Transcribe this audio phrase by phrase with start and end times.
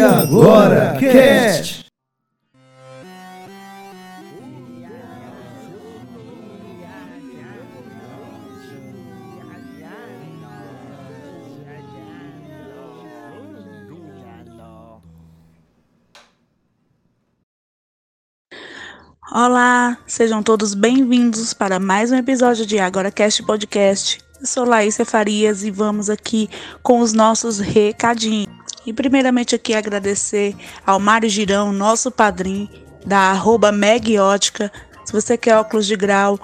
[0.00, 1.84] E agora, Cast!
[19.30, 24.18] Olá, sejam todos bem-vindos para mais um episódio de Agora Cast Podcast.
[24.40, 26.48] Eu sou Laísa Farias e vamos aqui
[26.82, 28.60] com os nossos recadinhos.
[28.90, 30.52] E primeiramente aqui agradecer
[30.84, 32.68] ao Mário Girão, nosso padrinho
[33.06, 34.68] da arroba Megiótica.
[35.04, 36.36] Se você quer óculos de grau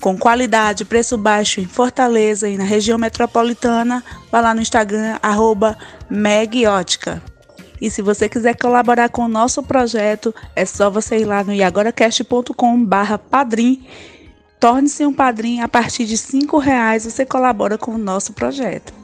[0.00, 5.76] com qualidade, preço baixo em Fortaleza e na região metropolitana, vá lá no Instagram, arroba
[6.08, 7.22] Megiótica.
[7.78, 11.52] E se você quiser colaborar com o nosso projeto, é só você ir lá no
[11.52, 12.88] iagoracast.com
[13.30, 13.86] padrim.
[14.58, 19.01] Torne-se um padrinho a partir de cinco reais você colabora com o nosso projeto.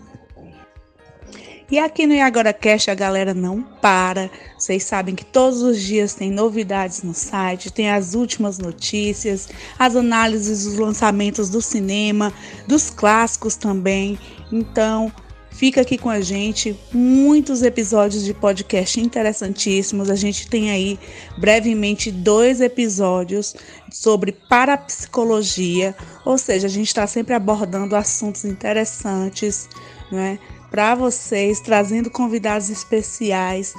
[1.70, 4.30] E aqui no Agora Cash a galera não para.
[4.58, 9.94] Vocês sabem que todos os dias tem novidades no site, tem as últimas notícias, as
[9.94, 12.32] análises dos lançamentos do cinema,
[12.66, 14.18] dos clássicos também.
[14.50, 15.12] Então,
[15.50, 20.08] Fica aqui com a gente, muitos episódios de podcast interessantíssimos.
[20.08, 20.96] A gente tem aí
[21.36, 23.56] brevemente dois episódios
[23.90, 29.68] sobre parapsicologia, ou seja, a gente está sempre abordando assuntos interessantes,
[30.12, 30.38] né,
[30.70, 33.74] para vocês, trazendo convidados especiais.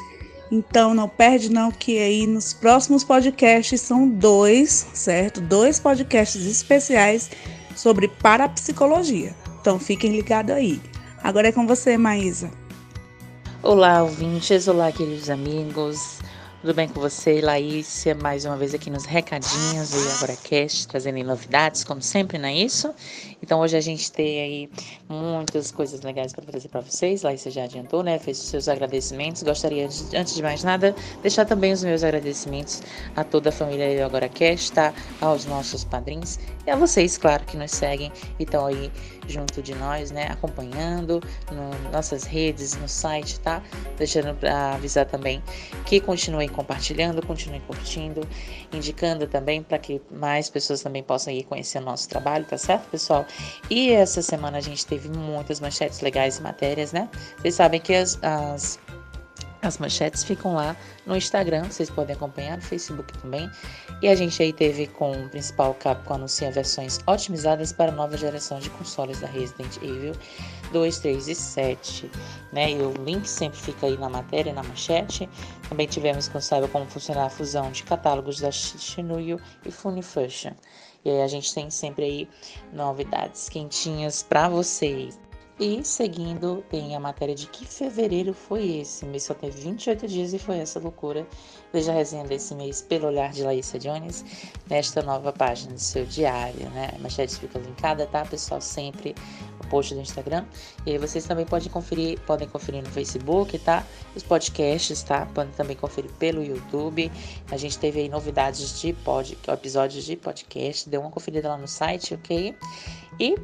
[0.52, 5.40] Então não perde não que aí nos próximos podcasts são dois, certo?
[5.40, 7.30] Dois podcasts especiais
[7.76, 9.36] sobre parapsicologia.
[9.62, 10.82] Então fiquem ligados aí.
[11.24, 12.50] Agora é com você, Maísa.
[13.62, 14.68] Olá, ouvintes.
[14.68, 16.20] Olá, queridos amigos.
[16.62, 18.14] Tudo bem com você, Laícia?
[18.14, 22.94] Mais uma vez aqui nos recadinhos do AgoraCast, trazendo novidades, como sempre, não é isso?
[23.42, 24.70] Então, hoje a gente tem aí
[25.08, 27.22] muitas coisas legais para trazer para vocês.
[27.22, 28.20] Laícia já adiantou, né?
[28.20, 29.42] Fez os seus agradecimentos.
[29.42, 32.82] Gostaria, antes de mais nada, deixar também os meus agradecimentos
[33.16, 34.94] a toda a família do AgoraCast, tá?
[35.22, 36.38] Aos nossos padrinhos
[36.68, 38.92] e a vocês, claro, que nos seguem e estão aí
[39.30, 40.28] junto de nós, né?
[40.32, 41.22] Acompanhando
[41.92, 43.62] nossas redes, no site, tá?
[43.98, 45.42] Deixando para avisar também
[45.86, 48.28] que continuem compartilhando, continuem curtindo,
[48.74, 52.90] indicando também para que mais pessoas também possam ir conhecer o nosso trabalho, tá certo,
[52.90, 53.26] pessoal?
[53.70, 57.10] E essa semana a gente teve muitas manchetes legais e matérias, né?
[57.38, 58.80] Vocês sabem que as, as
[59.62, 60.76] as manchetes ficam lá
[61.06, 63.50] no Instagram, vocês podem acompanhar, no Facebook também.
[64.02, 68.16] E a gente aí teve com o principal Capcom anuncia versões otimizadas para a nova
[68.16, 70.14] geração de consoles da Resident Evil
[70.72, 72.12] 2, 3 e 7.
[72.54, 72.72] Né?
[72.72, 75.30] E o link sempre fica aí na matéria, na manchete.
[75.68, 80.54] Também tivemos que saiba como funcionar a fusão de catálogos da Shinuyo e Funimation.
[81.04, 82.30] E aí a gente tem sempre aí
[82.74, 85.20] novidades quentinhas para vocês.
[85.60, 89.06] E seguindo, tem a matéria de que fevereiro foi esse.
[89.06, 91.28] Mês só teve 28 dias e foi essa loucura.
[91.74, 94.24] Veja a resenha desse mês pelo olhar de Laísa Jones
[94.70, 96.92] nesta nova página do seu diário, né?
[96.96, 98.62] A manchete fica linkada, tá, pessoal?
[98.62, 99.14] Sempre
[99.62, 100.46] o post do Instagram.
[100.86, 103.86] E aí vocês também podem conferir, podem conferir no Facebook, tá?
[104.16, 105.26] Os podcasts, tá?
[105.26, 107.12] Podem também conferir pelo YouTube.
[107.52, 110.90] A gente teve aí novidades de pod, episódios de podcast.
[110.90, 112.56] Dê uma conferida lá no site, ok?
[113.20, 113.36] E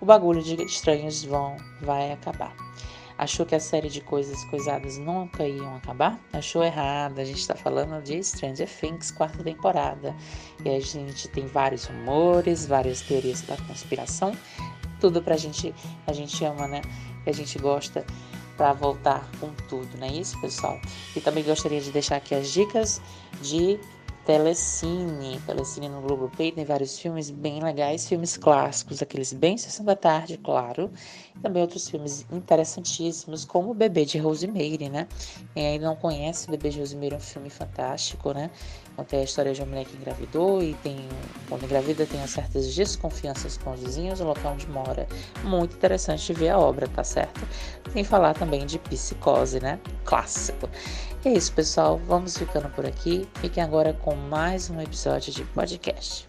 [0.00, 2.54] o bagulho de estranhos vão vai acabar.
[3.18, 6.20] Achou que a série de coisas coisadas nunca iam acabar?
[6.34, 7.18] Achou errado.
[7.18, 10.14] A gente está falando de Stranger Things, quarta temporada.
[10.62, 14.36] E a gente tem vários rumores, várias teorias da conspiração.
[15.00, 15.74] Tudo pra gente,
[16.06, 16.82] a gente ama, né?
[17.24, 18.04] Que a gente gosta
[18.54, 20.78] para voltar com tudo, não é isso, pessoal?
[21.14, 23.00] E também gostaria de deixar aqui as dicas
[23.40, 23.78] de
[24.26, 25.40] Telecine.
[25.46, 30.36] Telecine no Globoplay tem vários filmes bem legais, filmes clássicos, aqueles bem Sessão da Tarde,
[30.36, 30.90] claro.
[31.36, 35.06] E também outros filmes interessantíssimos, como O Bebê de Rosemary, né?
[35.54, 38.50] Quem ainda não conhece, O Bebê de Rosemary é um filme fantástico, né?
[38.96, 40.96] Conta a história de uma mulher que engravidou e tem,
[41.48, 45.06] quando engravida, tem certas desconfianças com os vizinhos, o local onde mora.
[45.44, 47.46] Muito interessante ver a obra, tá certo?
[47.92, 49.78] Sem falar também de psicose, né?
[50.04, 50.68] Clássico.
[51.26, 51.98] É isso, pessoal.
[52.06, 53.28] Vamos ficando por aqui.
[53.40, 56.25] Fiquem agora com mais um episódio de podcast.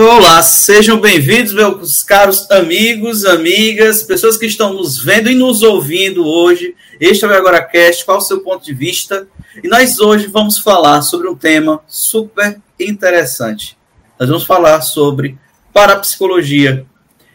[0.00, 6.24] Olá, sejam bem-vindos, meus caros amigos, amigas, pessoas que estão nos vendo e nos ouvindo
[6.24, 6.76] hoje.
[7.00, 9.26] Este é o Agora Cast, qual o seu ponto de vista?
[9.60, 13.76] E nós hoje vamos falar sobre um tema super interessante.
[14.20, 15.36] Nós vamos falar sobre
[15.72, 16.86] parapsicologia.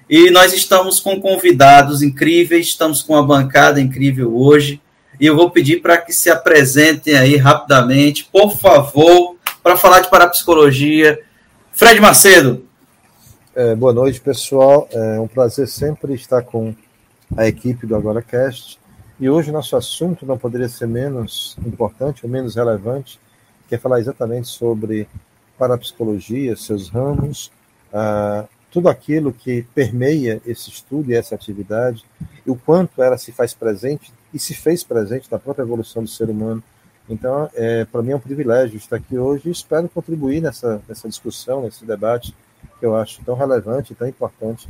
[0.09, 4.81] E nós estamos com convidados incríveis, estamos com uma bancada incrível hoje.
[5.19, 10.09] E eu vou pedir para que se apresentem aí rapidamente, por favor, para falar de
[10.09, 11.19] parapsicologia
[11.75, 12.63] Fred Macedo.
[13.55, 14.87] É, boa noite, pessoal.
[14.91, 16.75] É um prazer sempre estar com
[17.35, 18.79] a equipe do AgoraCast.
[19.19, 23.19] E hoje nosso assunto não poderia ser menos importante ou menos relevante,
[23.67, 25.07] que é falar exatamente sobre
[25.57, 27.51] parapsicologia, seus ramos,
[27.91, 32.05] ah, tudo aquilo que permeia esse estudo e essa atividade,
[32.45, 36.09] e o quanto ela se faz presente e se fez presente na própria evolução do
[36.09, 36.63] ser humano
[37.09, 41.07] então, é, para mim é um privilégio estar aqui hoje e espero contribuir nessa, nessa
[41.07, 42.33] discussão, nesse debate
[42.79, 44.67] que eu acho tão relevante e tão importante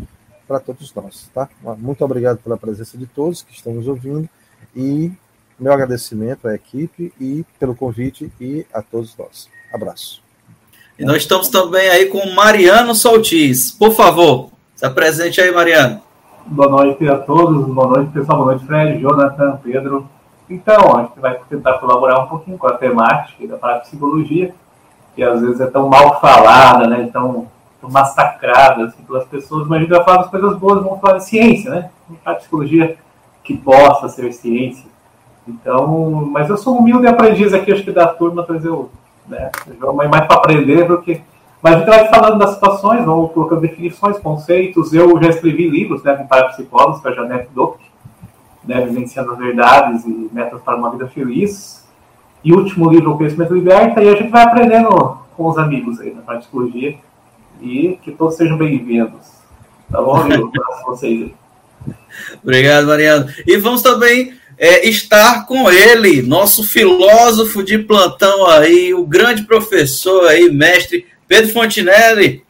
[0.47, 1.29] para todos nós.
[1.33, 1.47] Tá?
[1.77, 4.27] Muito obrigado pela presença de todos que estão nos ouvindo
[4.75, 5.11] e
[5.59, 9.47] meu agradecimento à equipe e pelo convite e a todos nós.
[9.71, 10.21] Abraço.
[10.97, 13.71] E nós estamos também aí com Mariano Soltis.
[13.71, 16.01] Por favor, se apresente aí, Mariano.
[16.45, 20.09] Boa noite a todos, boa noite, pessoal, boa noite, Fred, Jonathan, Pedro,
[20.53, 24.53] então, a gente vai tentar colaborar um pouquinho com a temática da parapsicologia,
[25.15, 27.47] que às vezes é tão mal falada, né, tão,
[27.81, 31.17] tão massacrada assim, pelas pessoas, mas a gente vai falar das coisas boas, vamos falar
[31.17, 31.89] de ciência, né?
[32.23, 32.97] Parapsicologia
[33.43, 34.85] que possa ser ciência.
[35.47, 38.89] Então, mas eu sou humilde aprendiz aqui, acho que da turma, mas eu,
[39.27, 39.51] né,
[39.81, 41.21] eu mais para aprender do que.
[41.61, 44.93] Mas a gente vai falando das situações, vamos colocando definições, conceitos.
[44.93, 47.79] Eu já escrevi livros né, com parapsicólogos, é a Janete Dopp,
[48.65, 51.83] né, Vivenciando as Verdades e Metas para uma Vida Feliz.
[52.43, 55.99] E o último livro, O Conhecimento Liberta, e a gente vai aprendendo com os amigos
[55.99, 56.97] aí na parte de psicologia.
[57.61, 59.31] E que todos sejam bem-vindos.
[59.89, 60.51] Tá bom, amigo?
[60.51, 61.33] Para vocês aí.
[62.41, 63.27] Obrigado, Mariano.
[63.45, 70.27] E vamos também é, estar com ele, nosso filósofo de plantão aí, o grande professor
[70.27, 72.43] aí, mestre Pedro Fontinelli.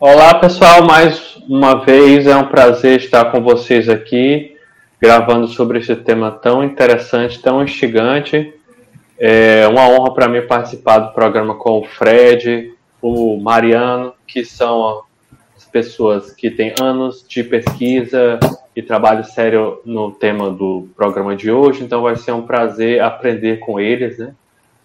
[0.00, 4.57] Olá, pessoal, mais uma vez é um prazer estar com vocês aqui
[5.00, 8.52] gravando sobre esse tema tão interessante, tão instigante.
[9.18, 15.02] É uma honra para mim participar do programa com o Fred, o Mariano, que são
[15.56, 18.38] as pessoas que têm anos de pesquisa
[18.74, 21.82] e trabalho sério no tema do programa de hoje.
[21.82, 24.34] Então vai ser um prazer aprender com eles, né?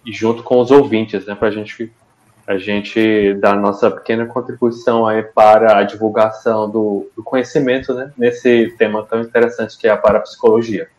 [0.06, 1.36] E junto com os ouvintes, né?
[1.36, 1.92] Para a gente
[2.45, 8.74] a gente dar nossa pequena contribuição aí para a divulgação do, do, conhecimento né, nesse
[8.78, 10.90] tema tão interessante que é a parapsicologia.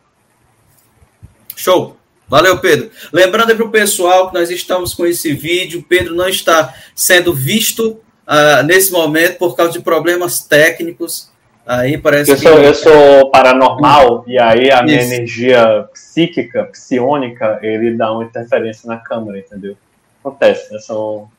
[1.55, 1.95] Show!
[2.27, 2.89] Valeu, Pedro.
[3.13, 8.01] Lembrando para o pessoal que nós estamos com esse vídeo, Pedro não está sendo visto
[8.27, 11.31] uh, nesse momento por causa de problemas técnicos.
[11.67, 12.41] Aí parece eu que...
[12.41, 15.13] Sou, eu sou paranormal e aí a minha Isso.
[15.13, 19.77] energia psíquica, psionica, ele dá uma interferência na câmera, entendeu?
[20.19, 20.79] Acontece, né?
[20.79, 21.29] São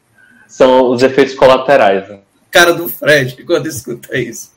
[0.48, 2.08] são os efeitos colaterais.
[2.08, 2.19] Né?
[2.50, 4.52] Cara do Fred, quando escuta isso.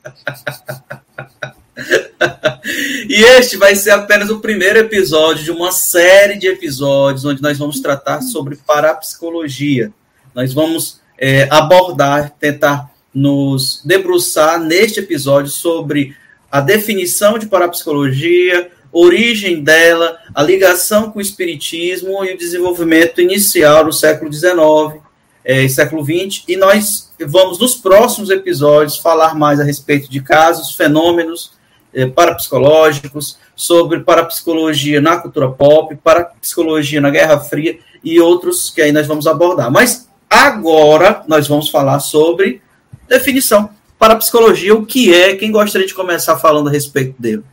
[3.08, 7.58] e este vai ser apenas o primeiro episódio de uma série de episódios onde nós
[7.58, 9.92] vamos tratar sobre parapsicologia.
[10.34, 16.16] Nós vamos é, abordar, tentar nos debruçar neste episódio sobre
[16.50, 23.84] a definição de parapsicologia, origem dela, a ligação com o espiritismo e o desenvolvimento inicial
[23.84, 25.00] do século XIX,
[25.44, 30.74] é, século XX, e nós vamos, nos próximos episódios, falar mais a respeito de casos,
[30.74, 31.52] fenômenos
[31.92, 38.90] é, parapsicológicos, sobre parapsicologia na cultura pop, parapsicologia na Guerra Fria e outros que aí
[38.90, 39.70] nós vamos abordar.
[39.70, 42.62] Mas agora nós vamos falar sobre
[43.06, 43.68] definição.
[43.98, 45.36] Parapsicologia, o que é?
[45.36, 47.44] Quem gostaria de começar falando a respeito dele,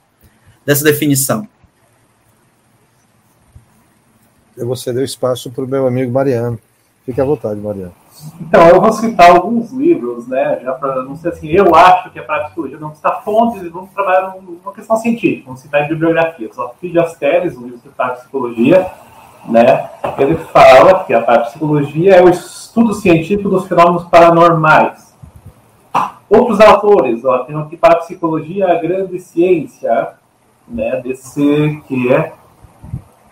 [0.66, 1.46] dessa definição?
[4.56, 6.58] Eu vou ceder o espaço para o meu amigo Mariano.
[7.08, 7.94] Fique à vontade, Mariana.
[8.42, 10.60] Então, eu vou citar alguns livros, né?
[10.62, 13.92] Já para não ser assim, eu acho que a psicologia não citar fontes e vamos
[13.92, 16.50] trabalhar numa questão científica, vamos citar bibliografia.
[16.52, 18.92] Só Fide Asteres, um livro de psicologia,
[19.46, 19.90] né?
[20.18, 25.16] Ele fala que a psicologia é o estudo científico dos fenômenos paranormais.
[26.30, 30.10] Outros autores, ó, tem aqui Psicologia, a grande ciência,
[30.68, 31.00] né?
[31.00, 32.34] Desse que é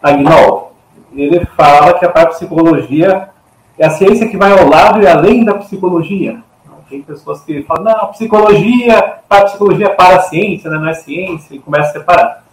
[0.01, 0.71] Agnol.
[1.11, 3.34] Ele fala que a psicologia
[3.77, 6.41] é a ciência que vai ao lado e além da psicologia.
[6.89, 10.77] Tem pessoas que falam, não, psicologia, para psicologia para a ciência, né?
[10.77, 12.43] não é ciência, e começa a separar.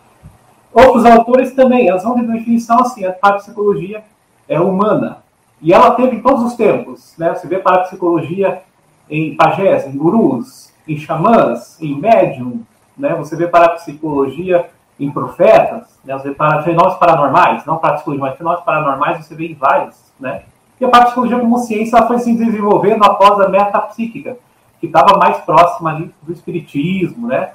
[0.72, 4.02] Outros autores também, elas vão ter definição assim, a parapsicologia
[4.48, 5.18] é humana.
[5.60, 7.34] E ela teve em todos os tempos, né?
[7.34, 8.62] Você vê parapsicologia
[9.08, 12.62] em pajés, em gurus, em xamãs, em médium,
[12.96, 13.14] né?
[13.14, 16.14] Você vê parapsicologia em profetas, né?
[16.14, 20.42] Você vê para fenômenos paranormais, não parapsicologia, mas fenômenos paranormais você vê em vários, né?
[20.80, 24.36] E a parapsicologia como ciência foi se desenvolvendo após a metapsíquica,
[24.80, 27.50] que estava mais próxima ali do espiritismo, né?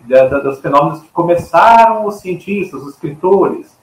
[0.00, 3.78] Da, da, dos fenômenos que começaram os cientistas, os escritores.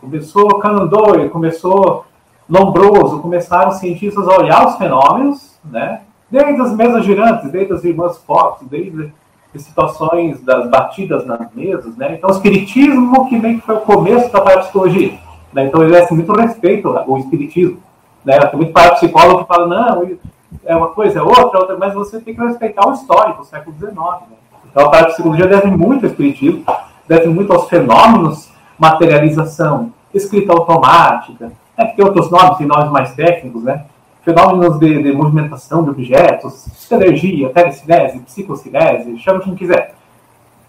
[0.00, 0.88] Começou Conan
[1.30, 2.04] começou
[2.48, 6.02] Lombroso, começaram os cientistas a olhar os fenômenos, né?
[6.30, 9.12] Desde as mesas girantes, desde as irmãs Fox, desde
[9.54, 12.14] as situações das batidas nas mesas, né?
[12.14, 15.18] Então, o espiritismo que meio que foi o começo da parapsicologia,
[15.52, 15.66] né?
[15.66, 17.78] Então, ele é assim, muito respeito ao espiritismo,
[18.24, 18.38] né?
[18.54, 20.16] Muito parapsicólogo que fala, não,
[20.64, 23.44] é uma coisa, é outra, é outra, mas você tem que respeitar o histórico, o
[23.44, 24.36] século XIX, né?
[24.70, 26.64] Então, a parapsicologia deve muito ao espiritismo,
[27.06, 33.14] deve muito aos fenômenos, materialização, escrita automática, é que tem outros nomes, tem nomes mais
[33.14, 33.84] técnicos, né?
[34.22, 39.94] Fenômenos de, de movimentação de objetos, energia, telecinese, psicocinese, chama como quiser.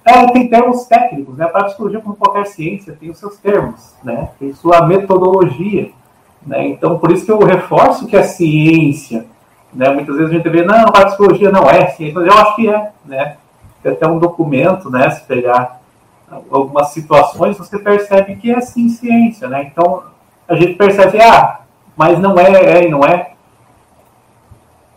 [0.06, 1.46] É, tem termos técnicos, né?
[1.46, 4.30] A parapsicologia, como qualquer ciência, tem os seus termos, né?
[4.40, 5.92] Tem sua metodologia,
[6.46, 6.68] né?
[6.68, 9.26] Então, por isso que eu reforço que a ciência,
[9.74, 9.90] né?
[9.90, 12.70] Muitas vezes a gente vê, não, a parapsicologia não é ciência, mas eu acho que
[12.70, 13.38] é, né?
[13.82, 15.10] Tem até um documento, né?
[15.10, 15.82] Se pegar
[16.52, 19.70] algumas situações, você percebe que é sim ciência, né?
[19.72, 20.04] Então,
[20.48, 21.62] a gente percebe, ah,
[21.96, 23.32] mas não é, é e não é.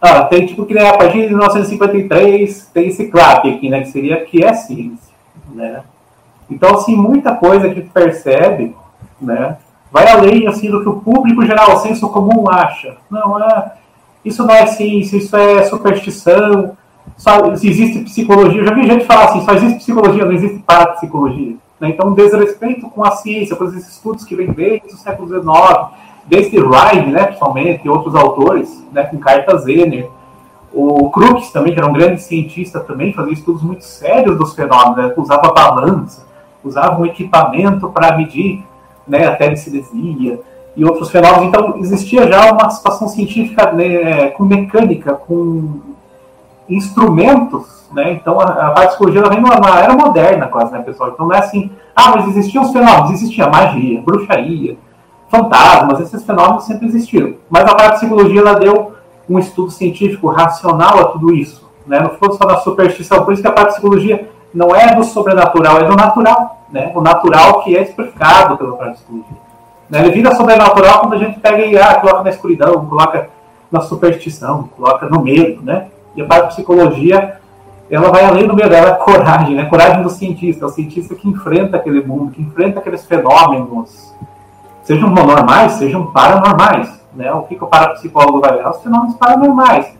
[0.00, 3.80] Ah, tem tipo que né, a partir de 1953 tem esse CLAP aqui, né?
[3.80, 5.14] Que seria que é ciência,
[5.50, 5.82] né?
[6.50, 8.74] Então, assim, muita coisa que percebe,
[9.20, 9.56] né?
[9.96, 12.98] Vai além, assim, do que o público geral, o senso comum acha.
[13.10, 13.72] Não, é,
[14.22, 16.76] isso não é ciência, isso é superstição,
[17.16, 18.60] só existe psicologia.
[18.60, 21.56] Eu já vi gente falar assim, só existe psicologia, não existe parapsicologia.
[21.80, 21.88] Né?
[21.88, 25.86] Então, desrespeito com a ciência, com esses estudos que vêm desde o século XIX,
[26.26, 30.10] desde Ryan, né, principalmente, e outros autores, né, com Carta Zener.
[30.74, 34.96] O Crookes também, que era um grande cientista também, fazia estudos muito sérios dos fenômenos,
[34.98, 36.26] né, usava balança,
[36.62, 38.62] usava um equipamento para medir
[39.06, 40.40] né, a telecinesia
[40.76, 41.46] e outros fenômenos.
[41.46, 45.80] Então, existia já uma situação científica né, com mecânica, com
[46.68, 48.12] instrumentos né?
[48.12, 51.10] Então a, a parapsicologia vem numa era moderna quase, né, pessoal?
[51.10, 54.76] Então não é assim, ah, mas existiam os fenômenos, existia magia, bruxaria,
[55.28, 57.34] fantasmas, esses fenômenos sempre existiram.
[57.48, 58.94] Mas a parapsicologia ela deu
[59.28, 62.00] um estudo científico racional a tudo isso, né?
[62.00, 65.84] Não ficou só da superstição, por isso que a parapsicologia não é do sobrenatural, é
[65.84, 66.92] do natural, né?
[66.94, 69.36] O natural que é explicado pela parapsicologia.
[69.88, 70.00] Né?
[70.00, 73.28] Ele vira sobrenatural quando a gente pega e ah, coloca na escuridão, coloca
[73.70, 75.88] na superstição, coloca no medo, né?
[76.14, 77.38] E a parapsicologia
[77.90, 79.66] ela vai além do medo, ela é coragem, né?
[79.66, 84.12] Coragem do cientista, é o cientista que enfrenta aquele mundo, que enfrenta aqueles fenômenos,
[84.82, 87.32] sejam normais, sejam paranormais, né?
[87.32, 88.66] O que, que o parapsicólogo vai ver?
[88.66, 89.94] Os fenômenos paranormais,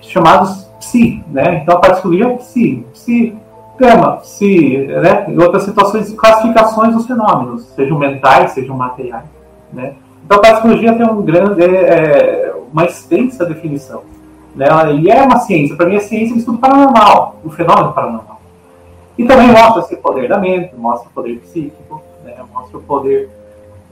[0.00, 1.60] chamados psi, né?
[1.62, 3.36] Então a parapsicologia é psi, psi,
[3.80, 5.24] tema, psi, né?
[5.28, 9.24] E outras situações, classificações dos fenômenos, sejam mentais, sejam materiais,
[9.72, 9.94] né?
[10.24, 14.02] Então a parapsicologia tem um grande, é, é uma extensa definição.
[14.54, 14.66] Né?
[15.00, 18.40] E é uma ciência, para mim a ciência é um estudo paranormal, o fenômeno paranormal.
[19.18, 22.34] E também mostra esse poder da mente, mostra o poder psíquico, né?
[22.52, 23.28] mostra o poder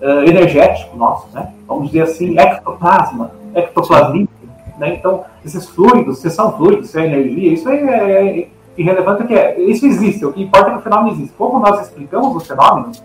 [0.01, 1.53] uh, energético nosso, né?
[1.67, 4.33] vamos dizer assim, ectoplasma, ectoplasmínico.
[4.79, 4.95] Né?
[4.95, 9.61] Então, esses fluidos, se são fluidos, se é energia, isso é, é irrelevante que é.
[9.61, 11.35] Isso existe, o que importa é que o fenômeno existe.
[11.37, 13.03] Como nós explicamos os fenômenos,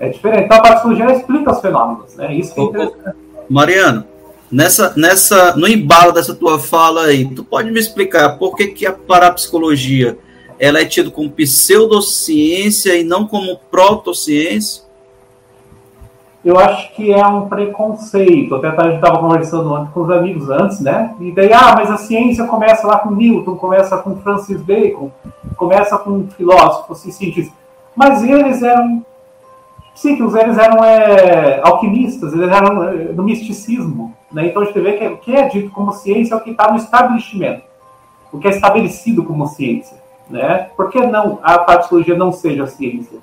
[0.00, 0.44] é diferente.
[0.46, 2.16] Então, a parapsicologia explica os fenômenos.
[2.16, 2.34] Né?
[2.34, 3.16] Isso é interessante.
[3.48, 4.04] Mariano,
[4.52, 8.84] Nessa, nessa, no embalo dessa tua fala aí, tu pode me explicar por que, que
[8.84, 10.18] a parapsicologia
[10.58, 14.82] ela é tida como pseudociência e não como protociência?
[16.44, 18.56] Eu acho que é um preconceito.
[18.56, 21.14] Até a gente estava conversando antes com os amigos antes, né?
[21.20, 25.10] E daí, ah, mas a ciência começa lá com Newton, começa com Francis Bacon,
[25.56, 27.54] começa com filósofos e cientistas.
[27.94, 29.04] Mas eles eram
[29.94, 34.12] psíquicos, eles eram é, alquimistas, eles eram é, do misticismo.
[34.32, 34.46] Né?
[34.46, 36.70] Então a gente vê que o que é dito como ciência é o que está
[36.70, 37.62] no estabelecimento,
[38.32, 39.96] o que é estabelecido como ciência.
[40.28, 40.70] Né?
[40.76, 43.18] Por que não a parapsicologia não seja ciência?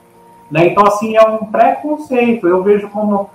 [0.49, 0.67] Né?
[0.67, 2.47] Então, assim, é um preconceito.
[2.47, 3.29] Eu vejo como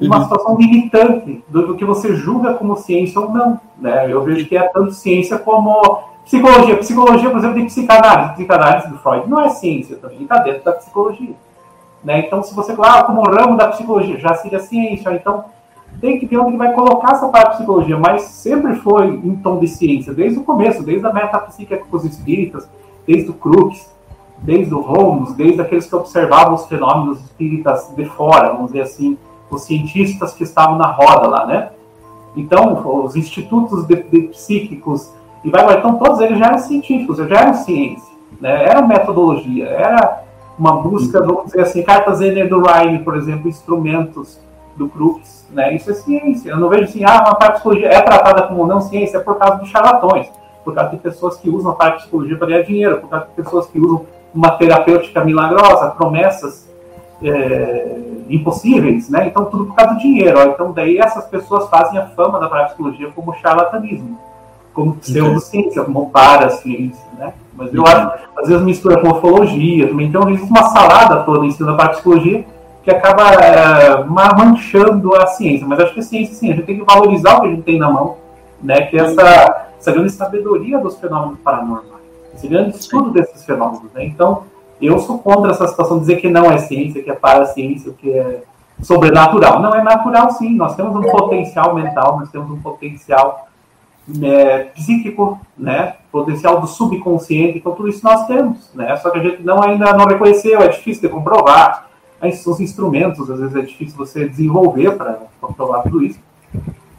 [0.00, 0.22] uma uhum.
[0.22, 3.60] situação limitante do, do, que você julga como ciência ou não.
[3.78, 4.12] Né?
[4.12, 6.76] Eu vejo que é tanto ciência como psicologia.
[6.76, 8.34] Psicologia, por exemplo, tem psicanálise.
[8.34, 11.34] Psicanálise do Freud não é ciência também, está dentro da psicologia.
[12.04, 12.20] Né?
[12.20, 15.12] Então, se você falar ah, como um ramo da psicologia, já seria ciência.
[15.12, 15.44] Então,
[16.00, 19.58] tem que ver onde vai colocar essa parte de psicologia, mas sempre foi em tom
[19.58, 22.68] de ciência, desde o começo, desde a metafísica com os espíritas,
[23.06, 23.90] desde o Crookes,
[24.38, 29.18] desde o Holmes, desde aqueles que observavam os fenômenos espíritas de fora, vamos dizer assim,
[29.50, 31.70] os cientistas que estavam na roda lá, né?
[32.36, 35.10] Então, os institutos de, de psíquicos
[35.46, 38.64] e vai, então todos eles já eram científicos, já eram ciência, né?
[38.64, 40.24] era metodologia, era
[40.58, 44.40] uma busca, vamos dizer assim, cartas Zener do Ryan, por exemplo, instrumentos
[44.74, 45.74] do Crookes, né?
[45.74, 46.50] Isso é ciência.
[46.50, 49.68] Eu não vejo assim, ah, uma parapsicologia é tratada como não ciência por causa de
[49.68, 50.26] charlatões,
[50.64, 53.66] por causa de pessoas que usam a parapsicologia para ganhar dinheiro, por causa de pessoas
[53.68, 54.04] que usam
[54.36, 56.68] uma terapêutica milagrosa, promessas
[57.22, 59.26] é, impossíveis, né?
[59.28, 60.38] Então tudo por causa do dinheiro.
[60.38, 60.42] Ó.
[60.44, 64.18] Então daí essas pessoas fazem a fama da parapsicologia como charlatanismo,
[64.74, 67.32] como pseudociência, como paraciência, né?
[67.54, 71.50] Mas eu acho, às vezes mistura com ufologia também, então existe uma salada toda em
[71.50, 72.44] cima da parapsicologia
[72.84, 75.66] que acaba é, manchando a ciência.
[75.66, 77.62] Mas acho que a ciência, sim, a gente tem que valorizar o que a gente
[77.62, 78.18] tem na mão,
[78.62, 78.82] né?
[78.82, 81.95] Que é essa, essa grande sabedoria dos fenômenos paranormais,
[82.36, 84.04] esse grande estudo desses fenômenos, né?
[84.04, 84.44] Então,
[84.80, 88.12] eu sou contra essa situação de dizer que não é ciência, que é paraciência, que
[88.12, 88.42] é
[88.82, 89.60] sobrenatural.
[89.60, 90.54] Não é natural, sim.
[90.54, 93.48] Nós temos um potencial mental, nós temos um potencial
[94.22, 95.96] é, psíquico, né?
[96.12, 97.58] Potencial do subconsciente.
[97.58, 98.94] Então tudo isso nós temos, né?
[98.98, 100.60] Só que a gente não ainda não reconheceu.
[100.60, 101.86] É difícil de comprovar.
[102.22, 106.18] Os instrumentos, às vezes é difícil você desenvolver para comprovar tudo isso.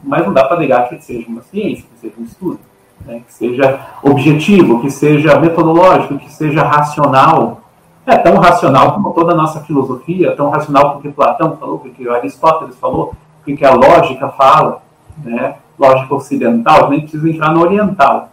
[0.02, 2.60] Mas não dá para negar que seja uma ciência, que seja um estudo,
[3.04, 3.22] né?
[3.26, 7.62] que seja objetivo, que seja metodológico, que seja racional,
[8.06, 12.08] é tão racional como toda a nossa filosofia, tão racional como que Platão falou, que
[12.08, 13.14] Aristóteles falou,
[13.44, 14.82] que a lógica fala,
[15.22, 15.56] né?
[15.78, 18.28] lógica ocidental, nem precisa entrar no oriental.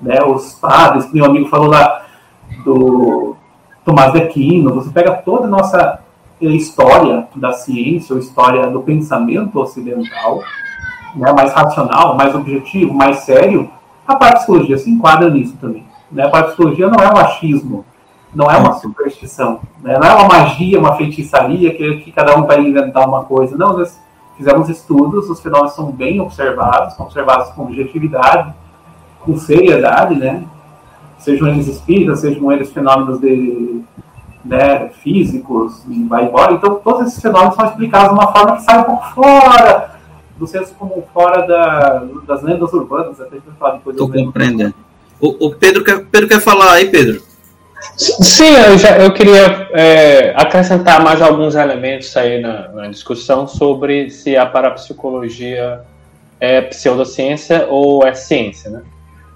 [0.00, 0.22] Né?
[0.22, 2.02] Os padres, meu amigo falou lá
[2.64, 3.36] do
[3.84, 6.00] Tomás de Aquino, você pega toda a nossa
[6.40, 10.40] história da ciência, ou história do pensamento ocidental,
[11.14, 11.32] né?
[11.32, 13.70] mais racional, mais objetivo, mais sério,
[14.06, 15.86] a parapsicologia se enquadra nisso também.
[16.10, 16.24] Né?
[16.24, 17.84] A parapsicologia não é um achismo,
[18.34, 19.98] não é uma superstição, né?
[19.98, 23.56] não é uma magia, uma feitiçaria que, que, cada um vai inventar uma coisa.
[23.56, 23.98] Não, nós
[24.36, 28.52] fizemos estudos, os fenômenos são bem observados, são observados com objetividade,
[29.20, 30.44] com seriedade, né?
[31.18, 33.82] Sejam eles espíritas, sejam eles fenômenos de,
[34.44, 36.54] né, físicos, e vai embora.
[36.54, 39.91] Então, todos esses fenômenos são explicados de uma forma que sai um pouco fora
[40.42, 43.20] do senso comum, fora da, das lendas urbanas.
[43.20, 43.94] Até falar depois.
[43.94, 44.74] Estou compreendendo.
[45.20, 47.22] O, o Pedro, quer, Pedro quer falar aí, Pedro?
[47.96, 54.10] Sim, eu, já, eu queria é, acrescentar mais alguns elementos aí na, na, discussão sobre
[54.10, 55.80] se a parapsicologia
[56.40, 58.70] é pseudociência ou é ciência.
[58.70, 58.82] Né?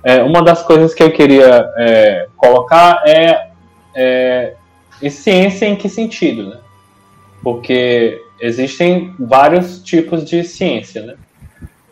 [0.03, 3.53] É, uma das coisas que eu queria é, colocar é,
[3.95, 4.57] é
[5.09, 6.51] ciência em que sentido?
[6.51, 6.59] Né?
[7.43, 11.03] Porque existem vários tipos de ciência.
[11.03, 11.15] Né?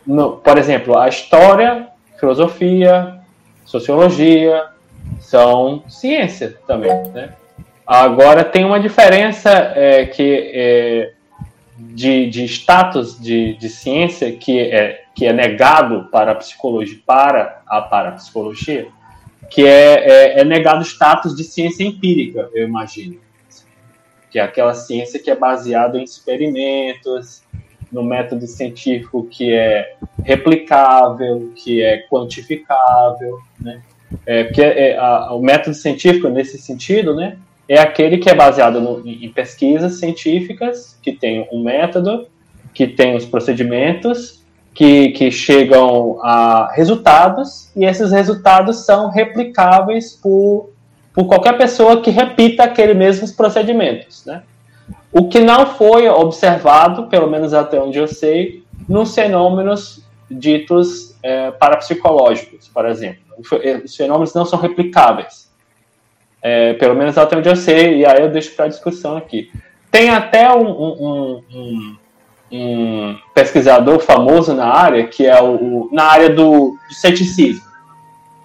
[0.05, 1.87] No, por exemplo, a história,
[2.19, 3.19] filosofia,
[3.65, 4.65] sociologia,
[5.19, 7.33] são ciência também, né?
[7.85, 11.11] Agora tem uma diferença é, que é,
[11.77, 17.61] de, de status de, de ciência que é, que é negado para a psicologia, para
[17.67, 18.87] a parapsicologia,
[19.49, 23.17] que é, é, é negado o status de ciência empírica, eu imagino.
[24.35, 27.41] Que é aquela ciência que é baseada em experimentos,
[27.89, 29.95] no método científico que é
[30.25, 33.81] replicável, que é quantificável, né?
[34.25, 38.81] É, porque é, a, o método científico, nesse sentido, né, é aquele que é baseado
[38.81, 42.27] no, em pesquisas científicas, que tem um método,
[42.73, 44.43] que tem os procedimentos,
[44.73, 50.71] que, que chegam a resultados, e esses resultados são replicáveis por,
[51.15, 54.25] por qualquer pessoa que repita aqueles mesmos procedimentos.
[54.25, 54.43] Né?
[55.11, 61.51] O que não foi observado, pelo menos até onde eu sei, nos fenômenos ditos é,
[61.51, 65.49] parapsicológicos, por exemplo os fenômenos não são replicáveis.
[66.41, 69.51] É, pelo menos até onde eu sei, e aí eu deixo para discussão aqui.
[69.89, 71.97] Tem até um, um, um,
[72.51, 77.65] um, pesquisador famoso na área, que é o na área do, do ceticismo,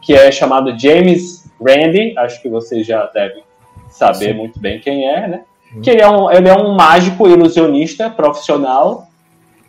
[0.00, 3.42] que é chamado James Randi, acho que você já deve
[3.90, 4.34] saber Sim.
[4.34, 5.42] muito bem quem é, né?
[5.82, 9.08] Que ele é, um, ele é um mágico ilusionista profissional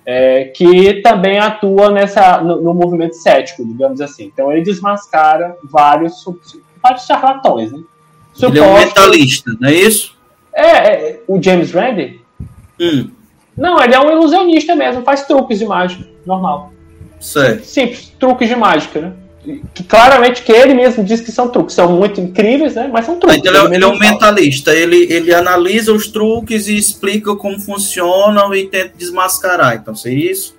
[0.05, 4.25] é, que também atua nessa, no, no, movimento cético, digamos assim.
[4.25, 6.23] Então ele desmascara vários,
[6.81, 7.71] vários charlatões.
[7.71, 7.79] Né?
[8.33, 10.17] Supostos, ele é um mentalista, não é isso?
[10.53, 12.19] É, é o James Randi?
[12.79, 13.09] Hum.
[13.55, 16.73] Não, ele é um ilusionista mesmo, faz truques de mágica, normal.
[17.19, 17.63] Certo.
[17.63, 19.13] Simples, truques de mágica, né?
[19.73, 22.89] Que claramente que ele mesmo diz que são truques, são muito incríveis, né?
[22.91, 23.37] Mas são truques.
[23.37, 27.59] Então, ele, é, ele é um mentalista, ele, ele analisa os truques e explica como
[27.59, 29.75] funcionam e tenta desmascarar.
[29.75, 30.55] Então, seria isso?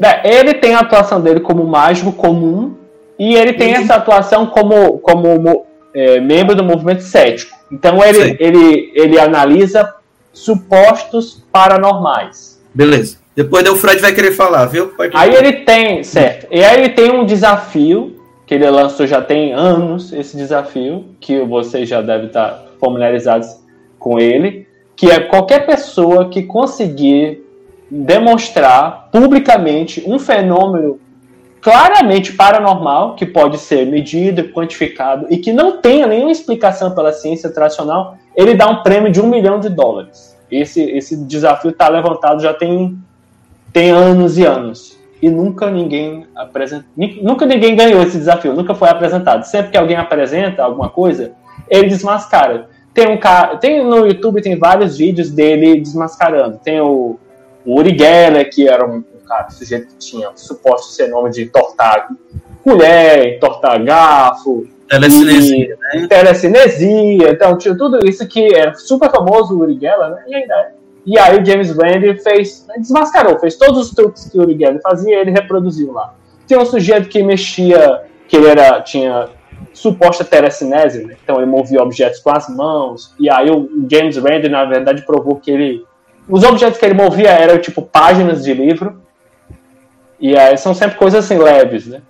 [0.00, 2.74] É, ele tem a atuação dele como mágico comum
[3.18, 3.82] e ele tem uhum.
[3.82, 7.56] essa atuação como, como é, membro do movimento cético.
[7.70, 9.94] Então ele, ele, ele analisa
[10.32, 12.60] supostos paranormais.
[12.72, 13.17] Beleza.
[13.38, 14.92] Depois o Fred vai querer falar, viu?
[15.14, 16.48] Aí ele tem, certo.
[16.50, 21.40] E aí ele tem um desafio que ele lançou já tem anos esse desafio, que
[21.42, 23.60] vocês já devem estar familiarizados
[23.96, 27.40] com ele, que é qualquer pessoa que conseguir
[27.88, 30.98] demonstrar publicamente um fenômeno
[31.60, 37.50] claramente paranormal, que pode ser medido, quantificado, e que não tenha nenhuma explicação pela ciência
[37.50, 40.36] tradicional, ele dá um prêmio de um milhão de dólares.
[40.50, 42.98] Esse, esse desafio está levantado já tem,
[43.72, 44.98] tem anos e anos.
[45.20, 49.42] E nunca ninguém apresenta, nunca ninguém ganhou esse desafio, nunca foi apresentado.
[49.44, 51.32] Sempre que alguém apresenta alguma coisa,
[51.68, 52.68] ele desmascara.
[52.94, 56.58] Tem um cara, tem no YouTube tem vários vídeos dele desmascarando.
[56.58, 57.18] Tem o,
[57.64, 61.42] o Uri Geller, que era um cara, um sujeito que tinha suposto ser nome de
[61.42, 62.08] entortar
[62.64, 64.66] colher, entortar garfo.
[64.88, 66.06] Telecinesia, né?
[66.08, 70.22] Telecinesia, então tinha tudo isso que é super famoso, o Uri Geller, né?
[70.26, 70.72] E ainda é.
[71.06, 74.80] E aí o James Randi fez, desmascarou, fez todos os truques que o Uri Geller
[74.82, 76.14] fazia, ele reproduziu lá.
[76.46, 79.28] Tem um sujeito que mexia, que ele era, tinha
[79.72, 81.16] suposta telecinese, né?
[81.22, 85.36] então ele movia objetos com as mãos, e aí o James Randi, na verdade, provou
[85.36, 85.84] que ele
[86.28, 89.00] os objetos que ele movia eram tipo páginas de livro,
[90.20, 92.02] e aí são sempre coisas assim leves, né?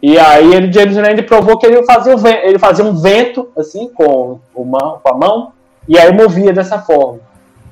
[0.00, 4.38] E aí ele, James Randi provou que ele fazia, ele fazia um vento, assim, com,
[4.54, 5.52] uma, com a mão,
[5.88, 7.20] e aí movia dessa forma.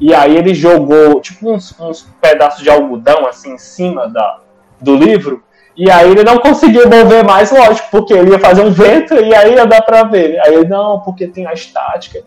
[0.01, 4.41] E aí ele jogou, tipo, uns, uns pedaços de algodão, assim, em cima da,
[4.81, 5.43] do livro,
[5.77, 9.35] e aí ele não conseguiu mover mais, lógico, porque ele ia fazer um vento e
[9.35, 10.39] aí ia dar pra ver.
[10.45, 12.23] Aí ele, não, porque tem a estática.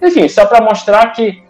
[0.00, 1.42] Enfim, só para mostrar que,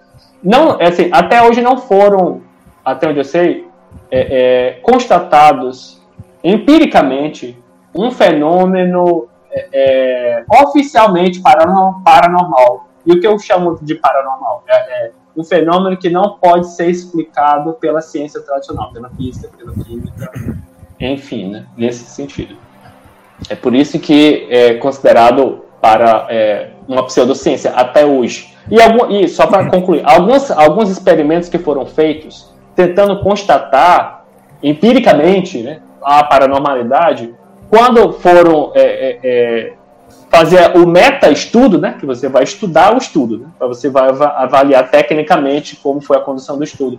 [0.43, 2.43] não, assim, até hoje não foram,
[2.85, 3.67] até onde eu sei,
[4.11, 6.01] é, é, constatados
[6.43, 7.61] empiricamente
[7.95, 12.87] um fenômeno é, é oficialmente paranormal.
[13.05, 14.65] E o que eu chamo de paranormal?
[14.67, 19.73] É, é, um fenômeno que não pode ser explicado pela ciência tradicional, pela física, pela
[19.73, 20.33] química,
[20.99, 22.57] enfim, né, nesse sentido.
[23.51, 28.57] É por isso que é considerado para é, uma pseudociência até hoje.
[28.71, 34.25] E, algum, e só para concluir, alguns, alguns experimentos que foram feitos tentando constatar
[34.63, 37.35] empiricamente né, a paranormalidade,
[37.71, 39.75] quando foram é, é, é,
[40.37, 44.91] fazer o meta-estudo, né, que você vai estudar o estudo, né, para você vai avaliar
[44.91, 46.99] tecnicamente como foi a condução do estudo.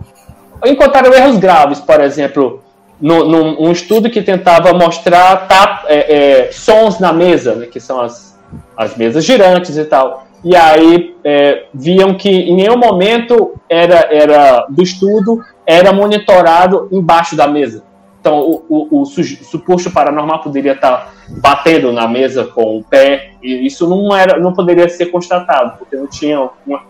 [0.64, 2.60] Encontraram erros graves, por exemplo,
[3.00, 7.78] no, num um estudo que tentava mostrar tap, é, é, sons na mesa, né, que
[7.78, 8.36] são as,
[8.76, 14.66] as mesas girantes e tal e aí é, viam que em nenhum momento era, era
[14.68, 17.82] do estudo era monitorado embaixo da mesa.
[18.28, 23.66] Então, o, o, o suposto paranormal poderia estar batendo na mesa com o pé, e
[23.66, 26.82] isso não, era, não poderia ser constatado, porque não tinha uma,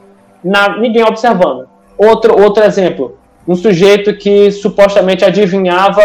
[0.42, 1.68] na, ninguém observando.
[1.96, 6.02] Outro, outro exemplo, um sujeito que supostamente adivinhava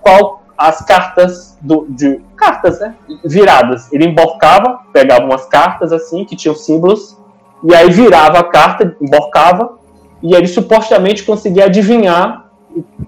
[0.00, 2.94] qual as cartas do, de cartas, né,
[3.24, 3.92] viradas.
[3.92, 7.16] Ele emborcava, pegava umas cartas assim que tinham símbolos
[7.64, 9.78] e aí virava a carta, emborcava
[10.22, 12.45] e ele supostamente conseguia adivinhar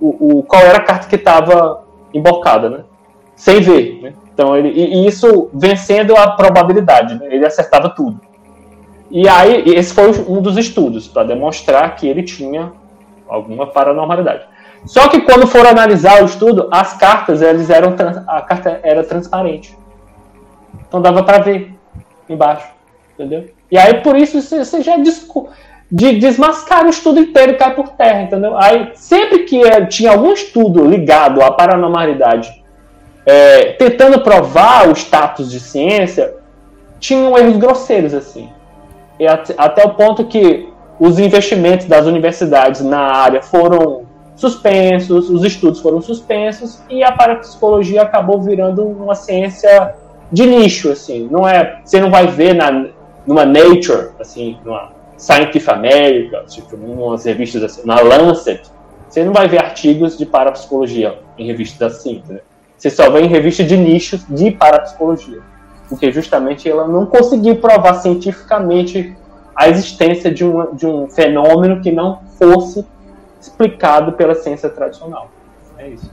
[0.00, 2.84] o, o, qual era a carta que estava emborcada, né,
[3.34, 4.00] sem ver.
[4.02, 4.12] Né?
[4.32, 7.26] Então ele e, isso vencendo a probabilidade, né?
[7.30, 8.20] ele acertava tudo.
[9.10, 12.72] E aí esse foi um dos estudos para demonstrar que ele tinha
[13.26, 14.46] alguma paranormalidade.
[14.84, 17.94] Só que quando for analisar o estudo, as cartas eles eram
[18.26, 19.76] a carta era transparente.
[20.86, 21.74] Então dava para ver
[22.28, 22.68] embaixo,
[23.14, 23.46] entendeu?
[23.70, 24.96] E aí por isso você já
[25.90, 28.56] de desmascara o estudo inteiro e cai por terra, entendeu?
[28.56, 32.62] Aí sempre que é, tinha algum estudo ligado à paranormalidade,
[33.24, 36.34] é, tentando provar o status de ciência,
[37.00, 38.48] tinham erros grosseiros assim.
[39.18, 40.68] E até, até o ponto que
[41.00, 48.02] os investimentos das universidades na área foram suspensos, os estudos foram suspensos e a parapsicologia
[48.02, 49.94] acabou virando uma ciência
[50.30, 51.28] de nicho, assim.
[51.30, 52.86] Não é, você não vai ver na,
[53.26, 58.62] numa Nature, assim, numa Scientific America, tipo, umas revistas assim, na Lancet,
[59.08, 62.40] você não vai ver artigos de parapsicologia em revistas assim, né?
[62.76, 65.40] Você só vê em revistas de nicho de parapsicologia,
[65.88, 69.16] porque justamente ela não conseguiu provar cientificamente
[69.56, 72.86] a existência de, uma, de um fenômeno que não fosse
[73.40, 75.28] explicado pela ciência tradicional.
[75.76, 76.08] É isso.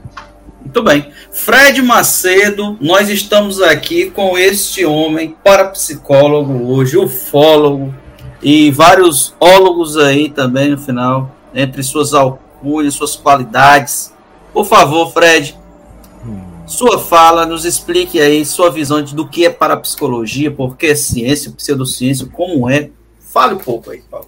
[0.60, 1.12] Muito bem.
[1.30, 7.94] Fred Macedo, nós estamos aqui com este homem, parapsicólogo hoje, ufólogo,
[8.42, 14.12] e vários ólogos aí também no final, entre suas alcunhas, suas qualidades.
[14.52, 15.58] Por favor, Fred,
[16.66, 20.94] sua fala, nos explique aí sua visão de, do que é parapsicologia, por que é
[20.94, 22.90] ciência, pseudociência, como é.
[23.20, 24.26] Fale um pouco aí, Paulo.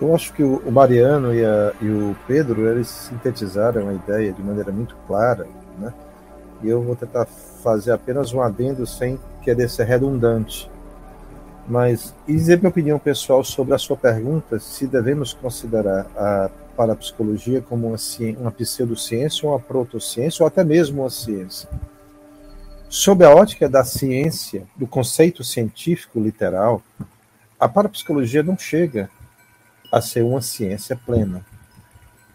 [0.00, 4.42] Eu acho que o Mariano e, a, e, o Pedro eles sintetizaram a ideia de
[4.42, 5.46] maneira muito clara,
[5.78, 5.92] né?
[6.62, 7.26] e eu vou tentar
[7.62, 10.70] fazer apenas um adendo sem querer ser redundante.
[11.68, 17.60] Mas, e dizer minha opinião pessoal sobre a sua pergunta, se devemos considerar a parapsicologia
[17.60, 17.96] como uma,
[18.38, 21.68] uma pseudociência, uma protociência, ou até mesmo uma ciência.
[22.88, 26.80] Sob a ótica da ciência, do conceito científico literal,
[27.58, 29.10] a parapsicologia não chega
[29.92, 31.44] a ser uma ciência plena.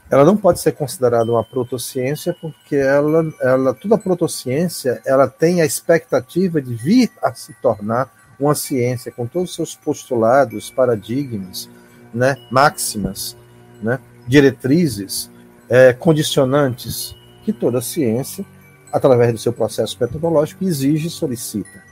[0.10, 5.65] Ela não pode ser considerada uma protociência porque ela, ela toda protociência ela tem a
[5.65, 8.12] expectativa de vir a se tornar
[8.45, 11.69] uma ciência com todos os seus postulados, paradigmas,
[12.13, 13.38] né, máximas,
[13.82, 15.30] né, diretrizes,
[15.69, 18.45] é, condicionantes que toda ciência,
[18.91, 21.84] através do seu processo metodológico, exige e solicita.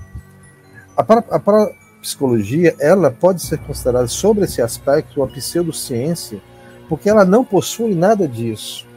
[0.96, 6.42] A, para, a parapsicologia ela pode ser considerada sobre esse aspecto uma pseudociência,
[6.88, 8.90] porque ela não possui nada disso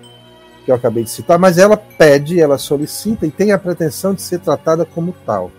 [0.64, 4.22] que eu acabei de citar, mas ela pede, ela solicita e tem a pretensão de
[4.22, 5.50] ser tratada como tal.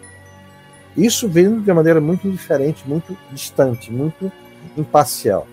[0.96, 4.32] Isso vem de uma maneira muito diferente, muito distante, muito
[4.78, 5.48] imparcial.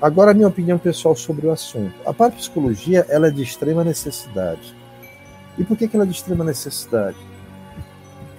[0.00, 1.94] Agora, a minha opinião pessoal sobre o assunto.
[2.06, 4.74] A parapsicologia ela é de extrema necessidade.
[5.58, 7.16] E por que, que ela é de extrema necessidade?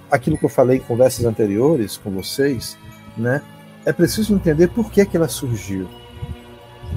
[0.10, 2.78] Aquilo que eu falei em conversas anteriores com vocês,
[3.17, 3.41] né?
[3.86, 5.88] É preciso entender por que, que ela surgiu.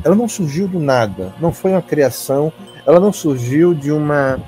[0.05, 2.53] Ela não surgiu do nada, não foi uma criação,
[2.87, 4.39] ela não surgiu de uma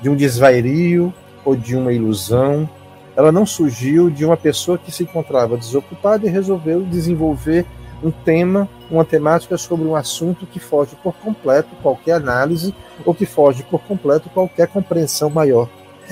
[0.00, 2.68] de um desvairio ou de uma ilusão,
[3.16, 7.66] ela não surgiu de uma pessoa que se encontrava desocupada e resolveu desenvolver
[8.02, 13.26] um tema, uma temática sobre um assunto que foge por completo qualquer análise ou que
[13.26, 15.68] foge por completo qualquer compreensão maior.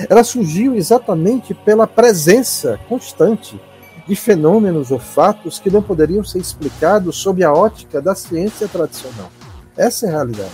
[0.09, 3.59] Ela surgiu exatamente pela presença constante
[4.07, 9.29] de fenômenos ou fatos que não poderiam ser explicados sob a ótica da ciência tradicional.
[9.77, 10.51] Essa é a realidade.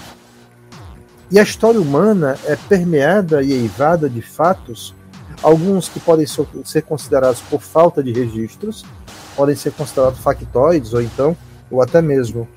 [1.30, 4.96] E a história humana é permeada e eivada de fatos,
[5.42, 8.86] alguns que podem ser considerados por falta de registros,
[9.36, 11.36] podem ser considerados factoides ou então
[11.70, 12.48] ou até mesmo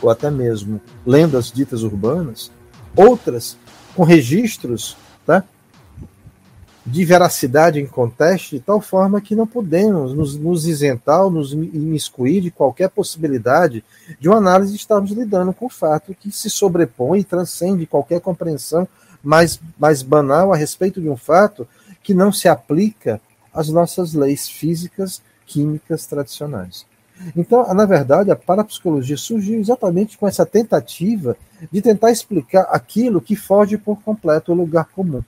[0.00, 2.50] ou até mesmo lendas ditas urbanas,
[2.96, 3.56] outras
[3.94, 5.44] com registros, tá?
[6.84, 12.40] de veracidade em contexto, de tal forma que não podemos nos, nos isentar nos imiscuir
[12.40, 13.84] de qualquer possibilidade
[14.18, 18.88] de uma análise estarmos lidando com o fato que se sobrepõe e transcende qualquer compreensão
[19.22, 21.66] mais, mais banal a respeito de um fato
[22.02, 23.20] que não se aplica
[23.52, 26.86] às nossas leis físicas químicas tradicionais.
[27.36, 31.36] Então, na verdade, a parapsicologia surgiu exatamente com essa tentativa
[31.70, 35.22] de tentar explicar aquilo que foge por completo o lugar comum.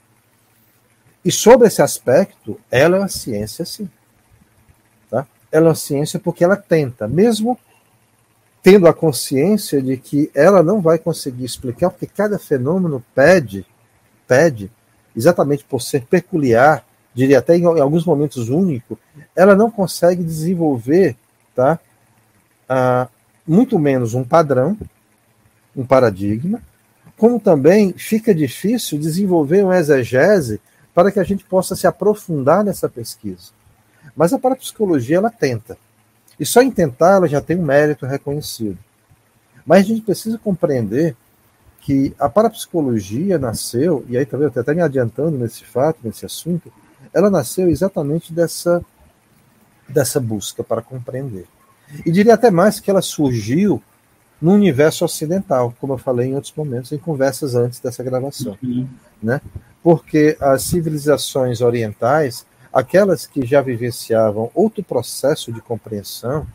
[1.25, 3.89] E sobre esse aspecto, ela é uma ciência, sim.
[5.09, 5.27] Tá?
[5.53, 7.59] Ela é uma ciência porque ela tenta, mesmo
[8.63, 13.65] tendo a consciência de que ela não vai conseguir explicar, porque cada fenômeno pede,
[14.27, 14.71] pede,
[15.17, 16.85] exatamente por ser peculiar,
[17.15, 18.99] diria até em, alguns momentos único,
[19.35, 21.17] ela não consegue desenvolver,
[21.55, 21.79] tá?
[22.69, 23.09] Ah,
[23.47, 24.77] muito menos um padrão,
[25.77, 26.61] um paradigma,
[27.17, 30.61] como também fica difícil desenvolver uma exegese
[30.93, 33.53] para que a gente possa se aprofundar nessa pesquisa.
[34.17, 35.77] Mas a parapsicologia ela tenta.
[36.39, 38.79] E só em tentar ela já tem um mérito reconhecido.
[39.65, 41.17] Mas a gente precisa compreender
[41.85, 46.73] que a parapsicologia nasceu, e aí também até me adiantando nesse fato, nesse assunto,
[47.13, 48.83] ela nasceu exatamente dessa,
[49.87, 51.45] dessa busca para compreender.
[52.07, 53.83] E diria até mais que ela surgiu
[54.41, 58.57] no universo ocidental, como eu falei em outros momentos, em conversas antes dessa gravação.
[58.63, 58.89] Uhum.
[59.23, 59.43] Né?
[59.83, 66.47] Porque as civilizações orientais, aquelas que já vivenciavam outro processo de compreensão,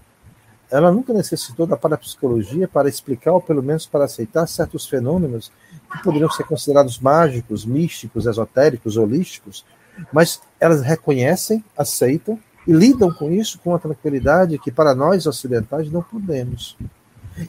[0.71, 5.51] ela nunca necessitou da parapsicologia para explicar, ou pelo menos para aceitar, certos fenômenos
[5.91, 9.65] que poderiam ser considerados mágicos, místicos, esotéricos, holísticos,
[10.13, 15.91] mas elas reconhecem, aceitam e lidam com isso com uma tranquilidade que para nós ocidentais
[15.91, 16.77] não podemos.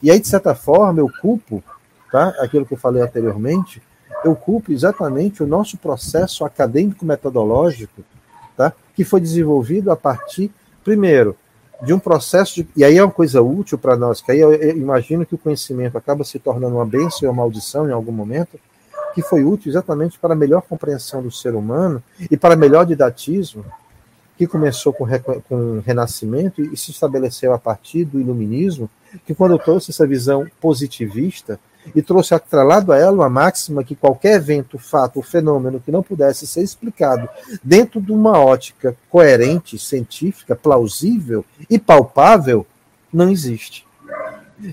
[0.03, 1.63] E aí, de certa forma, eu culpo,
[2.11, 2.29] tá?
[2.41, 3.83] aquilo que eu falei anteriormente,
[4.25, 8.03] eu culpo exatamente o nosso processo acadêmico metodológico,
[8.57, 8.73] tá?
[8.95, 10.51] que foi desenvolvido a partir,
[10.83, 11.37] primeiro,
[11.83, 14.53] de um processo, de, e aí é uma coisa útil para nós, que aí eu,
[14.53, 18.13] eu imagino que o conhecimento acaba se tornando uma bênção ou uma maldição em algum
[18.13, 18.59] momento,
[19.15, 23.65] que foi útil exatamente para a melhor compreensão do ser humano e para melhor didatismo,
[24.37, 25.07] que começou com,
[25.49, 28.89] com o Renascimento e se estabeleceu a partir do Iluminismo,
[29.27, 31.59] que quando trouxe essa visão positivista
[31.95, 36.03] e trouxe atrelado a ela uma máxima que qualquer evento, fato ou fenômeno que não
[36.03, 37.29] pudesse ser explicado
[37.63, 42.67] dentro de uma ótica coerente, científica, plausível e palpável,
[43.13, 43.87] não existe.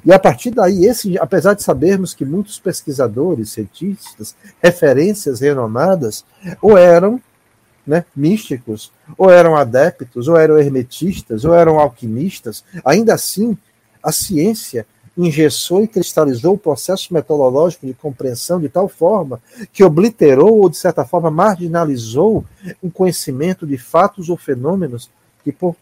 [0.05, 6.25] E a partir daí, esse, apesar de sabermos que muitos pesquisadores, cientistas, referências renomadas,
[6.61, 7.21] ou eram
[7.85, 13.57] né, místicos, ou eram adeptos, ou eram hermetistas, ou eram alquimistas, ainda assim,
[14.03, 14.85] a ciência
[15.17, 19.41] engessou e cristalizou o processo metodológico de compreensão de tal forma
[19.73, 22.45] que obliterou ou, de certa forma, marginalizou
[22.83, 25.09] um conhecimento de fatos ou fenômenos
[25.43, 25.75] que, por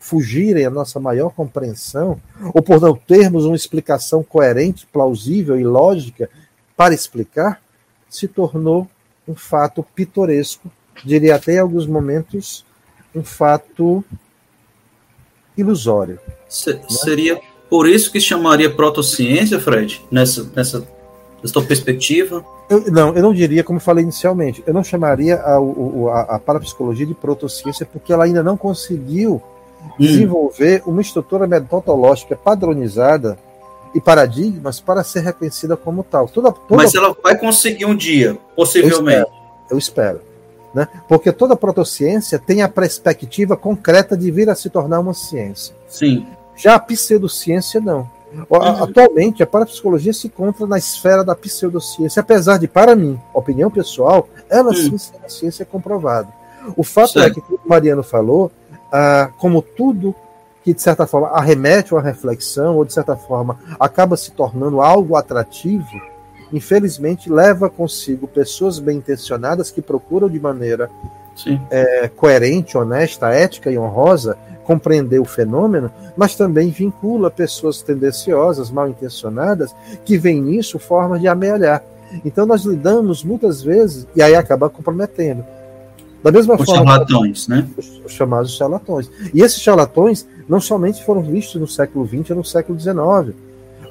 [0.00, 2.20] fugirem à nossa maior compreensão,
[2.52, 6.28] ou por não termos uma explicação coerente, plausível e lógica
[6.76, 7.62] para explicar,
[8.08, 8.88] se tornou
[9.26, 10.70] um fato pitoresco,
[11.02, 12.66] diria até em alguns momentos
[13.14, 14.04] um fato
[15.56, 16.20] ilusório.
[16.48, 16.84] Se, né?
[16.88, 17.40] Seria
[17.74, 20.86] por isso que chamaria protociência, Fred, nessa, nessa,
[21.42, 22.44] nessa perspectiva?
[22.70, 27.04] Eu, não, eu não diria, como falei inicialmente, eu não chamaria a, a, a parapsicologia
[27.04, 29.42] de protociência porque ela ainda não conseguiu
[29.82, 29.90] hum.
[29.98, 33.36] desenvolver uma estrutura metodológica padronizada
[33.92, 36.28] e paradigmas para ser reconhecida como tal.
[36.28, 36.80] Toda, toda...
[36.80, 39.02] Mas ela vai conseguir um dia, possivelmente.
[39.02, 39.28] Eu espero.
[39.72, 40.20] Eu espero
[40.74, 40.88] né?
[41.08, 45.74] Porque toda protociência tem a perspectiva concreta de vir a se tornar uma ciência.
[45.88, 46.26] Sim.
[46.56, 48.08] Já a pseudociência não.
[48.82, 54.28] Atualmente, a parapsicologia se encontra na esfera da pseudociência, apesar de, para mim, opinião pessoal,
[54.50, 56.28] ela sim é uma ciência comprovada.
[56.76, 57.30] O fato certo.
[57.30, 58.50] é que, como o Mariano falou,
[58.90, 60.14] ah, como tudo
[60.64, 64.80] que, de certa forma, arremete a uma reflexão, ou, de certa forma, acaba se tornando
[64.80, 66.00] algo atrativo,
[66.52, 70.90] infelizmente leva consigo pessoas bem intencionadas que procuram de maneira
[71.70, 78.88] é, coerente, honesta, ética e honrosa compreender o fenômeno, mas também vincula pessoas tendenciosas, mal
[78.88, 79.74] intencionadas,
[80.04, 81.82] que veem nisso forma de amealhar.
[82.24, 85.44] Então nós lidamos muitas vezes, e aí acaba comprometendo.
[86.22, 86.86] Da mesma os forma.
[86.86, 87.68] charlatões, né?
[87.76, 89.10] Os, os, chamados charlatões.
[89.34, 93.36] E esses charlatões não somente foram vistos no século XX ou no século XIX.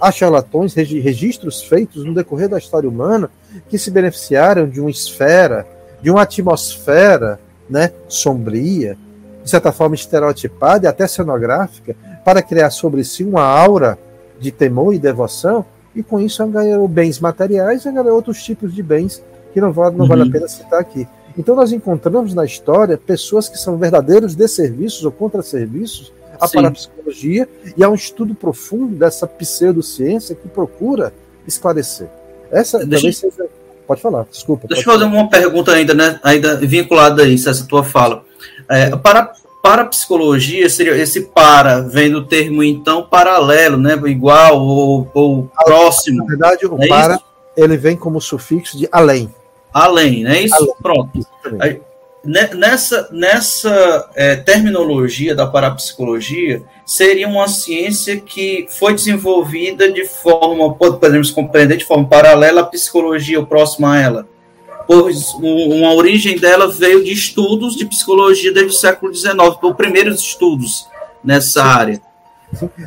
[0.01, 3.29] Há charlatões, registros feitos no decorrer da história humana
[3.69, 5.65] que se beneficiaram de uma esfera,
[6.01, 8.97] de uma atmosfera né, sombria,
[9.43, 13.97] de certa forma estereotipada e até cenográfica, para criar sobre si uma aura
[14.39, 18.82] de temor e devoção, e com isso ganhou bens materiais e ganhou outros tipos de
[18.82, 20.10] bens que não, vale, não uhum.
[20.10, 21.08] vale a pena citar aqui.
[21.38, 26.56] Então nós encontramos na história pessoas que são verdadeiros desserviços ou contra-serviços à Sim.
[26.56, 31.13] parapsicologia e há um estudo profundo dessa pseudociência que procura
[31.47, 32.08] esclarecer.
[32.51, 32.91] Essa Deixa...
[32.91, 33.49] talvez seja
[33.86, 34.67] Pode falar, desculpa.
[34.67, 36.19] Deixa eu fazer uma pergunta ainda, né?
[36.23, 38.23] Ainda vinculada a isso, essa tua fala.
[38.69, 43.93] É, para, para psicologia, seria esse para, vem do termo então paralelo, né?
[44.06, 46.17] Igual ou, ou próximo.
[46.17, 47.23] Na verdade, o é para isso?
[47.56, 49.34] ele vem como sufixo de além.
[49.73, 50.41] Além, né?
[50.41, 50.76] Isso, além.
[50.82, 51.28] pronto.
[51.60, 51.82] Aí,
[52.23, 61.32] nessa nessa é, terminologia da parapsicologia, seria uma ciência que foi desenvolvida de forma, podemos
[61.32, 64.33] compreender de forma paralela à psicologia ou próxima a ela.
[64.86, 70.19] Pois uma origem dela veio de estudos de psicologia desde o século XIX, os primeiros
[70.22, 70.88] estudos
[71.24, 72.02] nessa área.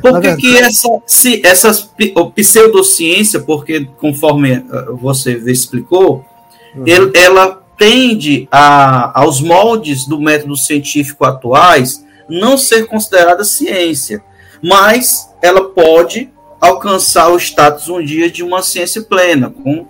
[0.01, 1.89] Por que, que essa, se, essa
[2.33, 6.25] pseudociência, porque conforme eh, você explicou,
[6.73, 6.83] uhum.
[6.85, 14.23] ele, ela tende a, aos moldes do método científico atuais não ser considerada ciência,
[14.61, 19.85] mas ela pode alcançar o status um dia de uma ciência plena, com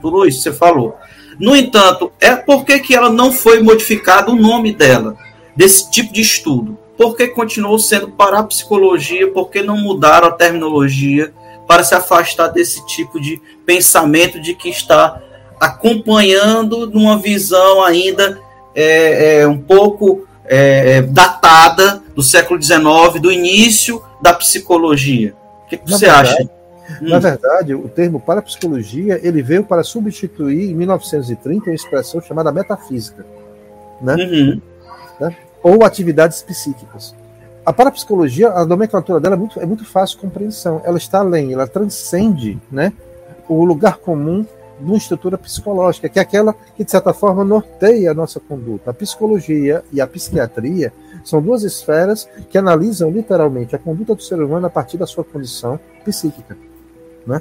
[0.00, 0.96] tudo isso que você falou.
[1.38, 5.16] No entanto, é por que, que ela não foi modificado o nome dela,
[5.56, 6.78] desse tipo de estudo?
[6.96, 9.30] Por que continuou sendo parapsicologia?
[9.30, 11.32] Por que não mudaram a terminologia
[11.66, 15.20] para se afastar desse tipo de pensamento de que está
[15.60, 18.40] acompanhando numa visão ainda
[18.74, 25.34] é, é, um pouco é, é datada do século XIX, do início da psicologia?
[25.64, 26.50] O que, que você verdade, acha?
[27.00, 27.20] Na hum.
[27.20, 33.24] verdade, o termo parapsicologia ele veio para substituir, em 1930, uma expressão chamada metafísica,
[34.00, 34.14] né?
[34.16, 34.60] Uhum.
[35.20, 35.36] né?
[35.62, 37.14] ou atividades psíquicas.
[37.64, 40.82] A parapsicologia, a nomenclatura dela é muito, é muito fácil de compreensão.
[40.84, 42.92] Ela está além, ela transcende né,
[43.48, 44.44] o lugar comum
[44.80, 48.90] de uma estrutura psicológica, que é aquela que, de certa forma, norteia a nossa conduta.
[48.90, 50.92] A psicologia e a psiquiatria
[51.24, 55.22] são duas esferas que analisam literalmente a conduta do ser humano a partir da sua
[55.22, 56.56] condição psíquica.
[57.26, 57.40] Né?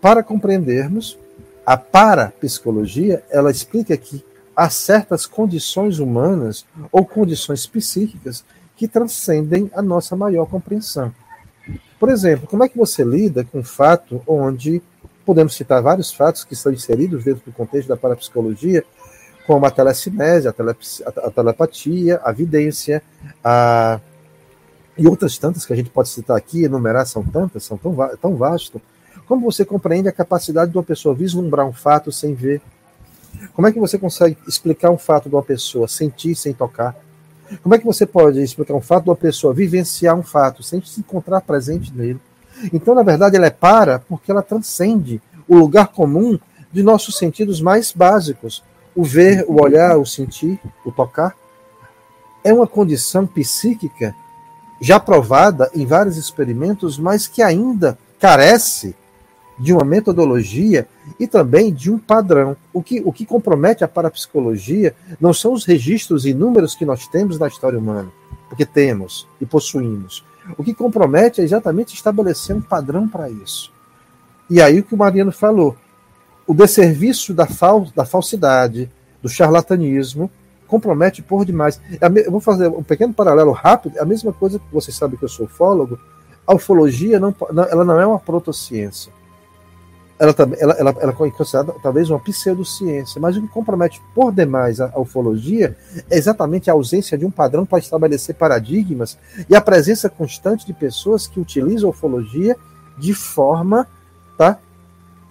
[0.00, 1.18] Para compreendermos,
[1.64, 4.24] a parapsicologia ela explica que
[4.54, 8.44] há certas condições humanas ou condições psíquicas
[8.76, 11.14] que transcendem a nossa maior compreensão.
[11.98, 14.82] Por exemplo, como é que você lida com um fato onde
[15.24, 18.84] podemos citar vários fatos que estão inseridos dentro do contexto da parapsicologia,
[19.46, 23.02] como a telecinese, a, telep a telepatia, a vidência,
[23.42, 24.00] a
[24.96, 28.36] e outras tantas que a gente pode citar aqui, enumerar, são tantas, são tão, tão
[28.36, 28.80] vasto.
[29.26, 32.60] Como você compreende a capacidade de uma pessoa vislumbrar um fato sem ver?
[33.54, 36.96] Como é que você consegue explicar um fato de uma pessoa sentir sem tocar?
[37.62, 40.82] Como é que você pode explicar um fato de uma pessoa vivenciar um fato sem
[40.82, 42.20] se encontrar presente nele?
[42.72, 46.38] Então, na verdade, ela é para porque ela transcende o lugar comum
[46.72, 48.62] de nossos sentidos mais básicos:
[48.94, 51.36] o ver, o olhar, o sentir, o tocar.
[52.44, 54.14] É uma condição psíquica
[54.80, 58.96] já provada em vários experimentos, mas que ainda carece
[59.58, 60.86] de uma metodologia
[61.18, 62.56] e também de um padrão.
[62.72, 67.38] O que, o que compromete a parapsicologia não são os registros inúmeros que nós temos
[67.38, 68.10] na história humana,
[68.48, 70.24] porque temos e possuímos.
[70.56, 73.72] O que compromete é exatamente estabelecer um padrão para isso.
[74.50, 75.76] E aí o que o Mariano falou,
[76.46, 78.90] o desserviço da, fal, da falsidade,
[79.22, 80.30] do charlatanismo,
[80.66, 81.80] compromete por demais.
[82.00, 85.16] É eu vou fazer um pequeno paralelo rápido, é a mesma coisa que você sabe
[85.16, 85.98] que eu sou ufólogo,
[86.44, 87.32] a ufologia não,
[87.70, 89.12] ela não é uma protociência
[90.22, 94.80] ela, ela, ela, ela é considerada talvez uma pseudociência, mas o que compromete por demais
[94.80, 95.76] a, a ufologia
[96.08, 99.18] é exatamente a ausência de um padrão para estabelecer paradigmas
[99.50, 102.56] e a presença constante de pessoas que utilizam a ufologia
[102.96, 103.88] de forma
[104.38, 104.58] tá,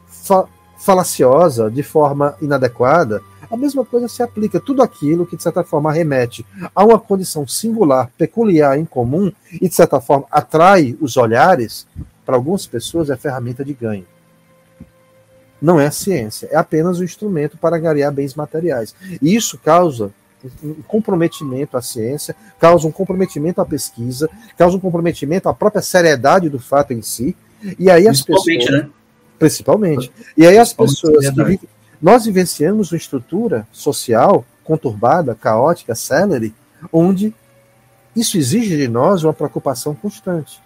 [0.07, 0.45] fa
[0.77, 3.21] falaciosa, de forma inadequada.
[3.51, 4.59] A mesma coisa se aplica.
[4.59, 9.75] Tudo aquilo que, de certa forma, remete a uma condição singular, peculiar, incomum, e, de
[9.75, 11.85] certa forma, atrai os olhares,
[12.25, 14.07] para algumas pessoas é ferramenta de ganho
[15.61, 18.95] não é ciência, é apenas um instrumento para ganhar bens materiais.
[19.21, 20.11] E isso causa
[20.63, 26.49] um comprometimento à ciência, causa um comprometimento à pesquisa, causa um comprometimento à própria seriedade
[26.49, 27.35] do fato em si.
[27.77, 28.71] E aí as pessoas.
[28.71, 28.89] Né?
[29.37, 30.11] Principalmente.
[30.35, 31.59] E aí as pessoas que
[32.01, 36.53] nós vivenciamos uma estrutura social conturbada, caótica, célere,
[36.91, 37.33] onde
[38.15, 40.59] isso exige de nós uma preocupação constante.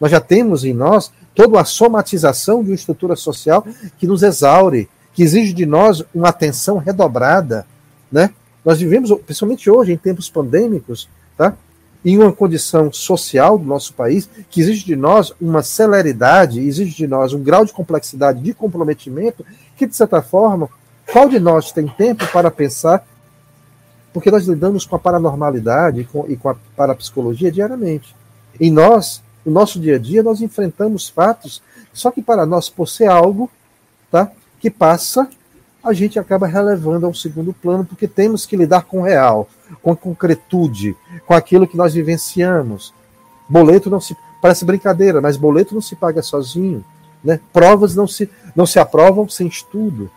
[0.00, 3.66] Nós já temos em nós toda a somatização de uma estrutura social
[3.98, 7.66] que nos exaure, que exige de nós uma atenção redobrada,
[8.10, 8.30] né?
[8.64, 11.54] Nós vivemos, principalmente hoje, em tempos pandêmicos, tá?
[12.04, 17.06] em uma condição social do nosso país que exige de nós uma celeridade, exige de
[17.06, 19.44] nós um grau de complexidade, de comprometimento,
[19.76, 20.68] que, de certa forma,
[21.10, 23.06] qual de nós tem tempo para pensar?
[24.12, 28.14] Porque nós lidamos com a paranormalidade e com, e com a parapsicologia diariamente.
[28.60, 32.88] Em nós, no nosso dia a dia, nós enfrentamos fatos, só que para nós, por
[32.88, 33.50] ser algo
[34.10, 35.28] tá, que passa,
[35.82, 39.48] a gente acaba relevando a um segundo plano, porque temos que lidar com o real,
[39.82, 42.94] com a concretude, com aquilo que nós vivenciamos.
[43.48, 44.16] Boleto não se.
[44.40, 46.84] Parece brincadeira, mas boleto não se paga sozinho.
[47.22, 47.40] Né?
[47.52, 50.10] Provas não se, não se aprovam sem estudo.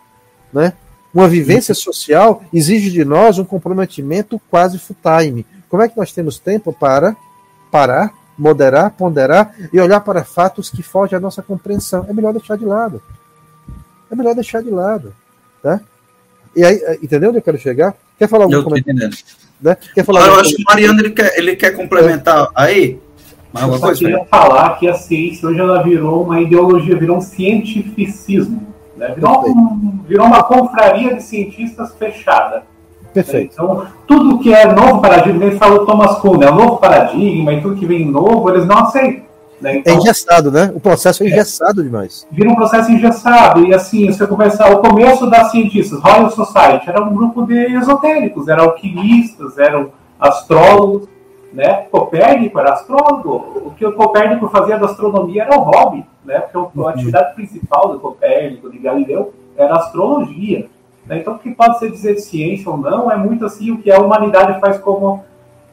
[0.52, 0.74] Né?
[1.14, 5.46] Uma vivência social exige de nós um comprometimento quase full time.
[5.70, 7.16] Como é que nós temos tempo para
[7.72, 12.06] parar, moderar, ponderar e olhar para fatos que fogem à nossa compreensão.
[12.08, 13.02] É melhor deixar de lado.
[14.12, 15.14] É melhor deixar de lado.
[15.62, 15.80] Tá?
[16.56, 17.96] E aí, é, entendeu onde eu quero chegar?
[18.18, 18.86] Quer falar alguma coisa?
[19.62, 19.78] Né?
[19.94, 22.50] Quer falar ah, eu acho que o Mariano ele quer, ele quer complementar é.
[22.56, 23.00] aí.
[23.52, 27.22] Mas eu só queria falar que a ciência hoje ela virou uma ideologia, virou um
[27.22, 28.74] cientificismo.
[28.96, 29.14] Né?
[29.16, 32.64] Virou, um, virou uma confraria de cientistas fechada.
[33.14, 33.54] Perfeito.
[33.54, 37.62] Então, tudo que é novo paradigma, ele falou Thomas Kuhn, é um novo paradigma e
[37.62, 39.28] tudo que vem novo, eles não aceitam.
[39.62, 39.74] Né?
[39.74, 40.72] É então, é engessado, né?
[40.74, 42.28] O processo é engessado é, demais.
[42.32, 43.66] Vira um processo engessado.
[43.66, 44.68] E assim, você começa.
[44.72, 51.08] O começo das cientistas, Royal Society, era um grupo de esotéricos, eram alquimistas, eram astrólogos.
[51.54, 51.88] Né?
[51.90, 53.64] Copérnico era astrólogo.
[53.66, 56.40] O que o Copérnico fazia da astronomia era o hobby, né?
[56.40, 56.88] Porque a uhum.
[56.88, 60.68] atividade principal do Copérnico, de Galileu, era a astrologia.
[61.08, 61.20] Né?
[61.20, 63.92] Então, o que pode ser dizer de ciência ou não é muito assim o que
[63.92, 65.24] a humanidade faz como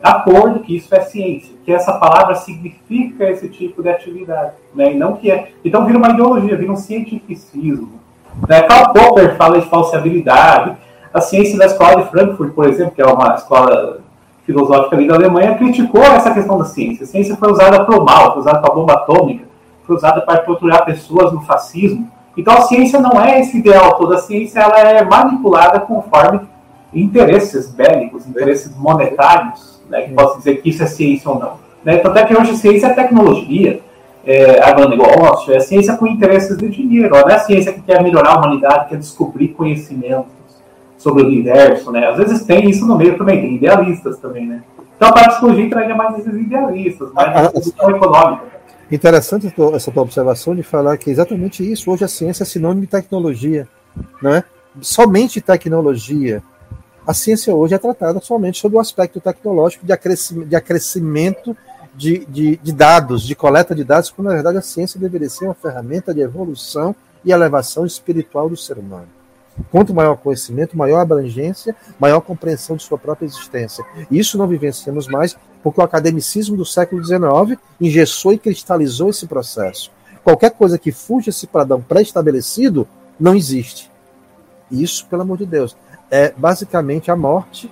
[0.02, 4.92] acordo que isso é ciência, que essa palavra significa esse tipo de atividade, né?
[4.92, 5.52] E não que é.
[5.64, 8.00] Então vira uma ideologia, vira um cientificismo.
[8.46, 8.62] Né?
[8.62, 10.76] Karl Popper fala de falsibilidade.
[11.12, 14.00] A ciência da escola de Frankfurt, por exemplo, que é uma escola
[14.44, 17.04] filosófica ali da Alemanha, criticou essa questão da ciência.
[17.04, 19.46] A ciência foi usada para o mal, foi usada para a bomba atômica,
[19.86, 22.10] foi usada para torturar pessoas no fascismo.
[22.36, 26.40] Então a ciência não é esse ideal todo, a ciência ela é manipulada conforme
[26.92, 31.64] interesses bélicos, interesses monetários, né, que posso dizer que isso é ciência ou não.
[31.84, 31.98] Né?
[31.98, 33.80] Tanto é que hoje ciência é tecnologia,
[34.26, 38.30] é agronegócio, é ciência com interesses de dinheiro, não é a ciência que quer melhorar
[38.30, 40.32] a humanidade, quer descobrir conhecimentos
[40.96, 42.08] sobre o universo, né?
[42.08, 44.62] Às vezes tem isso no meio também, tem idealistas também, né?
[44.96, 48.53] Então a parapsicologia traria mais esses idealistas, mais a discussão econômica.
[48.90, 51.90] Interessante essa tua observação de falar que exatamente isso.
[51.90, 53.66] Hoje a ciência é sinônimo de tecnologia,
[54.22, 54.44] não é?
[54.80, 56.42] Somente tecnologia.
[57.06, 61.56] A ciência hoje é tratada somente sobre o aspecto tecnológico de acrescimento, de acrescimento
[61.94, 65.44] de, de, de, dados, de coleta de dados, quando na verdade a ciência deveria ser
[65.44, 66.94] uma ferramenta de evolução
[67.24, 69.08] e elevação espiritual do ser humano.
[69.70, 73.84] Quanto maior conhecimento, maior abrangência, maior compreensão de sua própria existência.
[74.10, 79.90] Isso não vivenciamos mais porque o academicismo do século XIX engessou e cristalizou esse processo.
[80.22, 82.88] Qualquer coisa que fuja esse padrão pré-estabelecido
[83.18, 83.90] não existe.
[84.70, 85.76] Isso, pelo amor de Deus,
[86.10, 87.70] é basicamente a morte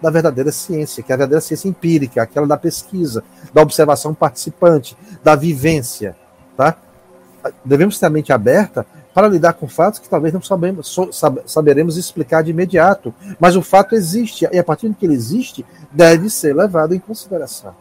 [0.00, 3.22] da verdadeira ciência, que é a verdadeira ciência empírica, aquela da pesquisa,
[3.52, 6.16] da observação participante, da vivência.
[6.56, 6.76] Tá?
[7.64, 10.96] Devemos ter a mente aberta para lidar com fatos que talvez não sabemos,
[11.46, 13.12] saberemos explicar de imediato.
[13.38, 16.98] Mas o fato existe, e a partir do que ele existe, deve ser levado em
[16.98, 17.74] consideração.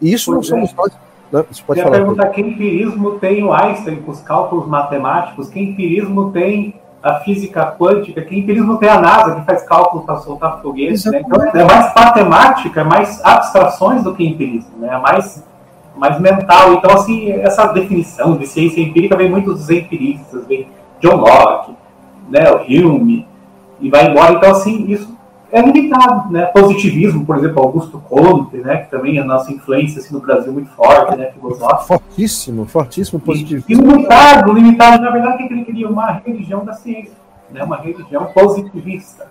[0.00, 0.66] E isso pois não é.
[0.66, 1.00] somos nós.
[1.30, 5.60] Não, você pode falar, perguntar que empirismo tem o Einstein com os cálculos matemáticos, que
[5.60, 10.60] empirismo tem a física quântica, que empirismo tem a NASA, que faz cálculos para soltar
[10.60, 11.04] foguetes.
[11.04, 11.22] Né?
[11.24, 14.88] Então é mais matemática, é mais abstrações do que empirismo, né?
[14.92, 15.42] é mais
[16.00, 16.72] mais mental.
[16.72, 20.66] Então, assim, essa definição de ciência empírica vem muito dos empiristas, vem
[20.98, 21.74] John Locke,
[22.30, 23.26] né, o Hume,
[23.78, 24.32] e vai embora.
[24.32, 25.14] Então, assim, isso
[25.52, 26.46] é limitado, né?
[26.46, 30.50] Positivismo, por exemplo, Augusto Comte, né, que também é a nossa influência assim, no Brasil
[30.52, 31.84] muito forte, né, filosófico.
[31.84, 33.68] Fortíssimo, fortíssimo positivismo.
[33.68, 37.12] E, limitado, limitado, na verdade, que ele queria uma religião da ciência,
[37.50, 39.26] né, uma religião positivista.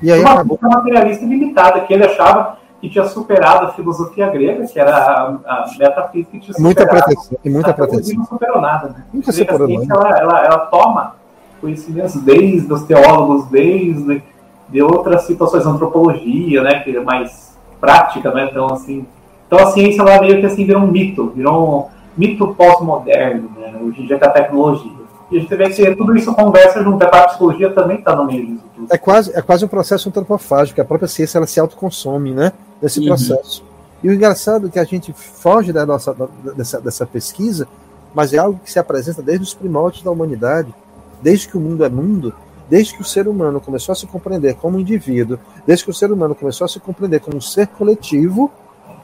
[0.00, 0.58] E aí, uma acabou...
[0.62, 5.66] materialista limitada, que ele achava que tinha superado a filosofia grega, que era a, a
[5.78, 6.62] metafísica que tinha superado.
[6.62, 7.38] Muita pretensão.
[7.44, 8.16] Muita pretensão.
[8.16, 8.88] não superou nada.
[8.88, 9.04] Né?
[9.12, 9.86] Nunca superou nada.
[9.90, 11.16] Ela, ela, ela toma
[11.60, 14.22] conhecimentos desde os teólogos, desde
[14.68, 19.06] de outras situações, antropologia, né, que é mais prática, né, então assim,
[19.46, 21.84] então a ciência ela meio que assim virou um mito, virou um
[22.16, 24.90] mito pós-moderno, né, hoje em dia com a tecnologia.
[25.30, 28.46] E a gente vê que tudo isso conversa junto, a psicologia também está no meio
[28.46, 28.88] disso tudo.
[28.92, 32.52] É quase, é quase um processo antropofágico, a própria ciência ela se autoconsome, né?
[32.80, 33.06] Nesse uhum.
[33.06, 33.64] processo.
[34.02, 36.14] E o engraçado é que a gente foge da nossa,
[36.56, 37.66] dessa, dessa pesquisa,
[38.14, 40.74] mas é algo que se apresenta desde os primórdios da humanidade,
[41.22, 42.34] desde que o mundo é mundo,
[42.68, 46.10] desde que o ser humano começou a se compreender como indivíduo, desde que o ser
[46.10, 48.50] humano começou a se compreender como um ser coletivo,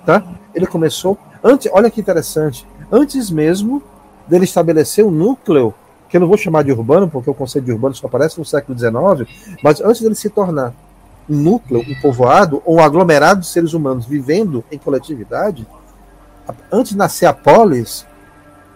[0.05, 0.23] tá?
[0.55, 3.83] Ele começou antes, olha que interessante, antes mesmo
[4.27, 5.75] dele estabelecer o um núcleo,
[6.09, 8.45] que eu não vou chamar de urbano, porque o conceito de urbano só aparece no
[8.45, 9.29] século XIX,
[9.63, 10.75] mas antes dele se tornar
[11.29, 15.67] um núcleo, um povoado ou um aglomerado de seres humanos vivendo em coletividade,
[16.71, 18.07] antes de nascer a polis,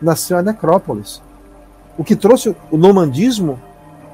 [0.01, 1.23] nasceu a necrópolis.
[1.99, 3.59] O que trouxe o nomandismo,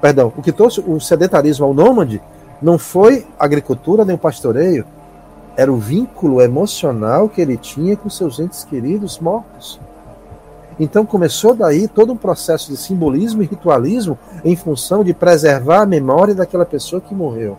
[0.00, 2.22] perdão, o que trouxe o sedentarismo ao nômade
[2.60, 4.86] não foi agricultura nem o pastoreio,
[5.56, 9.78] era o vínculo emocional que ele tinha com seus entes queridos mortos.
[10.80, 15.86] Então começou daí todo um processo de simbolismo e ritualismo em função de preservar a
[15.86, 17.58] memória daquela pessoa que morreu.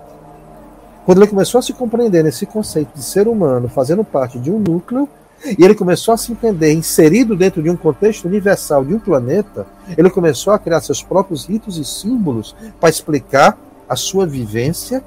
[1.05, 4.59] Quando ele começou a se compreender nesse conceito de ser humano fazendo parte de um
[4.59, 5.07] núcleo,
[5.45, 9.65] e ele começou a se entender inserido dentro de um contexto universal de um planeta,
[9.97, 13.57] ele começou a criar seus próprios ritos e símbolos para explicar
[13.89, 15.03] a sua vivência,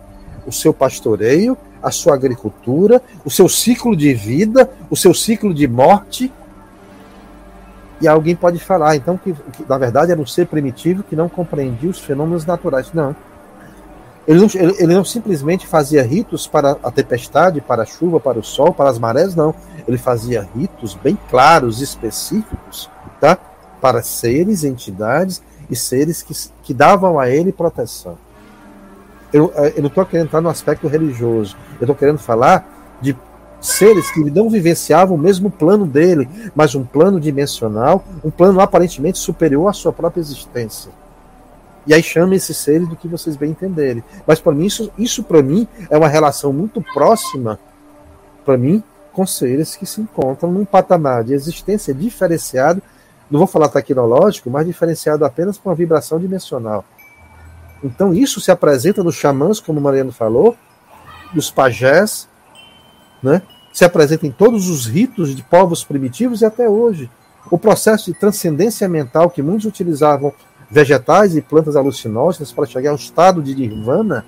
[0.46, 5.66] o seu pastoreio, a sua agricultura, o seu ciclo de vida, o seu ciclo de
[5.66, 6.30] morte.
[8.00, 11.30] E alguém pode falar, então, que, que na verdade era um ser primitivo que não
[11.30, 12.92] compreendia os fenômenos naturais.
[12.92, 13.16] Não.
[14.26, 18.42] Ele não, ele, não simplesmente fazia ritos para a tempestade, para a chuva, para o
[18.42, 19.54] sol, para as marés, não.
[19.86, 23.38] Ele fazia ritos bem claros, específicos, tá?
[23.80, 28.18] para seres, entidades e seres que, que davam a ele proteção.
[29.32, 33.16] Eu, eh, eu não estou querendo entrar no aspecto religioso, eu estou querendo falar de
[33.60, 39.18] seres que não vivenciavam o mesmo plano dele, mas um plano dimensional, um plano aparentemente
[39.18, 40.90] superior à sua própria existência.
[41.86, 44.02] E aí chama esses seres do que vocês bem entenderem.
[44.26, 47.58] Mas para mim, isso, isso para mim é uma relação muito próxima,
[48.44, 48.82] para mim,
[49.12, 52.82] com seres que se encontram num patamar de existência diferenciado,
[53.30, 56.84] não vou falar tecnológico, mas diferenciado apenas com uma vibração dimensional.
[57.82, 60.56] Então isso se apresenta nos xamãs, como o Mariano falou,
[61.32, 62.28] dos pajés,
[63.22, 63.42] né?
[63.72, 67.10] se apresenta em todos os ritos de povos primitivos e até hoje.
[67.50, 70.32] O processo de transcendência mental que muitos utilizavam
[70.70, 74.24] vegetais e plantas alucinógenas para chegar ao estado de nirvana,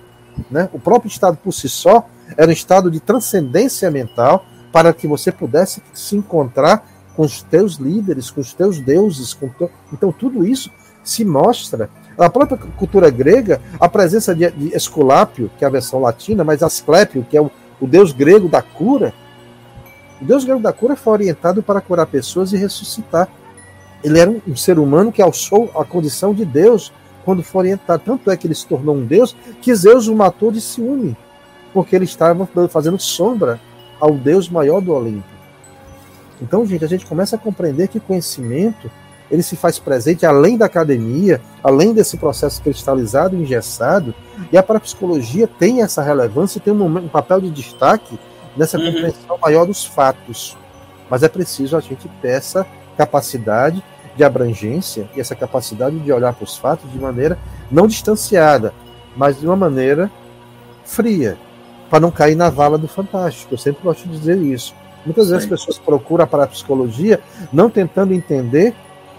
[0.51, 0.69] né?
[0.73, 5.33] o próprio estado por si só era um estado de transcendência mental para que você
[5.33, 6.87] pudesse se encontrar
[7.17, 9.37] com os teus líderes, com os teus deuses.
[9.59, 9.71] Teu...
[9.93, 10.71] Então, tudo isso
[11.03, 11.91] se mostra.
[12.17, 16.63] Na própria cultura grega, a presença de, de Esculápio, que é a versão latina, mas
[16.63, 19.13] Asclépio, que é o, o deus grego da cura,
[20.21, 23.29] o deus grego da cura foi orientado para curar pessoas e ressuscitar.
[24.03, 26.93] Ele era um, ser humano que alçou a condição de Deus
[27.25, 28.03] quando foi orientado.
[28.05, 31.17] Tanto é que ele se tornou um Deus que Zeus o matou de ciúme,
[31.73, 33.61] porque ele estava fazendo sombra
[34.01, 35.27] ao Deus maior do Olimpo.
[36.41, 38.91] Então, gente, a gente começa a compreender que conhecimento
[39.31, 44.15] ele se faz presente além da academia, além desse processo cristalizado e engessado,
[44.51, 48.19] e a parapsicologia tem essa relevância tem um, papel de destaque
[48.57, 48.87] nessa uhum.
[48.87, 50.57] compreensão maior dos fatos.
[51.11, 52.67] Mas é preciso a gente ter essa
[52.99, 53.83] capacidade
[54.17, 57.39] de abrangência e essa capacidade de olhar para os fatos de maneira
[57.71, 58.75] não distanciada,
[59.17, 60.11] mas de uma maneira
[60.85, 61.39] fria,
[61.89, 63.55] para não cair na vala do fantástico.
[63.55, 64.75] Eu sempre gosto de dizer isso.
[65.07, 65.33] Muitas Sim.
[65.33, 67.21] vezes as pessoas procuram a parapsicologia
[67.53, 68.75] não tentando entender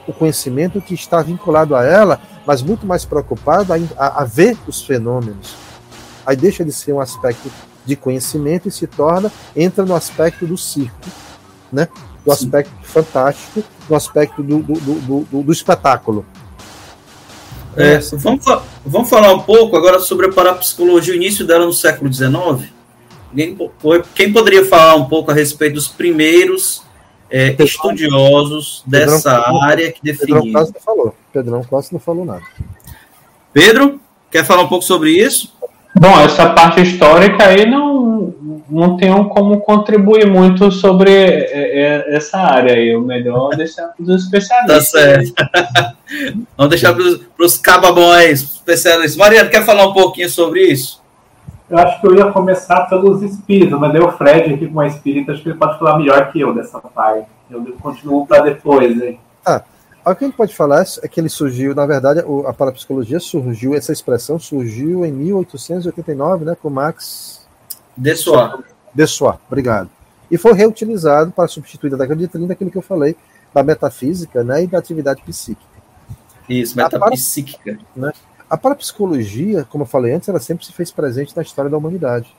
[0.05, 4.57] o conhecimento que está vinculado a ela, mas muito mais preocupado a, a, a ver
[4.67, 5.55] os fenômenos.
[6.25, 7.49] Aí deixa de ser um aspecto
[7.85, 11.07] de conhecimento e se torna, entra no aspecto do circo,
[11.71, 11.87] né?
[12.29, 12.83] Do aspecto Sim.
[12.83, 16.25] fantástico, do aspecto do, do, do, do, do espetáculo.
[17.75, 18.45] É, vamos,
[18.85, 22.71] vamos falar um pouco agora sobre a parapsicologia, o início dela no século XIX.
[23.35, 23.57] Quem,
[24.13, 26.83] quem poderia falar um pouco a respeito dos primeiros
[27.29, 30.41] é, estudiosos Pedrão, dessa Pedrão, área que definiram.
[30.41, 31.15] Pedrão quase não falou.
[31.31, 32.43] Pedrão quase não falou nada.
[33.53, 33.99] Pedro,
[34.29, 35.53] quer falar um pouco sobre isso?
[35.95, 37.98] Bom, essa parte histórica aí não,
[38.69, 42.95] não tenho como contribuir muito sobre é, é, essa área aí.
[42.95, 44.91] O melhor é deixar para os especialistas.
[44.91, 45.33] Tá certo.
[46.57, 49.15] Vamos deixar para os cababões especialistas.
[49.15, 51.01] Mariana, quer falar um pouquinho sobre isso?
[51.69, 55.31] Eu acho que eu ia começar pelos espíritos, mas o Fred aqui com a espírita,
[55.31, 57.27] acho que ele pode falar melhor que eu dessa parte.
[57.49, 59.19] Eu continuo para depois, hein?
[59.45, 59.63] Ah,
[60.05, 63.75] o que a gente pode falar é que ele surgiu, na verdade, a parapsicologia surgiu,
[63.75, 67.38] essa expressão surgiu em 1889, né, com Max
[67.99, 68.63] Dessoir.
[68.93, 69.89] Dessoir, obrigado.
[70.31, 73.15] E foi reutilizado para substituir na década de 30 aquilo que eu falei
[73.53, 75.67] da metafísica né, e da atividade psíquica.
[76.47, 77.77] Isso, metapsíquica.
[77.95, 78.11] Né,
[78.49, 82.33] a parapsicologia, como eu falei antes, ela sempre se fez presente na história da humanidade.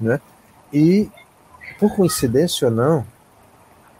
[0.00, 0.20] Né?
[0.72, 1.08] E,
[1.78, 3.06] por coincidência ou não,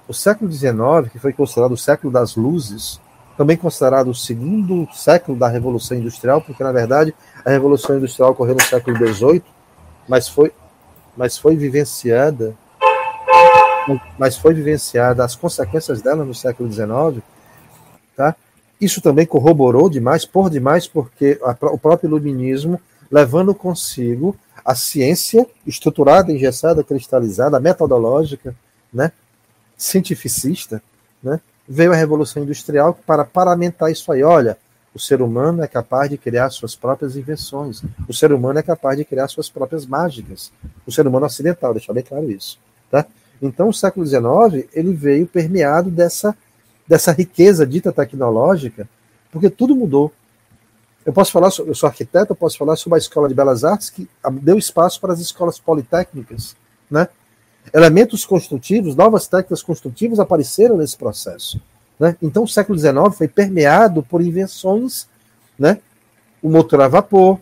[0.07, 3.01] o século XIX, que foi considerado o século das luzes,
[3.37, 7.15] também considerado o segundo século da Revolução Industrial, porque, na verdade,
[7.45, 9.43] a Revolução Industrial ocorreu no século XVIII,
[10.09, 10.53] mas foi,
[11.17, 12.55] mas foi vivenciada
[14.19, 17.23] mas foi vivenciada as consequências dela no século XIX,
[18.17, 18.35] tá?
[18.81, 25.47] Isso também corroborou demais, por demais, porque a, o próprio iluminismo, levando consigo a ciência
[25.67, 28.55] estruturada, engessada, cristalizada, metodológica,
[28.93, 29.13] né,
[29.77, 30.83] cientificista,
[31.23, 34.23] né, veio a Revolução Industrial para paramentar isso aí.
[34.23, 34.57] Olha,
[34.95, 37.83] o ser humano é capaz de criar suas próprias invenções.
[38.09, 40.53] O ser humano é capaz de criar suas próprias mágicas.
[40.87, 42.59] O ser humano ocidental, deixar bem claro isso.
[42.91, 43.05] Tá?
[43.43, 46.37] Então, o século XIX ele veio permeado dessa
[46.87, 48.89] dessa riqueza dita tecnológica,
[49.33, 50.13] porque tudo mudou.
[51.05, 53.91] Eu posso falar, eu sou arquiteto, eu posso falar sobre a Escola de Belas Artes,
[53.91, 54.09] que
[54.43, 56.57] deu espaço para as escolas politécnicas,
[56.91, 57.09] né?
[57.73, 61.61] Elementos construtivos, novas técnicas construtivas apareceram nesse processo.
[61.99, 62.17] Né?
[62.21, 65.07] Então, o século XIX foi permeado por invenções,
[65.59, 65.81] né?
[66.43, 67.39] o motor a vapor,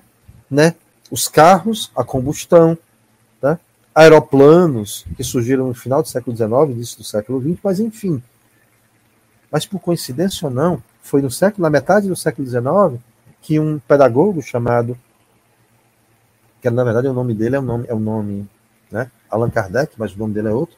[0.51, 0.75] né?
[1.11, 2.77] os carros, a combustão,
[3.43, 3.59] né?
[3.95, 8.23] aeroplanos, que surgiram no final do século XIX, início do século XX, mas enfim,
[9.51, 13.03] mas por coincidência ou não, foi no século, na metade do século XIX,
[13.43, 14.97] que um pedagogo chamado,
[16.63, 18.49] que na verdade o nome dele é o nome, é o nome
[18.91, 20.77] né, Allan Kardec, mas o nome dele é outro,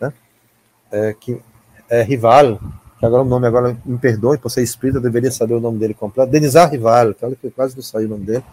[0.00, 0.12] né,
[0.90, 1.40] é, que
[1.88, 2.58] é Rival,
[2.98, 5.78] que agora o nome agora me perdoe por ser espírita, eu deveria saber o nome
[5.78, 8.44] dele completo, Denisar Rival, que olha que quase não saiu o nome dele,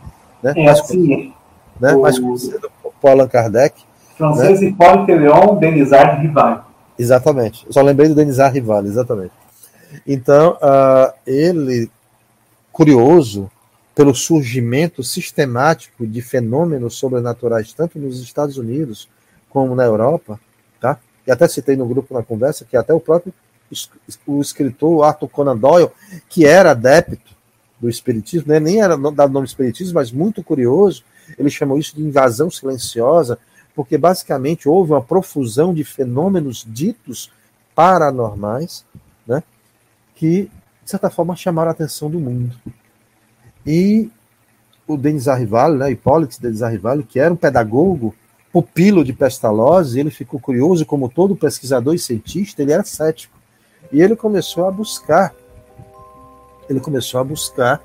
[0.43, 1.33] né, é mais, assim,
[1.79, 2.01] né, o...
[2.01, 2.69] mais conhecido
[3.01, 3.81] por Allan Kardec.
[4.17, 4.67] Francês né?
[4.67, 6.71] Hipólito Leon Denisar Rival.
[6.97, 9.33] Exatamente, eu só lembrei do Denisar Rival, exatamente.
[10.05, 11.89] Então, uh, ele,
[12.71, 13.49] curioso
[13.95, 19.07] pelo surgimento sistemático de fenômenos sobrenaturais, tanto nos Estados Unidos
[19.49, 20.37] como na Europa,
[20.81, 20.99] tá?
[21.25, 23.33] e até citei no grupo na conversa que até o próprio
[24.25, 25.89] o escritor Arthur Conan Doyle,
[26.29, 27.35] que era adepto
[27.79, 28.59] do espiritismo, né?
[28.59, 31.03] nem era dado nome espiritismo, mas muito curioso,
[31.37, 33.37] ele chamou isso de invasão silenciosa,
[33.75, 37.31] porque basicamente houve uma profusão de fenômenos ditos
[37.73, 38.85] paranormais,
[39.27, 39.43] né?
[40.15, 40.49] que,
[40.83, 42.55] de certa forma, chamaram a atenção do mundo.
[43.65, 44.09] E
[44.87, 48.15] o Denis Arrival, né, Hipólito Denis Arrival, que era um pedagogo,
[48.55, 53.34] pupilo de Pestalozzi, ele ficou curioso, como todo pesquisador e cientista, ele era cético.
[53.91, 55.33] E ele começou a buscar,
[56.69, 57.81] ele começou a buscar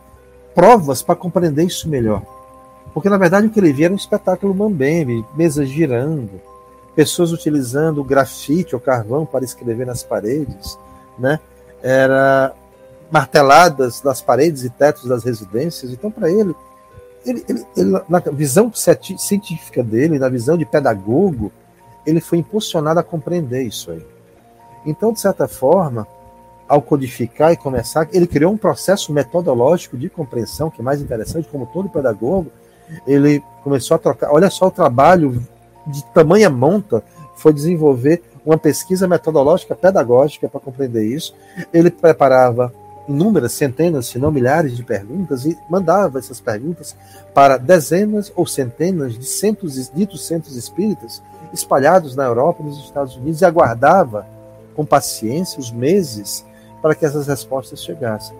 [0.54, 2.22] provas para compreender isso melhor.
[2.92, 6.40] Porque, na verdade, o que ele via era um espetáculo mambembe, mesas girando,
[6.94, 10.76] pessoas utilizando grafite ou carvão para escrever nas paredes,
[11.18, 11.38] né?
[11.82, 12.52] era
[13.10, 15.92] marteladas nas paredes e tetos das residências.
[15.92, 16.54] Então, para ele,
[17.24, 21.52] ele, ele, ele, na visão científica dele, na visão de pedagogo,
[22.06, 24.04] ele foi impulsionado a compreender isso aí.
[24.84, 26.06] Então, de certa forma,
[26.68, 31.48] ao codificar e começar, ele criou um processo metodológico de compreensão, que é mais interessante,
[31.48, 32.50] como todo pedagogo,
[33.06, 34.30] ele começou a trocar.
[34.32, 35.44] Olha só o trabalho
[35.86, 37.02] de tamanha monta
[37.36, 41.34] foi desenvolver uma pesquisa metodológica pedagógica para compreender isso.
[41.72, 42.72] Ele preparava
[43.08, 46.94] inúmeras, centenas, se não milhares de perguntas e mandava essas perguntas
[47.34, 51.22] para dezenas ou centenas de centros, ditos centros espíritas
[51.52, 54.26] espalhados na Europa e nos Estados Unidos e aguardava
[54.80, 56.42] com paciência os meses
[56.80, 58.34] para que essas respostas chegassem.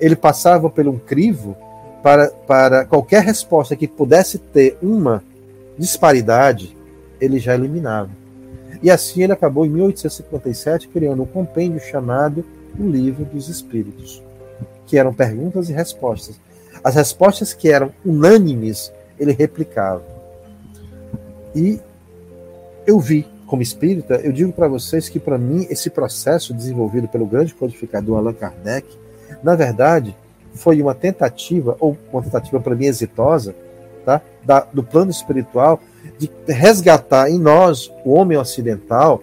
[0.00, 1.56] Ele passava por um crivo
[2.02, 5.22] para, para qualquer resposta que pudesse ter uma
[5.78, 6.76] disparidade,
[7.20, 8.10] ele já eliminava.
[8.82, 12.44] E assim ele acabou em 1857 criando um compêndio chamado
[12.76, 14.20] O Livro dos Espíritos,
[14.86, 16.34] que eram perguntas e respostas.
[16.82, 20.02] As respostas que eram unânimes, ele replicava.
[21.54, 21.78] E
[22.84, 23.24] eu vi,
[23.54, 28.18] como espírita, eu digo para vocês que, para mim, esse processo desenvolvido pelo grande codificador
[28.18, 28.84] Allan Kardec,
[29.44, 30.16] na verdade,
[30.54, 33.54] foi uma tentativa, ou uma tentativa para mim exitosa,
[34.04, 34.20] tá?
[34.42, 35.80] Da, do plano espiritual,
[36.18, 39.22] de resgatar em nós, o homem ocidental,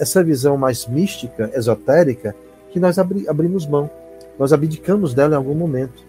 [0.00, 2.34] essa visão mais mística, esotérica,
[2.70, 3.90] que nós abri, abrimos mão.
[4.38, 6.02] Nós abdicamos dela em algum momento.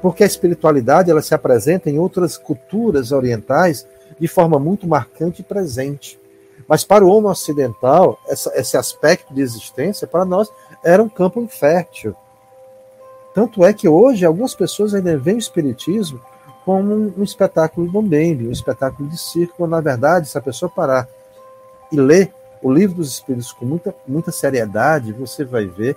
[0.00, 3.88] Porque a espiritualidade ela se apresenta em outras culturas orientais
[4.20, 6.21] de forma muito marcante e presente.
[6.68, 10.50] Mas para o homem ocidental, essa, esse aspecto de existência, para nós,
[10.82, 12.14] era um campo infértil.
[13.34, 16.20] Tanto é que hoje algumas pessoas ainda veem o Espiritismo
[16.64, 20.42] como um, um espetáculo de bombembe, um espetáculo de circo, quando, na verdade, se a
[20.42, 21.08] pessoa parar
[21.90, 22.32] e ler
[22.62, 25.96] o livro dos Espíritos com muita, muita seriedade, você vai ver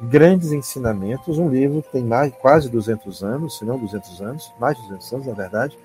[0.00, 1.38] grandes ensinamentos.
[1.38, 5.12] Um livro que tem mais, quase 200 anos, se não 200 anos, mais de 200
[5.12, 5.78] anos, na verdade,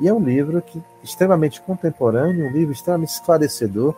[0.00, 3.94] e é um livro que extremamente contemporâneo, um livro extremamente esclarecedor,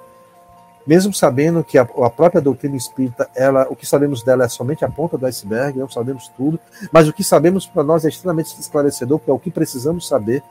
[0.86, 4.84] mesmo sabendo que a, a, própria doutrina espírita, ela, o que sabemos dela é somente
[4.84, 6.59] a ponta do iceberg, não sabemos tudo,
[6.90, 10.42] mas o que sabemos para nós é extremamente esclarecedor, porque é o que precisamos saber,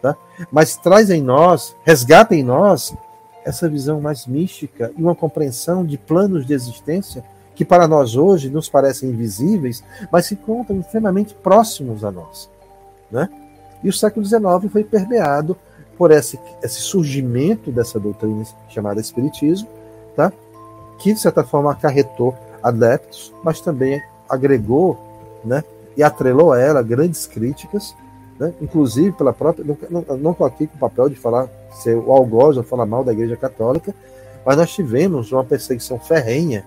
[0.00, 0.16] tá?
[0.50, 2.94] Mas traz em nós, resgata em nós
[3.44, 7.22] essa visão mais mística e uma compreensão de planos de existência
[7.54, 12.48] que para nós hoje nos parecem invisíveis, mas se encontram extremamente próximos a nós,
[13.10, 13.28] né?
[13.82, 15.56] E o século XIX foi permeado
[15.96, 19.68] por esse, esse surgimento dessa doutrina chamada Espiritismo,
[20.16, 20.32] tá?
[20.98, 24.98] que de certa forma acarretou adeptos, mas também agregou
[25.44, 25.64] né,
[25.96, 27.94] e atrelou a ela grandes críticas,
[28.38, 29.64] né, inclusive pela própria.
[29.90, 31.48] Não estou aqui com o papel de falar,
[31.82, 33.94] ser o algoz ou falar mal da Igreja Católica,
[34.46, 36.64] mas nós tivemos uma perseguição ferrenha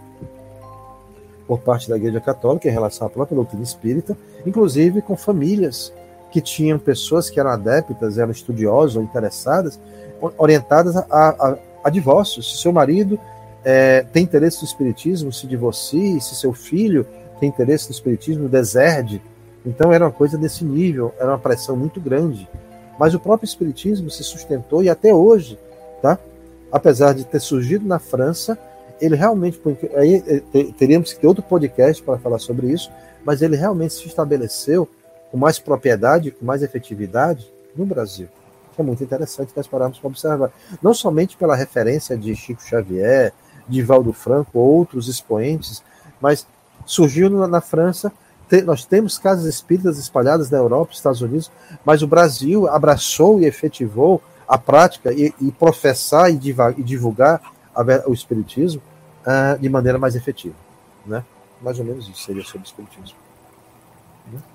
[1.47, 5.93] por parte da Igreja Católica em relação à própria doutrina espírita, inclusive com famílias
[6.35, 9.79] que tinham pessoas que eram adeptas, eram estudiosas ou interessadas,
[10.37, 12.25] orientadas a, a, a.
[12.25, 13.17] Se seu marido
[13.63, 17.07] é, tem interesse no espiritismo, se divorcie, se seu filho
[17.39, 19.21] tem interesse no espiritismo, deserde.
[19.65, 22.49] Então era uma coisa desse nível, era uma pressão muito grande.
[22.99, 25.57] Mas o próprio espiritismo se sustentou e até hoje,
[26.01, 26.19] tá?
[26.69, 28.59] Apesar de ter surgido na França,
[28.99, 29.57] ele realmente,
[29.95, 32.91] aí é, teríamos que ter outro podcast para falar sobre isso,
[33.23, 34.85] mas ele realmente se estabeleceu
[35.31, 38.27] com mais propriedade, com mais efetividade no Brasil.
[38.77, 40.51] é muito interessante nós pararmos para observar.
[40.81, 43.33] Não somente pela referência de Chico Xavier,
[43.67, 45.83] de Valdo Franco, outros expoentes,
[46.21, 46.45] mas
[46.85, 48.11] surgiu na França,
[48.63, 51.51] nós temos casas espíritas espalhadas na Europa, Estados Unidos,
[51.83, 56.37] mas o Brasil abraçou e efetivou a prática e, e professar e,
[56.77, 57.41] e divulgar
[57.73, 58.81] a, o espiritismo
[59.25, 60.55] uh, de maneira mais efetiva,
[61.05, 61.23] né?
[61.61, 63.24] Mais ou menos isso seria sobre o espiritismo.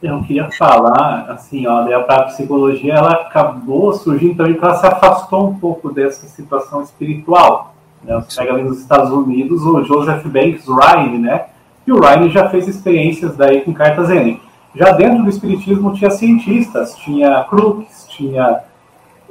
[0.02, 5.48] Eu queria falar, assim, ó, a parapsicologia ela acabou surgindo também porque ela se afastou
[5.48, 7.74] um pouco dessa situação espiritual.
[8.02, 8.14] Né?
[8.16, 11.46] Você pega ali nos Estados Unidos o Joseph Banks Ryan, né?
[11.86, 14.40] E o Ryan já fez experiências daí com cartas N.
[14.74, 18.60] Já dentro do espiritismo tinha cientistas, tinha Crookes, tinha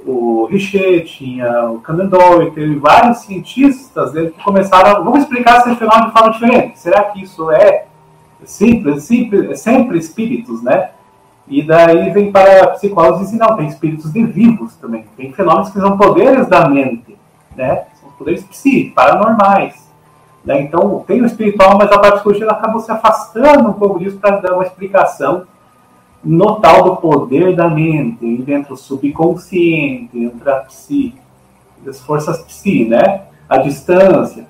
[0.05, 6.07] o Richer, tinha o Canendor, teve vários cientistas dele que começaram vamos explicar esse fenômeno
[6.07, 6.79] de forma diferente.
[6.79, 7.85] Será que isso é
[8.45, 10.91] simples, simples, sempre espíritos, né?
[11.47, 15.33] E daí vem para a psicólogos e diz, não, tem espíritos de vivos também, tem
[15.33, 17.17] fenômenos que são poderes da mente,
[17.55, 17.85] né?
[17.99, 19.89] São poderes psi, paranormais.
[20.45, 20.61] Né?
[20.61, 24.53] Então, tem o espiritual, mas a psicologia acabou se afastando um pouco disso para dar
[24.53, 25.43] uma explicação
[26.23, 31.15] no tal do poder da mente, entre o subconsciente, entre a psi,
[31.87, 33.23] as forças psi, né?
[33.47, 34.45] A distância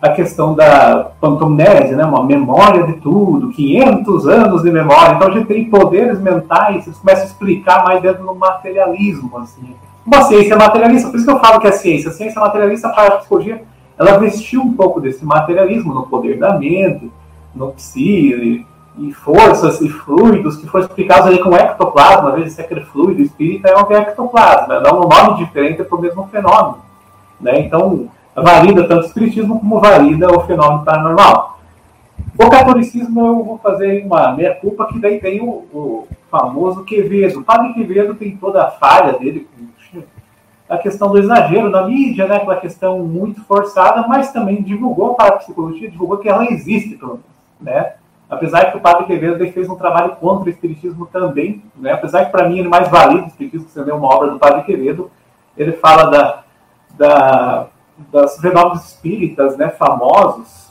[0.00, 5.14] a questão da pantomnese, né, uma memória de tudo, 500 anos de memória.
[5.14, 9.74] Então a gente tem poderes mentais, isso começa a explicar mais dentro do materialismo, assim.
[10.06, 12.10] Uma ciência materialista, por isso que eu falo que é ciência.
[12.10, 13.62] A ciência materialista para a psicologia,
[13.98, 17.10] ela vestiu um pouco desse materialismo no poder da mente,
[17.54, 18.64] no psi,
[18.98, 23.68] e forças e fluidos que foram explicados ali com ectoplasma, às vezes aquele fluido espírita
[23.68, 26.78] é um ectoplasma, dá um nome diferente para o mesmo fenômeno.
[27.40, 27.60] Né?
[27.60, 31.58] Então, valida tanto o espiritismo como valida o fenômeno paranormal.
[32.38, 37.40] O catolicismo eu vou fazer uma meia culpa que daí tem o, o famoso Quevedo.
[37.40, 39.48] O padre Quevedo tem toda a falha dele,
[40.68, 45.34] a questão do exagero na mídia, né, aquela questão muito forçada, mas também divulgou para
[45.34, 47.24] a psicologia, divulgou que ela existe, pelo menos,
[47.60, 47.94] né?
[48.30, 51.92] Apesar que o Padre Quevedo fez um trabalho contra o Espiritismo também, né?
[51.92, 55.10] apesar que para mim ele mais valida o Espiritismo, você uma obra do Padre Quevedo,
[55.56, 56.42] ele fala da,
[56.96, 57.66] da,
[58.12, 60.70] das fenômenos espíritas né, famosos,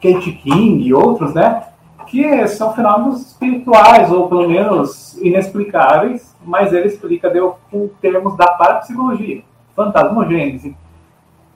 [0.00, 1.64] Kate King e outros, né?
[2.06, 8.46] que são fenômenos espirituais, ou pelo menos inexplicáveis, mas ele explica deu, com termos da
[8.46, 9.42] parapsicologia,
[9.74, 10.76] fantasmogênese,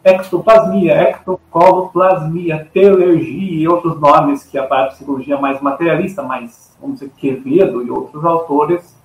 [0.03, 7.83] ectoplasmia, ectocoloplasmia, telergia e outros nomes que a parapsicologia mais materialista, mais, vamos dizer, Quevedo
[7.83, 8.97] e outros autores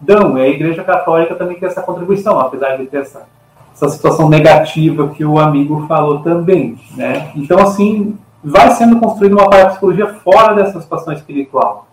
[0.00, 0.38] dão.
[0.38, 3.28] E a Igreja Católica também tem essa contribuição, apesar de ter essa,
[3.76, 6.78] essa situação negativa que o amigo falou também.
[6.96, 7.30] Né?
[7.36, 11.86] Então, assim, vai sendo construída uma parapsicologia fora dessa situação espiritual,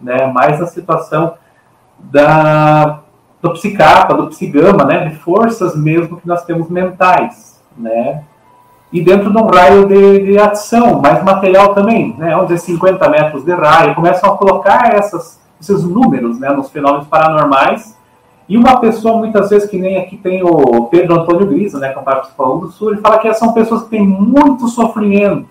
[0.00, 0.26] né?
[0.26, 1.34] mais na situação
[1.98, 3.00] da,
[3.40, 5.08] do psicapa, do psigama, né?
[5.08, 8.22] de forças mesmo que nós temos mentais né?
[8.92, 12.36] E dentro de um raio de, de ação, mais material também, né?
[12.36, 16.50] Onde é 50 metros de raio, começam a colocar essas, esses números, né?
[16.50, 17.96] Nos fenômenos paranormais.
[18.50, 21.90] E uma pessoa, muitas vezes, que nem aqui tem o Pedro Antônio Grisa, né?
[21.90, 25.46] Que é um participante do Sul, ele fala que são pessoas que têm muito sofrimento.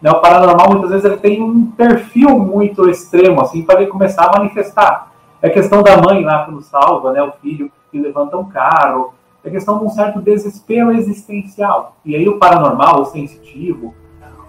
[0.00, 0.10] Né?
[0.10, 4.38] O paranormal, muitas vezes, ele tem um perfil muito extremo, assim, para ele começar a
[4.38, 5.12] manifestar.
[5.42, 7.22] É questão da mãe lá quando salva, né?
[7.22, 9.12] O filho que levanta um carro,
[9.44, 11.96] é questão de um certo desespero existencial.
[12.02, 13.92] E aí o paranormal, o sensitivo,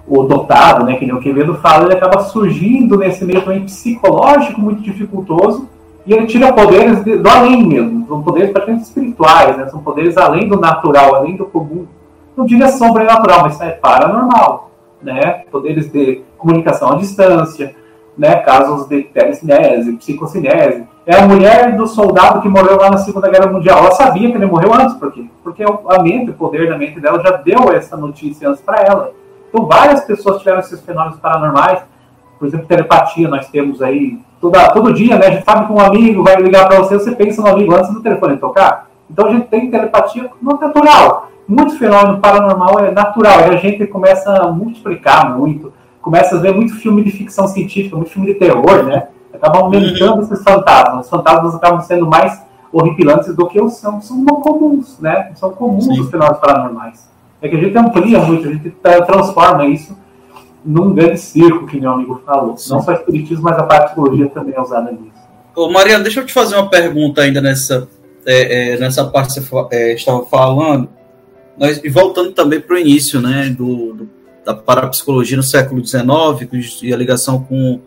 [0.08, 4.60] o dotado, né, que nem o Quevedo fala, ele acaba surgindo nesse meio também psicológico
[4.60, 5.68] muito dificultoso
[6.10, 10.18] e ele tira poderes de, do além mesmo, são poderes praticamente espirituais, né, são poderes
[10.18, 11.86] além do natural, além do comum.
[12.36, 14.72] Não diria sobrenatural, mas é paranormal,
[15.04, 17.76] né, poderes de comunicação à distância,
[18.18, 23.30] né, casos de telecinese, psicocinese, é a mulher do soldado que morreu lá na Segunda
[23.30, 23.78] Guerra Mundial.
[23.78, 25.26] Ela sabia que ele morreu antes, por quê?
[25.44, 29.12] Porque a mente, o poder da mente dela já deu essa notícia antes para ela.
[29.48, 31.84] Então, várias pessoas tiveram esses fenômenos paranormais.
[32.40, 35.28] Por exemplo, telepatia, nós temos aí toda, todo dia, né?
[35.28, 37.94] A gente sabe que um amigo vai ligar para você, você pensa no amigo antes
[37.94, 38.90] do telefone tocar.
[39.10, 41.30] Então, a gente tem telepatia natural.
[41.48, 43.40] Muito fenômeno paranormal é natural.
[43.42, 45.74] E a gente começa a multiplicar muito.
[46.02, 49.08] Começa a ver muito filme de ficção científica, muito filme de terror, né?
[49.40, 50.22] acabam aumentando uhum.
[50.22, 51.06] esses fantasmas.
[51.06, 55.32] Os fantasmas acabam sendo mais horripilantes do que os são, são comuns, né?
[55.36, 56.02] São comuns Sim.
[56.02, 57.10] os fenômenos paranormais.
[57.42, 59.98] É que a gente amplia muito, a gente transforma isso
[60.64, 62.58] num grande circo, que meu amigo falou.
[62.58, 62.72] Sim.
[62.72, 65.20] Não só espiritismo, mas a psicologia também é usada nisso.
[65.56, 67.88] Ô, Mariana, deixa eu te fazer uma pergunta ainda nessa,
[68.26, 70.90] é, é, nessa parte que você é, estava falando.
[71.58, 74.10] Nós, e voltando também para o início né, do, do,
[74.46, 77.82] da parapsicologia no século XIX e a ligação com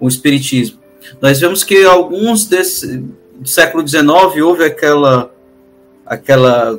[0.00, 0.78] com o Espiritismo.
[1.20, 3.04] Nós vemos que alguns desse
[3.38, 4.06] do século XIX
[4.42, 5.32] houve aquela,
[6.04, 6.78] aquela,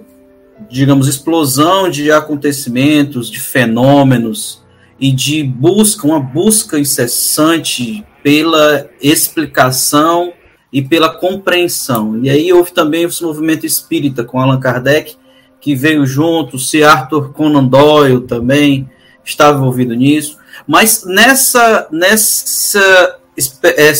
[0.70, 4.61] digamos, explosão de acontecimentos, de fenômenos
[5.02, 10.32] e de busca, uma busca incessante pela explicação
[10.72, 12.20] e pela compreensão.
[12.24, 15.16] E aí houve também esse movimento espírita com Allan Kardec,
[15.60, 18.88] que veio junto, se Arthur Conan Doyle também
[19.26, 20.38] estava envolvido nisso.
[20.68, 23.20] Mas nessa, nessa
[23.64, 23.92] é,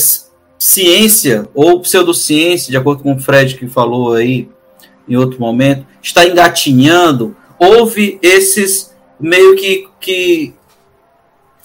[0.60, 4.48] ciência ou pseudociência, de acordo com o Fred que falou aí
[5.10, 10.54] em outro momento, está engatinhando, houve esses meio que, que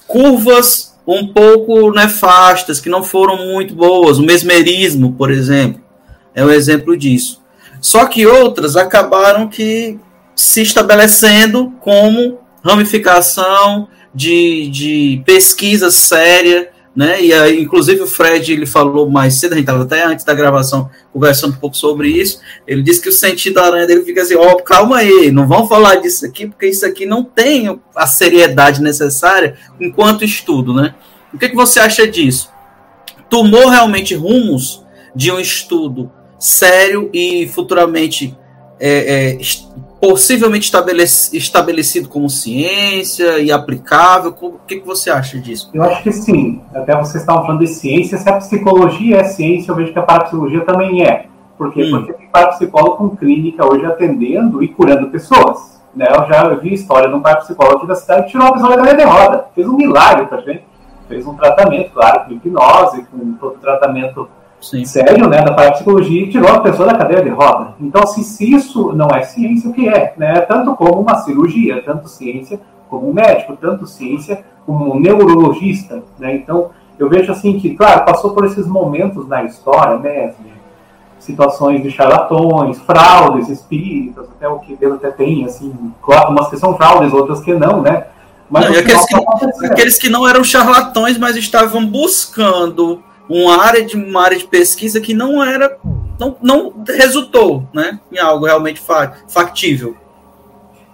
[0.07, 4.17] curvas um pouco nefastas, que não foram muito boas.
[4.19, 5.81] O mesmerismo, por exemplo,
[6.35, 7.41] é um exemplo disso.
[7.79, 9.99] Só que outras acabaram que
[10.35, 17.21] se estabelecendo como ramificação de, de pesquisa séria, né?
[17.21, 20.33] E aí, inclusive o Fred ele falou mais cedo, a gente estava até antes da
[20.33, 22.39] gravação conversando um pouco sobre isso.
[22.65, 25.47] Ele disse que o sentido da aranha dele fica assim: ó, oh, calma aí, não
[25.47, 30.95] vamos falar disso aqui, porque isso aqui não tem a seriedade necessária enquanto estudo, né?
[31.31, 32.49] O que, que você acha disso?
[33.29, 34.83] Tomou realmente rumos
[35.15, 38.35] de um estudo sério e futuramente
[38.79, 39.37] é, é,
[39.99, 40.71] possivelmente
[41.33, 44.35] estabelecido como ciência e aplicável?
[44.41, 45.69] O que, que você acha disso?
[45.73, 46.61] Eu acho que sim.
[46.73, 48.17] Até vocês estavam falando de ciência.
[48.17, 51.25] Se a psicologia é ciência, eu vejo que a parapsicologia também é.
[51.57, 51.83] Por quê?
[51.83, 51.91] Hum.
[51.91, 55.81] Porque tem parapsicólogo com clínica hoje atendendo e curando pessoas.
[55.95, 56.05] Né?
[56.09, 58.77] Eu já vi história de um parapsicólogo aqui da cidade que tirou uma pessoa da
[58.77, 59.45] cadeira de roda.
[59.55, 60.63] Fez um milagre pra gente.
[61.07, 64.29] Fez um tratamento, claro, com hipnose, com todo tratamento
[64.59, 64.85] Sim.
[64.85, 67.75] sério né, da parapsicologia e tirou a pessoa da cadeira de roda.
[67.79, 70.13] Então, assim, se isso não é ciência, o que é?
[70.17, 70.41] Né?
[70.41, 76.03] Tanto como uma cirurgia, tanto ciência como um médico, tanto ciência como um neurologista.
[76.17, 76.35] Né?
[76.35, 80.33] Então, eu vejo assim que, claro, passou por esses momentos na história, né?
[81.19, 85.73] situações de charlatões, fraudes espíritas, até o que Deus até tem, assim,
[86.29, 88.05] umas que são fraudes, outras que não, né?
[88.49, 93.95] Mas não, aqueles, que, aqueles que não eram charlatões, mas estavam buscando uma área de
[93.95, 95.77] uma área de pesquisa que não era
[96.19, 98.81] não, não resultou né, em algo realmente
[99.27, 99.95] factível.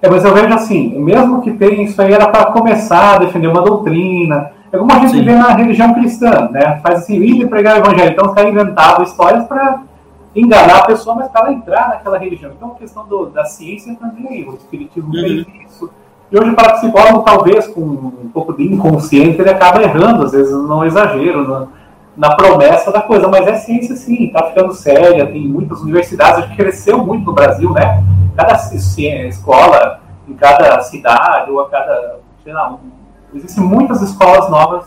[0.02, 3.48] É, mas eu vejo assim, mesmo que tenha isso aí era para começar a defender
[3.48, 5.24] uma doutrina, é como a gente Sim.
[5.24, 6.80] vê na religião cristã, né?
[6.84, 9.82] Faz assim, ir pregar o evangelho, então os caras inventavam histórias para
[10.36, 12.52] enganar a pessoa, mas para entrar naquela religião.
[12.52, 15.22] Então a questão do, da ciência também, o espiritismo uhum.
[15.22, 15.90] fez isso.
[16.30, 20.52] E hoje para psicólogo, talvez com um pouco de inconsciente, ele acaba errando, às vezes
[20.52, 21.70] não exagero, não
[22.16, 26.50] na promessa da coisa, mas é ciência sim, está ficando séria, tem muitas universidades, acho
[26.50, 28.04] que cresceu muito no Brasil, né?
[28.36, 32.80] Cada escola, em cada cidade, ou a cada, sei lá, um,
[33.34, 34.86] existem muitas escolas novas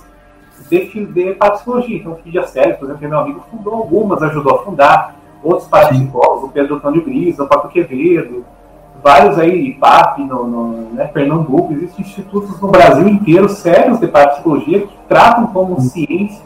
[0.70, 1.98] de, de parapsicologia.
[1.98, 6.44] Então, o Fidia Sério, por exemplo, meu amigo fundou algumas, ajudou a fundar, outros parapsicólogos,
[6.44, 8.44] o Pedro Antônio Gris, o Pato Quevedo,
[9.02, 14.86] vários aí, IPAP, no, no né, Pernambuco, existem institutos no Brasil inteiro sérios de parapsicologia
[14.86, 16.44] que tratam como ciência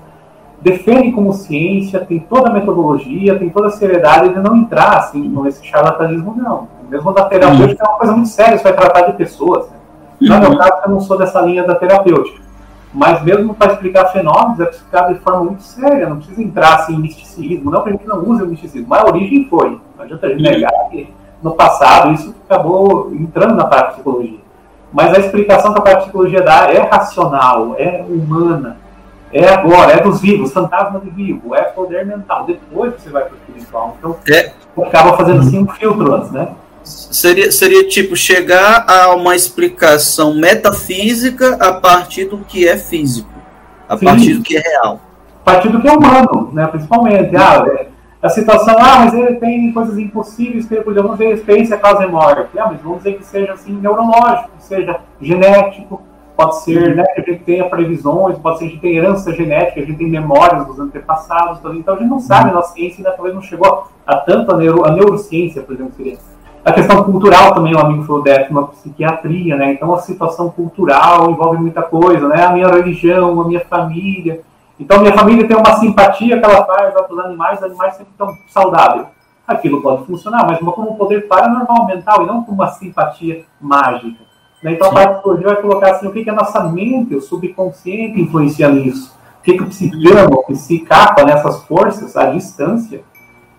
[0.60, 5.28] defende como ciência, tem toda a metodologia, tem toda a seriedade de não entrar assim,
[5.42, 6.68] nesse charlatanismo, não.
[6.88, 7.88] Mesmo da terapêutica uhum.
[7.88, 9.68] é uma coisa muito séria, você vai tratar de pessoas.
[9.68, 9.76] Né?
[10.20, 10.40] No uhum.
[10.40, 12.40] meu caso, eu não sou dessa linha da terapêutica.
[12.92, 16.94] Mas mesmo para explicar fenômenos, é explicar de forma muito séria, não precisa entrar assim,
[16.94, 17.70] em misticismo.
[17.70, 19.80] Não que a gente não use o misticismo, mas a origem foi.
[19.96, 21.08] Não adianta a gente negar que
[21.40, 24.38] no passado isso acabou entrando na parte de psicologia.
[24.92, 28.76] Mas a explicação que a parte de psicologia dá é racional, é humana
[29.32, 32.44] é agora, é dos vivos, fantasma de vivo, é poder mental.
[32.44, 33.96] Depois você vai para o espiritual.
[33.98, 34.52] Então, é.
[34.84, 36.48] acaba fazendo assim um filtro antes, né?
[36.82, 43.30] Seria, seria tipo chegar a uma explicação metafísica a partir do que é físico,
[43.88, 44.04] a Sim.
[44.06, 45.00] partir do que é real.
[45.42, 46.66] A partir do que é humano, né?
[46.66, 47.36] principalmente.
[47.36, 47.86] Ah, é,
[48.22, 52.58] a situação, ah, mas ele tem coisas impossíveis vamos dizer, experiência causa e morte.
[52.58, 56.02] Ah, mas vamos dizer que seja assim, neurológico, que seja genético,
[56.40, 59.30] pode ser né, que a gente tenha previsões, pode ser que a gente tenha herança
[59.34, 63.00] genética, a gente tem memórias dos antepassados, então a gente não sabe, a nossa ciência
[63.00, 66.16] ainda talvez não chegou a tanto a, neuro, a neurociência, por exemplo, seria.
[66.64, 69.72] A questão cultural também, o um amigo falou deve uma psiquiatria, né?
[69.72, 72.44] Então a situação cultural envolve muita coisa, né?
[72.44, 74.42] A minha religião, a minha família.
[74.78, 77.94] Então a minha família tem uma simpatia que ela faz para os animais, os animais
[77.94, 79.06] sempre estão saudáveis.
[79.46, 84.29] Aquilo pode funcionar, mas como um poder paranormal mental e não como uma simpatia mágica.
[84.62, 84.72] Né?
[84.72, 88.68] Então, a psicologia vai colocar assim, o que, que a nossa mente, o subconsciente influencia
[88.68, 89.14] nisso?
[89.40, 93.02] O que, que o psicama, o psicapa, nessas né, forças, à distância,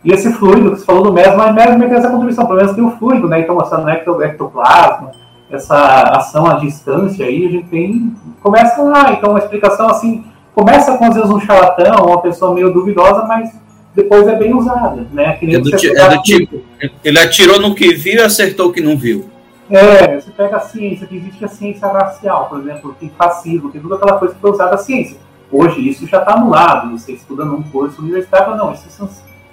[0.03, 2.83] e esse fluido que você falou do mesmo, é mesmo essa contribuição, pelo menos tem
[2.83, 3.41] o fluido, né?
[3.41, 3.79] Então, essa
[4.23, 5.11] ectoplasma,
[5.49, 8.13] essa ação à distância aí, a gente tem.
[8.41, 10.25] Começa lá, então, uma explicação assim,
[10.55, 13.51] começa com às vezes um charlatão, uma pessoa meio duvidosa, mas
[13.95, 15.37] depois é bem usada, né?
[15.41, 16.61] é, do, é do tipo,
[17.03, 19.29] ele atirou no que viu e acertou o que não viu.
[19.71, 23.79] É, você pega a ciência, que existe a ciência racial, por exemplo, tem fascismo, tem
[23.79, 25.17] toda aquela coisa que foi usada a ciência.
[25.49, 28.89] Hoje isso já está anulado, você estuda num curso universitário, não, isso,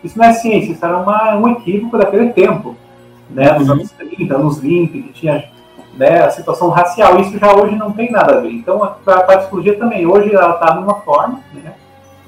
[0.03, 2.77] isso não é ciência, isso era uma, um equívoco daquele tempo,
[3.31, 3.75] né, nos uhum.
[3.75, 5.45] anos 30, anos 20, que tinha
[5.95, 8.51] né, a situação racial, isso já hoje não tem nada a ver.
[8.51, 11.75] Então a, a psicologia também, hoje ela está numa forma, né,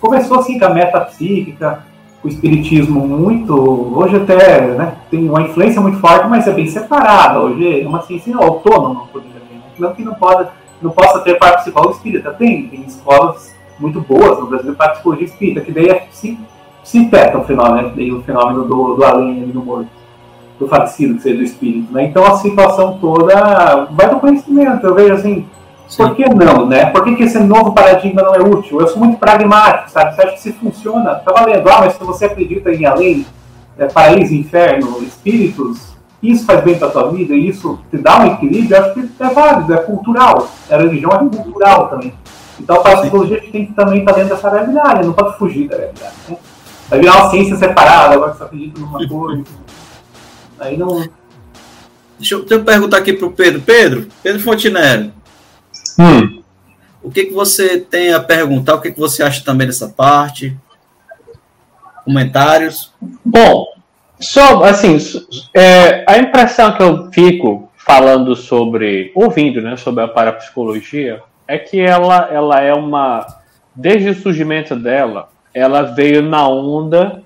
[0.00, 1.84] começou assim com a metapsíquica,
[2.22, 3.54] o espiritismo muito,
[3.96, 7.40] hoje até né, tem uma influência muito forte, mas é bem separada.
[7.40, 9.60] Hoje é uma ciência autônoma, poderia dizer.
[9.78, 10.50] Não que não, pode,
[10.82, 12.30] não possa ter parte psicólogo espírita.
[12.32, 16.38] Tem, tem escolas muito boas no Brasil para psicologia espírita, que daí é, se,
[16.84, 18.12] se teta o fenômeno, né?
[18.12, 19.88] o fenômeno do, do além do morto,
[20.58, 21.90] do falecido, que seja do espírito.
[21.90, 22.04] Né?
[22.04, 24.86] Então a situação toda vai do conhecimento.
[24.86, 25.46] Eu vejo assim,
[25.90, 25.96] Sim.
[25.96, 26.86] Por que não, né?
[26.86, 28.80] Por que, que esse novo paradigma não é útil?
[28.80, 30.14] Eu sou muito pragmático, sabe?
[30.14, 31.68] Você acha que se funciona, tá valendo.
[31.68, 33.26] Ah, mas se você acredita em além,
[33.76, 35.90] é, paraíso, inferno, espíritos,
[36.22, 39.28] isso faz bem para a tua vida, isso te dá um equilíbrio, acho que é
[39.30, 40.48] válido, é cultural.
[40.70, 42.14] A religião é cultural também.
[42.60, 45.76] Então a psicologia tem que também estar tá dentro dessa realidade, não pode fugir da
[45.76, 46.14] realidade.
[46.28, 46.36] Né?
[46.88, 49.44] Vai virar uma ciência separada, agora que você acredita numa coisa.
[50.60, 50.98] Aí não.
[52.18, 53.60] Deixa eu, deixa eu perguntar aqui para o Pedro.
[53.62, 55.12] Pedro, Pedro Fontinelli.
[56.00, 56.42] Hum.
[57.02, 58.74] O que, que você tem a perguntar?
[58.74, 60.56] O que, que você acha também dessa parte?
[62.04, 62.92] Comentários?
[63.24, 63.66] Bom,
[64.18, 64.98] só assim,
[65.54, 71.80] é, a impressão que eu fico falando sobre, ouvindo, né, sobre a parapsicologia, é que
[71.80, 73.26] ela, ela é uma,
[73.74, 77.22] desde o surgimento dela, ela veio na onda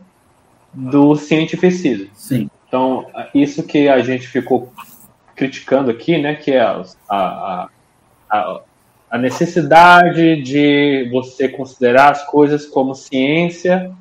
[0.73, 2.09] do cientificismo.
[2.15, 2.49] Sim.
[2.67, 4.73] Então, isso que a gente ficou
[5.37, 7.69] criticando aqui, né, que é a, a,
[8.35, 8.61] a,
[9.11, 13.93] a necessidade de você considerar as coisas como ciência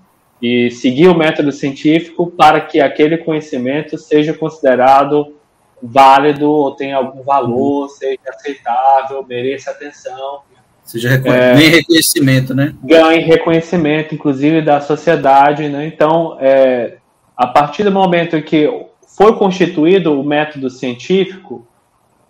[0.41, 5.35] e seguir o método científico para que aquele conhecimento seja considerado
[5.81, 10.41] válido ou tenha algum valor, seja aceitável, mereça atenção.
[10.83, 11.31] Seja recon...
[11.31, 12.73] é, reconhecimento, né?
[12.83, 15.85] Ganhe reconhecimento, inclusive, da sociedade, né?
[15.85, 16.97] Então, é,
[17.37, 18.69] a partir do momento que
[19.15, 21.65] foi constituído o método científico,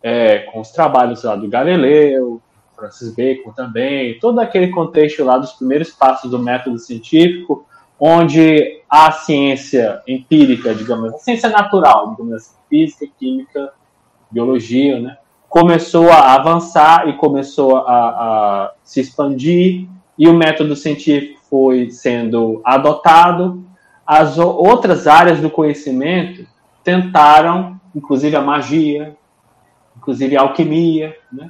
[0.04, 2.42] é, com os trabalhos lá do Galileu,
[2.76, 7.66] Francis Bacon também, todo aquele contexto lá dos primeiros passos do método científico,
[7.98, 13.72] onde a ciência empírica, digamos, a ciência natural, digamos assim, física, química,
[14.30, 19.88] biologia, né, começou a avançar e começou a, a se expandir,
[20.18, 23.64] e o método científico foi sendo adotado.
[24.06, 26.46] As outras áreas do conhecimento
[26.84, 29.16] tentaram, inclusive a magia,
[30.04, 31.50] inclusive alquimia, né,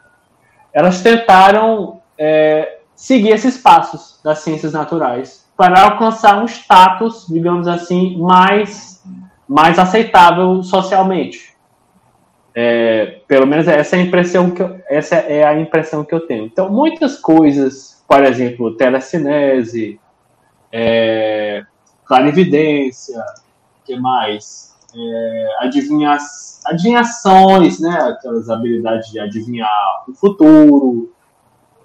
[0.71, 8.17] elas tentaram é, seguir esses passos das ciências naturais para alcançar um status, digamos assim,
[8.17, 9.03] mais,
[9.47, 11.53] mais aceitável socialmente.
[12.55, 16.27] É, pelo menos essa é, a impressão que eu, essa é a impressão que eu
[16.27, 16.45] tenho.
[16.45, 19.99] Então, muitas coisas, por exemplo, telecinese,
[20.71, 21.63] é,
[22.05, 23.23] clarividência,
[23.85, 24.72] que mais?
[24.95, 26.17] É, adivinha,
[26.65, 27.89] adivinhações, né?
[27.89, 31.11] Aquelas habilidades de adivinhar o futuro,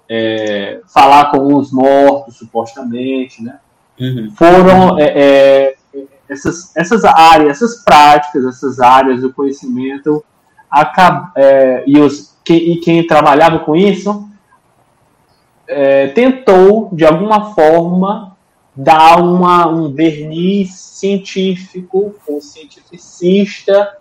[0.07, 3.59] é, falar com os mortos, supostamente, né?
[3.99, 4.31] Uhum.
[4.35, 5.75] Foram é, é,
[6.29, 10.23] essas, essas áreas, essas práticas, essas áreas do conhecimento,
[10.69, 14.29] acab, é, e, os, que, e quem trabalhava com isso
[15.67, 18.37] é, tentou, de alguma forma,
[18.81, 23.97] dar uma, um verniz científico ou cientificista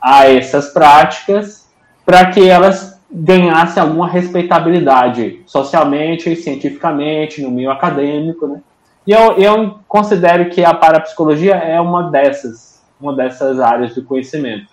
[0.00, 1.68] a essas práticas
[2.02, 8.62] para que elas ganhasse alguma respeitabilidade socialmente cientificamente no meio acadêmico, né?
[9.06, 14.68] E eu, eu considero que a parapsicologia é uma dessas, uma dessas áreas do conhecimento.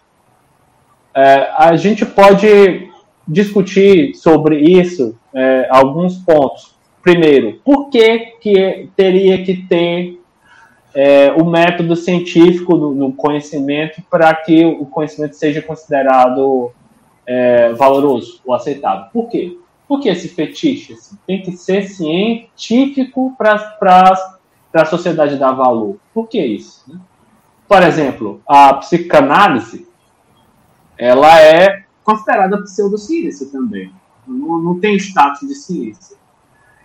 [1.14, 2.90] É, a gente pode
[3.28, 6.79] discutir sobre isso é, alguns pontos.
[7.02, 10.20] Primeiro, por que, que teria que ter
[10.94, 16.72] é, o método científico no, conhecimento para que o conhecimento seja considerado
[17.26, 19.06] é, valoroso ou aceitável.
[19.14, 19.58] Por quê?
[19.88, 23.56] Porque esse fetiche assim, tem que ser científico para
[24.74, 25.98] a sociedade dar valor.
[26.14, 26.84] Por que isso?
[26.92, 27.00] Né?
[27.68, 29.88] Por exemplo, a psicanálise
[30.98, 33.92] ela é considerada pseudociência também.
[34.28, 36.18] Não, não tem status de ciência.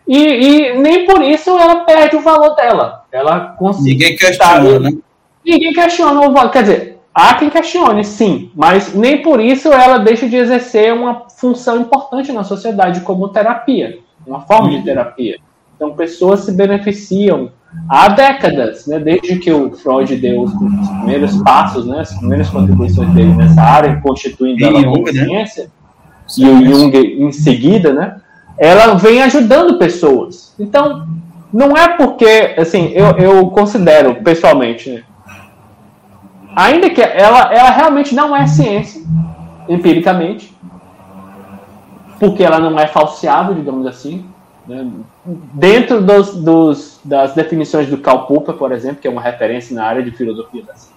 [0.07, 3.05] E, e, nem por isso ela perde o valor dela.
[3.11, 4.93] Ela Ninguém questiona, né?
[5.45, 6.51] Ninguém questiona o valor.
[6.51, 11.29] Quer dizer, Há quem questione, sim, mas nem por isso ela deixa de exercer uma
[11.29, 15.37] função importante na sociedade como terapia, uma forma de terapia.
[15.77, 17.53] Então, pessoas se beneficiam
[17.89, 23.11] há décadas, né, desde que o Freud deu os primeiros passos, né, as primeiras contribuições
[23.11, 25.13] dele nessa área, constituindo ela como né?
[25.13, 25.71] ciência,
[26.37, 28.17] e o Jung em seguida, né,
[28.59, 30.55] ela vem ajudando pessoas.
[30.59, 31.07] Então,
[31.53, 35.05] não é porque, assim, eu, eu considero pessoalmente, né,
[36.55, 39.03] ainda que ela, ela realmente não é ciência,
[39.69, 40.55] empiricamente,
[42.19, 44.25] porque ela não é falseável, digamos assim.
[44.67, 44.87] Né?
[45.25, 49.85] Dentro dos, dos, das definições do Karl Popper, por exemplo, que é uma referência na
[49.85, 50.95] área de filosofia da ciência.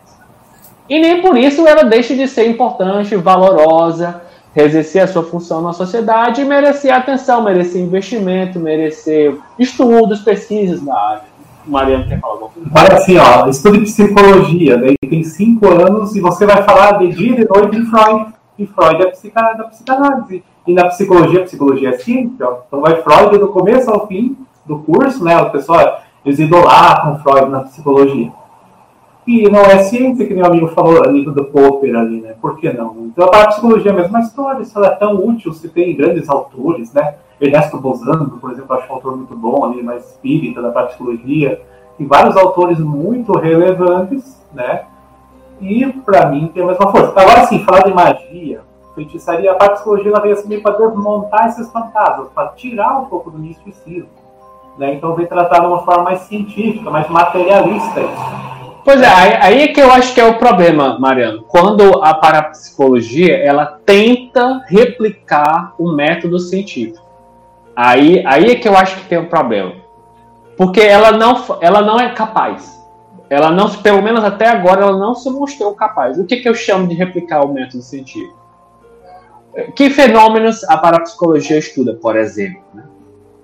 [0.89, 4.21] E nem por isso ela deixa de ser importante, valorosa,
[4.63, 10.97] exercer a sua função na sociedade e merecer atenção, merecer investimento, merecer estudos, pesquisas na
[10.97, 11.37] área.
[11.65, 12.69] Mariano quer falar alguma coisa?
[12.69, 17.33] Fala assim, ó, estude psicologia, daí tem cinco anos e você vai falar de dia
[17.33, 18.33] e de noite de Freud.
[18.57, 20.43] E Freud é psica, da psicanálise.
[20.65, 22.59] E na psicologia, psicologia é ciência, ó.
[22.67, 24.35] Então vai Freud do começo ao fim
[24.65, 25.37] do curso, né?
[25.39, 28.31] O pessoal, eles idolatram Freud na psicologia.
[29.27, 32.33] E não é ciência, que o amigo falou ali do Popper ali, né?
[32.41, 32.95] Por que não?
[33.07, 36.29] Então a psicologia é a mesma história, se ela é tão útil, se tem grandes
[36.29, 37.15] autores, né?
[37.39, 41.61] Ernesto Bozano, por exemplo, acho um autor muito bom ali, mais espírita da psicologia.
[41.97, 44.85] Tem vários autores muito relevantes, né?
[45.59, 47.11] E para mim tem a mesma força.
[47.19, 48.61] Agora sim, falar de magia,
[48.95, 53.37] feitiçaria, a psicologia ela veio assim para desmontar esses fantasmas, para tirar um pouco do
[53.37, 54.07] misticismo.
[54.77, 54.93] Né?
[54.93, 58.01] Então vem tratar de uma forma mais científica, mais materialista.
[58.87, 61.43] Pois é, aí, aí é que eu acho que é o problema, Mariano.
[61.43, 67.05] Quando a parapsicologia ela tenta replicar o método científico.
[67.75, 69.73] Aí, aí é que eu acho que tem um problema.
[70.55, 72.81] Porque ela não, ela não é capaz.
[73.29, 76.17] Ela não, pelo menos até agora, ela não se mostrou capaz.
[76.17, 78.39] O que, que eu chamo de replicar o método científico?
[79.75, 82.61] Que fenômenos a parapsicologia estuda, por exemplo?
[82.73, 82.85] Né?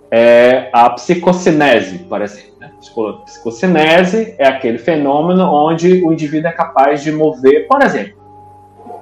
[0.10, 2.53] É a psicocinese, por exemplo.
[2.84, 3.24] Né?
[3.26, 8.22] Psicocinese é aquele fenômeno onde o indivíduo é capaz de mover, por exemplo,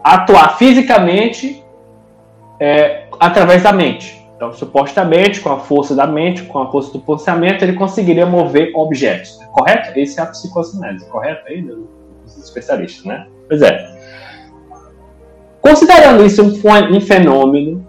[0.03, 1.63] atuar fisicamente
[2.59, 4.21] é, através da mente.
[4.35, 8.71] Então, supostamente, com a força da mente, com a força do pensamento, ele conseguiria mover
[8.73, 9.37] objetos.
[9.51, 9.97] Correto?
[9.99, 11.47] Esse é a psicocinese, correto?
[11.47, 13.27] Aí, dos especialistas, né?
[13.47, 14.01] Pois é.
[15.61, 17.87] Considerando isso um, fenômeno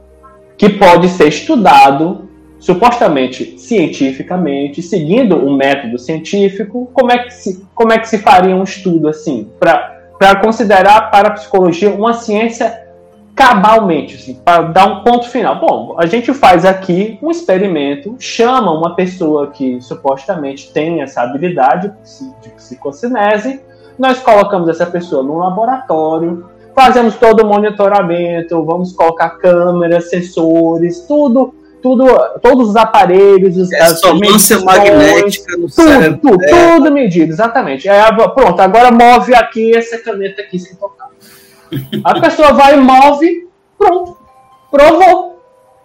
[0.58, 2.28] que pode ser estudado
[2.62, 8.54] supostamente cientificamente, seguindo um método científico, como é que se, como é que se faria
[8.54, 12.86] um estudo assim, para considerar para a psicologia uma ciência
[13.34, 15.58] cabalmente, assim, para dar um ponto final.
[15.58, 21.92] Bom, a gente faz aqui um experimento, chama uma pessoa que supostamente tem essa habilidade
[22.42, 23.60] de psicocinese,
[23.98, 31.54] nós colocamos essa pessoa num laboratório, fazemos todo o monitoramento, vamos colocar câmeras, sensores, tudo,
[31.82, 32.06] tudo,
[32.40, 36.20] todos os aparelhos, as ressonância magnética no tudo, cérebro.
[36.20, 36.74] Tudo, é.
[36.74, 37.88] tudo medido, exatamente.
[37.88, 41.08] É, pronto, agora move aqui essa caneta aqui sem tocar.
[42.04, 44.16] A pessoa vai e move, pronto,
[44.70, 45.32] provou.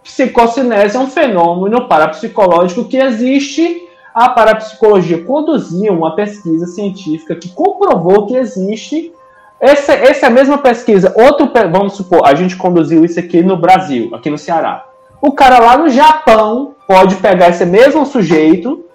[0.04, 3.84] Psicocinese é um fenômeno parapsicológico que existe.
[4.14, 9.12] A parapsicologia conduziu uma pesquisa científica que comprovou que existe
[9.60, 11.14] essa, essa é a mesma pesquisa.
[11.16, 14.86] Outro, vamos supor, a gente conduziu isso aqui no Brasil, aqui no Ceará.
[15.22, 18.86] O cara lá no Japão pode pegar esse mesmo sujeito,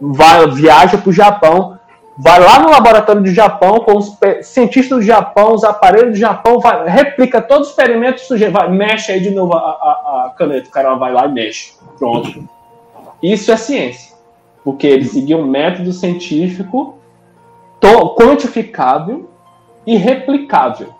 [0.00, 1.78] vai, viaja para o Japão,
[2.16, 6.60] vai lá no laboratório do Japão com os cientistas do Japão, os aparelhos do Japão,
[6.60, 10.34] vai, replica todo o experimento, o sujeito vai, mexe aí de novo a, a, a
[10.36, 11.74] caneta, o cara vai lá e mexe.
[11.98, 12.48] Pronto.
[13.22, 14.10] Isso é ciência.
[14.64, 16.98] Porque ele seguiu um método científico
[18.16, 19.30] quantificável
[19.86, 20.94] irreplicável.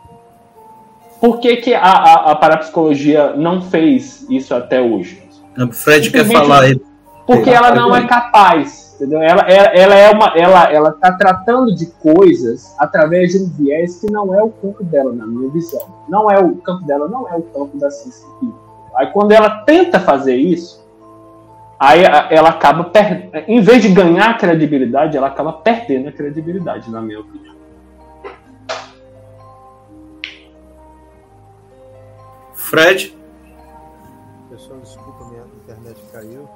[1.20, 5.22] Por que, que a, a, a parapsicologia não fez isso até hoje?
[5.59, 6.80] O Fred quer falar aí.
[7.26, 9.20] Porque ela não é capaz, entendeu?
[9.20, 14.01] Ela, ela, ela é uma, ela, ela está tratando de coisas através de um viés
[14.01, 15.86] que não é o campo dela, na minha visão.
[16.09, 18.26] Não é o campo dela, não é o campo da ciência.
[18.97, 20.84] Aí quando ela tenta fazer isso,
[21.78, 27.01] aí ela acaba perdendo, em vez de ganhar credibilidade, ela acaba perdendo a credibilidade, na
[27.01, 27.60] minha opinião.
[32.70, 33.12] Fred?
[34.48, 36.48] Pessoal, desculpa, minha internet caiu,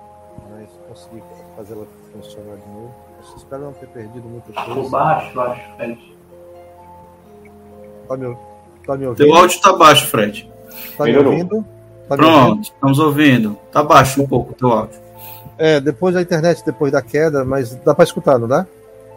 [0.49, 1.20] mas consegui
[1.57, 2.95] fazer ela funcionar de novo.
[3.19, 4.69] Eu espero não ter perdido muita coisa.
[4.69, 6.16] Ficou baixo, acho, Fred.
[8.07, 8.36] Tá me,
[8.86, 9.27] tá me ouvindo?
[9.27, 10.53] Teu áudio tá baixo, Fred.
[10.97, 11.66] Tá me ouvindo?
[12.09, 12.62] Tá Pronto, me ouvindo?
[12.62, 13.59] estamos ouvindo.
[13.73, 15.01] Tá baixo um pouco o teu áudio.
[15.59, 18.65] É, depois da internet, depois da queda, mas dá para escutar, não dá?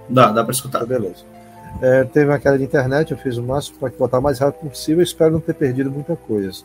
[0.10, 0.80] Dá, dá para escutar.
[0.80, 1.24] Tá, beleza.
[1.80, 4.68] É, teve uma queda de internet, eu fiz o máximo para botar o mais rápido
[4.68, 6.64] possível, espero não ter perdido muita coisa.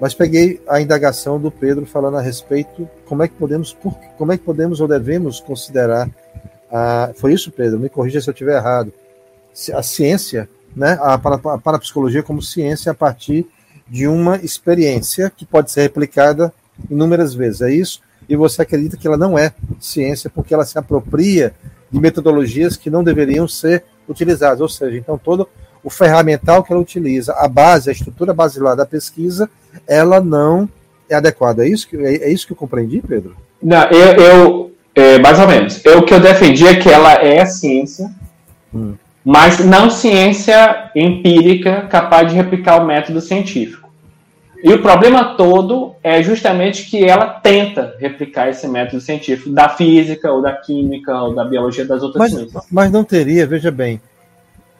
[0.00, 3.76] Mas peguei a indagação do Pedro falando a respeito como é que podemos,
[4.18, 6.10] como é que podemos ou devemos considerar
[6.70, 7.78] a, foi isso, Pedro?
[7.78, 8.92] Me corrija se eu estiver errado.
[9.72, 11.18] A ciência, né, a
[11.58, 13.46] parapsicologia como ciência a partir
[13.88, 16.52] de uma experiência que pode ser replicada
[16.90, 17.62] inúmeras vezes.
[17.62, 18.00] É isso?
[18.28, 21.54] E você acredita que ela não é ciência porque ela se apropria
[21.90, 24.60] de metodologias que não deveriam ser utilizadas.
[24.60, 25.48] Ou seja, então todo
[25.86, 29.48] o ferramental que ela utiliza, a base, a estrutura basilar da pesquisa,
[29.86, 30.68] ela não
[31.08, 31.64] é adequada.
[31.64, 33.36] É isso que, é, é isso que eu compreendi, Pedro?
[33.62, 35.80] Não, eu, eu é, mais ou menos.
[35.84, 38.10] Eu, o que eu defendi é que ela é ciência,
[38.74, 38.94] hum.
[39.24, 43.88] mas não ciência empírica capaz de replicar o método científico.
[44.64, 50.32] E o problema todo é justamente que ela tenta replicar esse método científico da física,
[50.32, 52.64] ou da química, ou da biologia das outras mas, ciências.
[52.72, 54.00] Mas não teria, veja bem,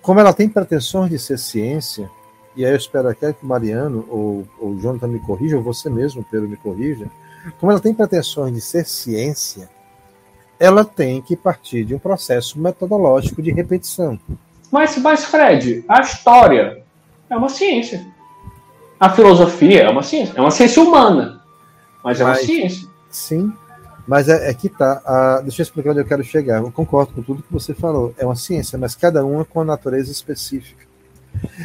[0.07, 2.09] como ela tem pretensões de ser ciência,
[2.55, 5.63] e aí eu espero até que o Mariano ou, ou o Jonathan me corrija, ou
[5.65, 7.09] você mesmo, Pedro, me corrija,
[7.59, 9.69] como ela tem pretensões de ser ciência,
[10.61, 14.17] ela tem que partir de um processo metodológico de repetição.
[14.71, 16.85] Mas, mas Fred, a história
[17.29, 18.07] é uma ciência.
[19.01, 20.35] A filosofia é uma ciência.
[20.37, 21.43] É uma ciência humana,
[22.05, 22.89] mas é uma ciência.
[23.11, 23.53] Sim,
[24.07, 25.03] mas é, é que tá.
[25.05, 26.59] A, deixa eu explicar onde eu quero chegar.
[26.59, 28.15] Eu concordo com tudo que você falou.
[28.17, 30.87] É uma ciência, mas cada uma com a natureza específica.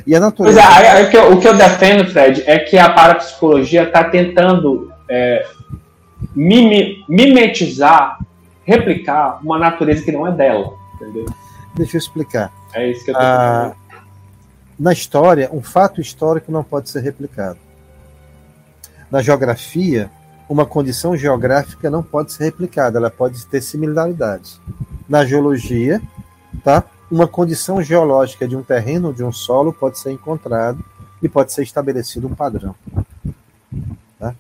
[0.06, 0.60] E a natureza.
[0.62, 4.04] Mas é, é, que eu, o que eu defendo, Fred, é que a parapsicologia está
[4.06, 5.46] tentando é,
[6.36, 8.20] mime, mimetizar,
[8.66, 10.74] replicar uma natureza que não é dela.
[10.96, 11.26] Entendeu?
[11.76, 12.52] Deixa eu explicar.
[12.74, 13.74] É isso que eu tô ah,
[14.80, 17.60] Na história, um fato histórico não pode ser replicado.
[19.10, 20.10] Na geografia,
[20.52, 24.60] uma condição geográfica não pode ser replicada, ela pode ter similaridades.
[25.08, 26.02] Na geologia,
[26.62, 26.84] tá?
[27.10, 30.84] Uma condição geológica de um terreno ou de um solo pode ser encontrado
[31.24, 32.76] e pode ser estabelecido um padrão.
[34.20, 34.36] Tá?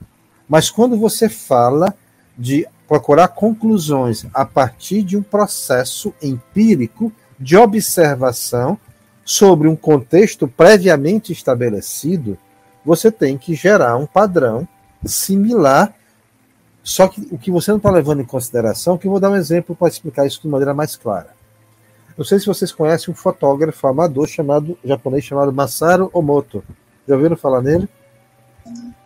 [0.49, 1.95] Mas quando você fala
[2.37, 7.09] de procurar conclusões a partir de um processo empírico
[7.39, 8.77] de observação
[9.23, 12.37] sobre um contexto previamente estabelecido,
[12.83, 14.67] você tem que gerar um padrão
[15.05, 15.93] similar
[16.83, 19.35] só que o que você não está levando em consideração, que eu vou dar um
[19.35, 21.29] exemplo para explicar isso de maneira mais clara.
[22.17, 26.63] Não sei se vocês conhecem um fotógrafo amador chamado japonês chamado Masaru Omoto.
[27.07, 27.87] Já ouviram falar nele?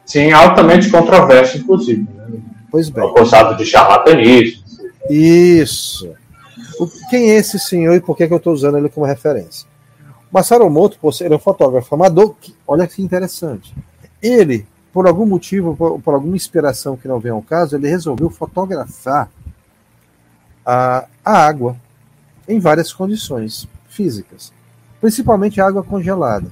[0.06, 2.07] Sim, altamente controverso, inclusive.
[2.14, 2.39] Né?
[2.72, 3.07] Pois bem.
[3.07, 4.64] Acusado de charlatanismo.
[5.10, 6.14] Isso.
[7.10, 9.68] Quem é esse senhor e por que, que eu estou usando ele como referência?
[10.31, 13.73] Masaru Omoto, ele é um fotógrafo amador, que, olha que interessante.
[14.22, 14.65] Ele
[14.96, 19.30] por algum motivo, por, por, alguma inspiração que não vem ao caso, ele resolveu fotografar
[20.66, 21.76] a, a água
[22.48, 24.54] em várias condições físicas,
[25.02, 26.50] principalmente água congelada.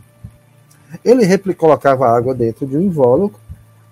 [1.05, 3.39] Ele colocava a água dentro de um invólucro,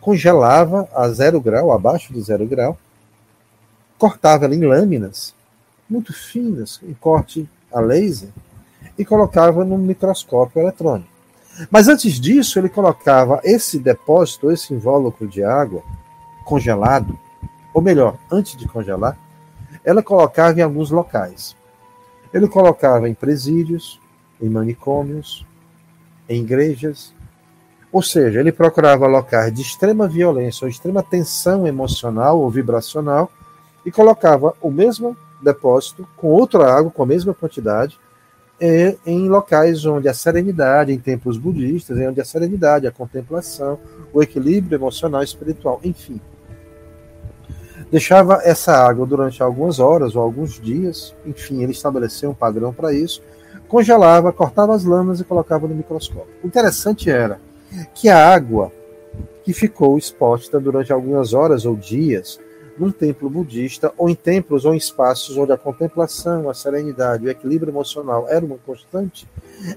[0.01, 2.77] congelava a zero grau, abaixo de zero grau,
[3.97, 5.33] cortava ela em lâminas
[5.89, 8.27] muito finas, em corte a laser,
[8.97, 11.10] e colocava no microscópio eletrônico.
[11.69, 15.83] Mas antes disso, ele colocava esse depósito, esse invólucro de água
[16.45, 17.17] congelado,
[17.73, 19.17] ou melhor, antes de congelar,
[19.83, 21.55] ela colocava em alguns locais.
[22.33, 23.99] Ele colocava em presídios,
[24.41, 25.45] em manicômios,
[26.27, 27.13] em igrejas,
[27.91, 33.29] ou seja, ele procurava locais de extrema violência ou extrema tensão emocional ou vibracional
[33.85, 37.99] e colocava o mesmo depósito com outra água, com a mesma quantidade,
[38.61, 43.79] é, em locais onde a serenidade, em templos budistas, é onde a serenidade, a contemplação,
[44.13, 46.21] o equilíbrio emocional espiritual, enfim.
[47.89, 52.93] Deixava essa água durante algumas horas ou alguns dias, enfim, ele estabeleceu um padrão para
[52.93, 53.23] isso,
[53.67, 56.31] congelava, cortava as lâminas e colocava no microscópio.
[56.43, 57.41] O interessante era
[57.95, 58.71] que a água
[59.43, 62.39] que ficou exposta durante algumas horas ou dias
[62.81, 67.29] num templo budista ou em templos ou em espaços onde a contemplação, a serenidade, o
[67.29, 69.29] equilíbrio emocional era uma constante,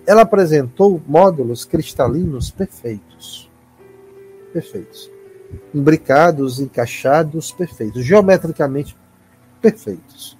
[0.06, 3.50] ela apresentou módulos cristalinos perfeitos.
[4.54, 5.10] Perfeitos.
[5.74, 8.02] Imbricados, encaixados, perfeitos.
[8.02, 8.96] Geometricamente
[9.60, 10.38] perfeitos.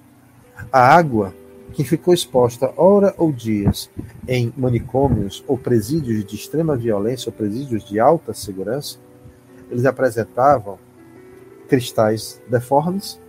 [0.71, 1.35] A água
[1.71, 3.91] que ficou exposta hora ou dias
[4.27, 8.97] em manicômios ou presídios de extrema violência ou presídios de alta segurança,
[9.69, 10.79] eles apresentavam
[11.67, 13.19] cristais deformes,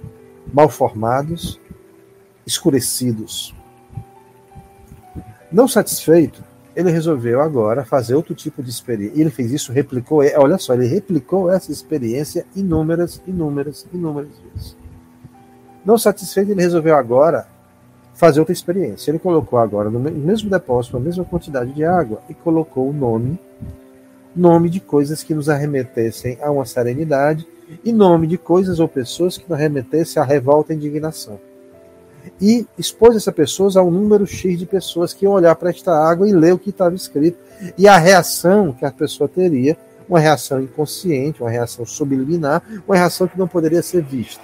[0.52, 1.60] mal formados,
[2.46, 3.54] escurecidos.
[5.50, 6.42] Não satisfeito,
[6.74, 9.18] ele resolveu agora fazer outro tipo de experiência.
[9.18, 14.76] Ele fez isso, replicou, é, olha só, ele replicou essa experiência inúmeras, inúmeras, inúmeras vezes.
[15.84, 17.46] Não satisfeito, ele resolveu agora
[18.14, 19.10] fazer outra experiência.
[19.10, 23.38] Ele colocou agora no mesmo depósito a mesma quantidade de água e colocou o nome,
[24.34, 27.46] nome de coisas que nos arremetessem a uma serenidade
[27.84, 31.38] em nome de coisas ou pessoas que não remetessem à revolta e indignação.
[32.40, 35.92] E expôs essas pessoas a um número X de pessoas que iam olhar para esta
[35.92, 37.38] água e ler o que estava escrito.
[37.78, 39.76] E a reação que a pessoa teria,
[40.08, 44.42] uma reação inconsciente, uma reação subliminar, uma reação que não poderia ser vista.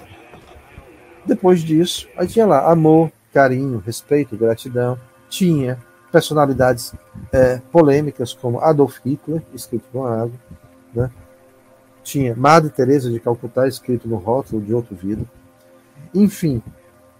[1.25, 4.97] Depois disso, aí tinha lá amor, carinho, respeito, gratidão.
[5.29, 5.77] Tinha
[6.11, 6.93] personalidades
[7.31, 10.33] é, polêmicas como Adolf Hitler, escrito com água,
[10.93, 11.09] né?
[12.03, 15.27] Tinha Madre Teresa de Calcutá escrito no rótulo de outro vidro.
[16.13, 16.61] Enfim,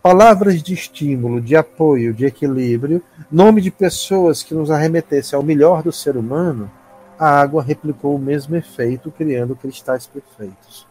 [0.01, 3.01] palavras de estímulo, de apoio, de equilíbrio,
[3.31, 6.69] nome de pessoas que nos arremetessem ao melhor do ser humano,
[7.17, 10.85] a água replicou o mesmo efeito, criando cristais perfeitos.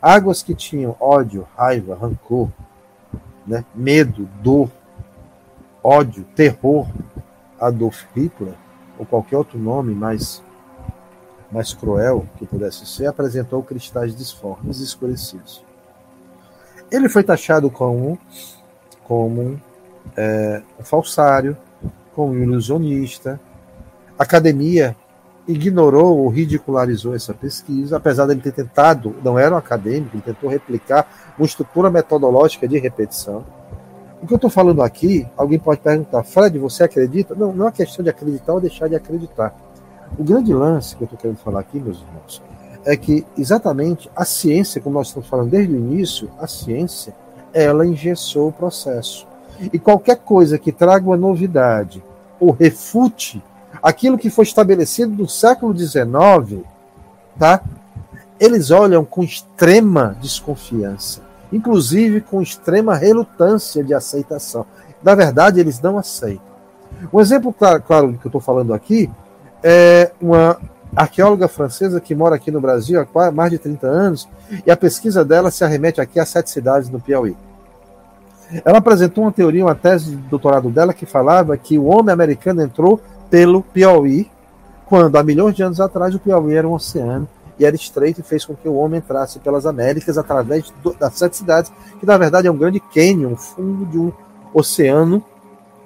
[0.00, 2.48] Águas que tinham ódio, raiva, rancor,
[3.44, 4.70] né, medo, dor,
[5.82, 6.86] ódio, terror,
[7.58, 8.54] Adolf Hitler,
[8.96, 10.42] ou qualquer outro nome mais
[11.50, 15.64] mais cruel que pudesse ser, apresentou cristais disformes e escurecidos.
[16.90, 18.18] Ele foi taxado como,
[19.04, 19.60] como
[20.16, 21.56] é, um falsário,
[22.14, 23.40] como um ilusionista.
[24.18, 24.96] A academia
[25.46, 30.50] ignorou ou ridicularizou essa pesquisa, apesar dele ter tentado, não era um acadêmico, ele tentou
[30.50, 33.44] replicar uma estrutura metodológica de repetição.
[34.22, 37.34] O que eu estou falando aqui, alguém pode perguntar, Fred, você acredita?
[37.34, 39.54] Não, não é questão de acreditar ou deixar de acreditar.
[40.18, 42.42] O grande lance que eu estou querendo falar aqui, meus irmãos,
[42.84, 47.14] é que exatamente a ciência, como nós estamos falando desde o início, a ciência,
[47.52, 49.26] ela engessou o processo.
[49.72, 52.02] E qualquer coisa que traga uma novidade
[52.38, 53.42] ou refute
[53.82, 56.64] aquilo que foi estabelecido no século XIX,
[57.38, 57.62] tá?
[58.38, 61.20] Eles olham com extrema desconfiança,
[61.52, 64.64] inclusive com extrema relutância de aceitação.
[65.02, 66.50] Na verdade, eles não aceitam.
[67.12, 69.10] Um exemplo claro, claro do que eu estou falando aqui
[69.62, 70.58] é uma
[70.94, 74.28] arqueóloga francesa que mora aqui no Brasil há mais de 30 anos,
[74.66, 77.36] e a pesquisa dela se arremete aqui a sete cidades no Piauí.
[78.64, 82.62] Ela apresentou uma teoria, uma tese de doutorado dela que falava que o homem americano
[82.62, 83.00] entrou
[83.30, 84.28] pelo Piauí,
[84.86, 88.24] quando há milhões de anos atrás o Piauí era um oceano e era estreito e
[88.24, 91.70] fez com que o homem entrasse pelas Américas através do, das sete cidades,
[92.00, 94.12] que na verdade é um grande cânion, fundo de um
[94.52, 95.22] oceano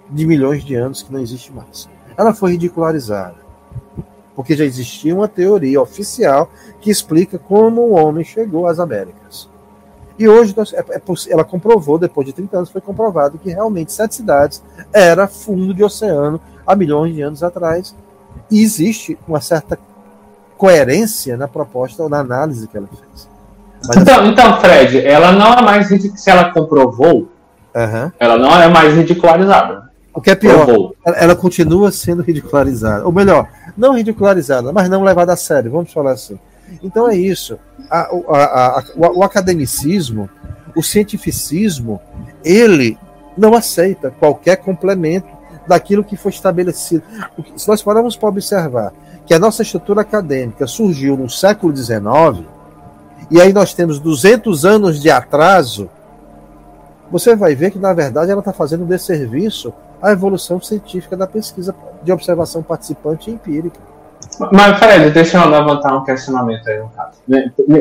[0.09, 1.89] de milhões de anos que não existe mais.
[2.17, 3.35] Ela foi ridicularizada,
[4.35, 9.49] porque já existia uma teoria oficial que explica como o homem chegou às Américas.
[10.19, 14.15] E hoje é, é ela comprovou, depois de 30 anos, foi comprovado que realmente sete
[14.15, 17.95] cidades era fundo de oceano há milhões de anos atrás.
[18.51, 19.79] E existe uma certa
[20.57, 23.29] coerência na proposta ou na análise que ela fez.
[23.87, 27.29] Mas, então, assim, então, Fred, ela não é mais se ela comprovou,
[27.75, 28.13] uhum.
[28.19, 29.84] ela não é mais ridicularizada.
[30.15, 33.05] O que é pior, ela, continua sendo ridicularizada.
[33.05, 36.39] Ou melhor, não ridicularizada, mas não levada a sério, vamos falar assim.
[36.83, 37.59] Então é isso.
[37.91, 40.31] A, a, a, o, o academicismo,
[40.77, 42.01] o cientificismo,
[42.45, 42.97] ele
[43.37, 45.27] não aceita qualquer complemento
[45.67, 47.03] daquilo que foi estabelecido.
[47.57, 48.93] Se nós pararmos para observar
[49.27, 52.47] que a nossa estrutura acadêmica surgiu no século XIX,
[53.31, 55.91] e aí nós temos 200 anos de atraso,
[57.11, 59.73] você vai ver que, na verdade, ela está fazendo um desserviço
[60.05, 63.81] à evolução científica da pesquisa de observação participante e empírica.
[64.53, 67.19] Mas, Fred, deixa eu levantar um questionamento aí no caso.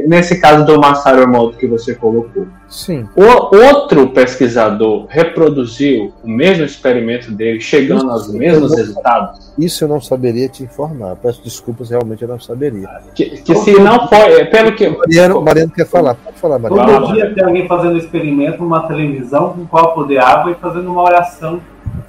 [0.08, 2.48] Nesse caso do Masaru Emoto que você colocou.
[2.70, 3.08] Sim.
[3.16, 9.54] O outro pesquisador reproduziu o mesmo experimento dele, chegando aos mesmos não, resultados?
[9.58, 11.16] Isso eu não saberia te informar.
[11.16, 12.88] Peço desculpas, realmente eu não saberia.
[13.14, 14.90] Que, que se não foi, é, pelo que.
[14.90, 17.02] Mariano, Mariano quer falar, pode falar, Mariano.
[17.02, 20.91] Todo dia tem alguém fazendo experimento numa televisão com um copo de água e fazendo
[20.91, 21.62] uma oração,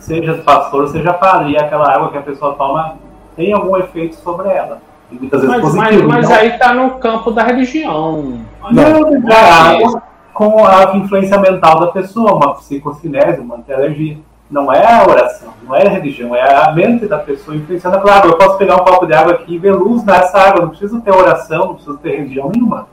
[0.04, 2.96] seja pastor, seja padre, e aquela água que a pessoa toma
[3.34, 4.80] tem algum efeito sobre ela.
[5.10, 6.08] E muitas vezes mas, positivo.
[6.08, 8.40] Mas, mas aí está no campo da religião.
[8.70, 10.02] Não, não é
[10.32, 14.18] com a influência mental da pessoa, uma psicocinese, uma alergia.
[14.50, 17.98] Não é a oração, não é a religião, é a mente da pessoa influenciando.
[18.00, 20.68] Claro, eu posso pegar um copo de água aqui e ver luz nessa água, não
[20.68, 22.86] preciso ter oração, não preciso ter religião nenhuma.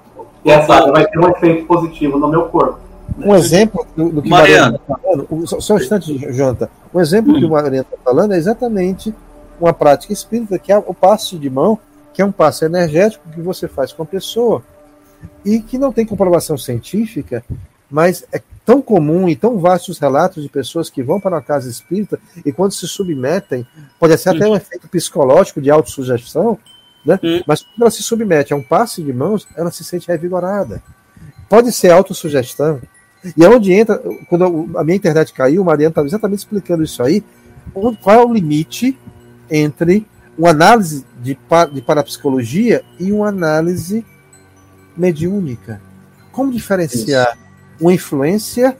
[0.45, 2.79] E essa água vai ter um efeito positivo no meu corpo.
[3.17, 6.69] Um exemplo do, do que Mariana está falando, só um instante, Jonathan.
[6.93, 7.39] Um exemplo hum.
[7.39, 9.13] que o Mariana está falando é exatamente
[9.59, 11.77] uma prática espírita, que é o passe de mão,
[12.13, 14.63] que é um passe energético que você faz com a pessoa
[15.45, 17.43] e que não tem comprovação científica,
[17.89, 21.69] mas é tão comum e tão vastos relatos de pessoas que vão para uma casa
[21.69, 23.65] espírita e quando se submetem,
[23.99, 26.57] pode ser até um efeito psicológico de autossugestão,
[27.05, 27.19] né?
[27.23, 27.41] Hum.
[27.45, 30.81] mas quando ela se submete a um passe de mãos, ela se sente revigorada.
[31.49, 32.81] Pode ser autossugestão.
[33.37, 37.03] E é onde entra, quando a minha internet caiu, o Mariano estava exatamente explicando isso
[37.03, 37.23] aí,
[38.01, 38.97] qual é o limite
[39.49, 40.07] entre
[40.37, 41.37] uma análise de,
[41.73, 44.03] de parapsicologia e uma análise
[44.97, 45.81] mediúnica.
[46.31, 47.37] Como diferenciar Isso.
[47.79, 48.77] uma influência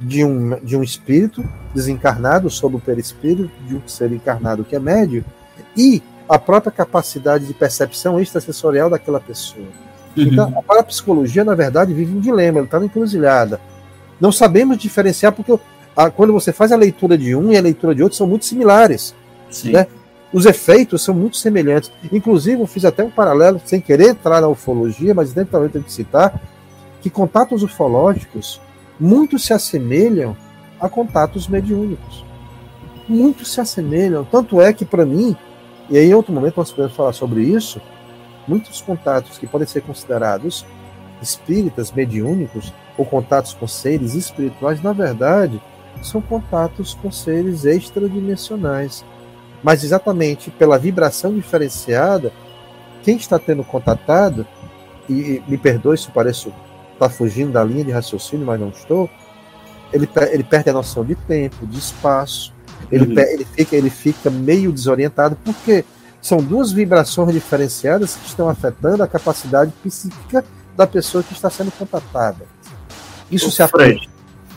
[0.00, 1.44] de um, de um espírito
[1.74, 5.24] desencarnado sobre o perispírito, de um ser encarnado que é médio,
[5.76, 9.66] e a própria capacidade de percepção extrasensorial daquela pessoa.
[10.16, 10.24] Uhum.
[10.24, 13.60] Então, a parapsicologia, na verdade, vive um dilema, ela está na encruzilhada.
[14.20, 15.58] Não sabemos diferenciar, porque
[15.96, 18.44] a, quando você faz a leitura de um e a leitura de outro são muito
[18.44, 19.14] similares.
[19.64, 19.86] Né?
[20.32, 21.90] Os efeitos são muito semelhantes.
[22.12, 25.84] Inclusive, eu fiz até um paralelo, sem querer entrar na ufologia, mas dentro também tenho
[25.84, 26.40] que citar,
[27.00, 28.60] que contatos ufológicos
[28.98, 30.36] muito se assemelham
[30.80, 32.24] a contatos mediúnicos.
[33.08, 34.24] Muito se assemelham.
[34.24, 35.36] Tanto é que, para mim,
[35.88, 37.80] e aí em outro momento nós podemos falar sobre isso,
[38.48, 40.66] muitos contatos que podem ser considerados
[41.22, 45.60] espíritas, mediúnicos, ou contatos com seres espirituais, na verdade,
[46.02, 49.04] são contatos com seres extradimensionais
[49.62, 52.32] mas exatamente pela vibração diferenciada,
[53.02, 54.46] quem está tendo contatado,
[55.08, 56.48] e me perdoe se pareço
[56.92, 59.08] estar tá fugindo da linha de raciocínio, mas não estou,
[59.92, 62.52] ele, ele perde a noção de tempo, de espaço,
[62.92, 63.18] ele, uhum.
[63.18, 65.84] ele, fica, ele fica meio desorientado, porque
[66.20, 70.44] são duas vibrações diferenciadas que estão afetando a capacidade psíquica
[70.76, 72.46] da pessoa que está sendo contatada.
[73.30, 74.08] Isso o se aprende.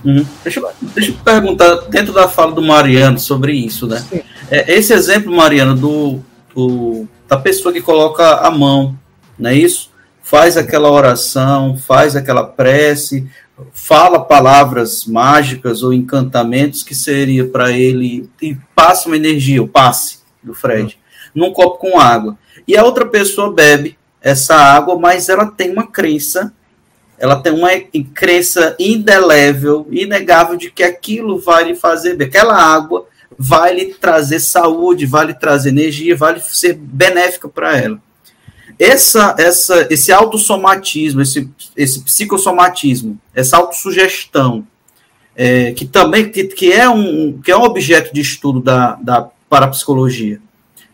[0.03, 0.25] Uhum.
[0.43, 4.03] Deixa, deixa eu perguntar, dentro da fala do Mariano sobre isso, né?
[4.49, 6.19] É, esse exemplo, Mariano, do,
[6.55, 8.97] do, da pessoa que coloca a mão,
[9.37, 9.91] não é isso?
[10.23, 13.29] Faz aquela oração, faz aquela prece,
[13.73, 20.19] fala palavras mágicas ou encantamentos que seria para ele e passa uma energia, o passe
[20.41, 20.97] do Fred.
[21.33, 22.37] Num copo com água.
[22.67, 26.53] E a outra pessoa bebe essa água, mas ela tem uma crença,
[27.17, 27.69] ela tem uma
[28.13, 32.27] crença indelével, inegável de que aquilo vai lhe fazer bem.
[32.27, 37.77] Aquela água vai lhe trazer saúde, vai lhe trazer energia, vai lhe ser benéfica para
[37.77, 37.99] ela.
[38.77, 44.65] Essa, essa, esse autossomatismo, esse, esse psicossomatismo, essa autossugestão,
[45.35, 49.29] é, que também que, que, é um, que é um objeto de estudo da, da
[49.49, 50.41] parapsicologia,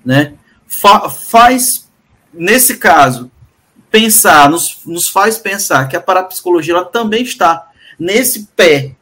[0.08, 0.36] né?
[0.66, 1.90] Fa, faz,
[2.34, 3.30] nesse caso,
[3.92, 7.70] pensar, nos, nos faz pensar que a parapsicologia ela também está
[8.00, 8.96] nesse pé,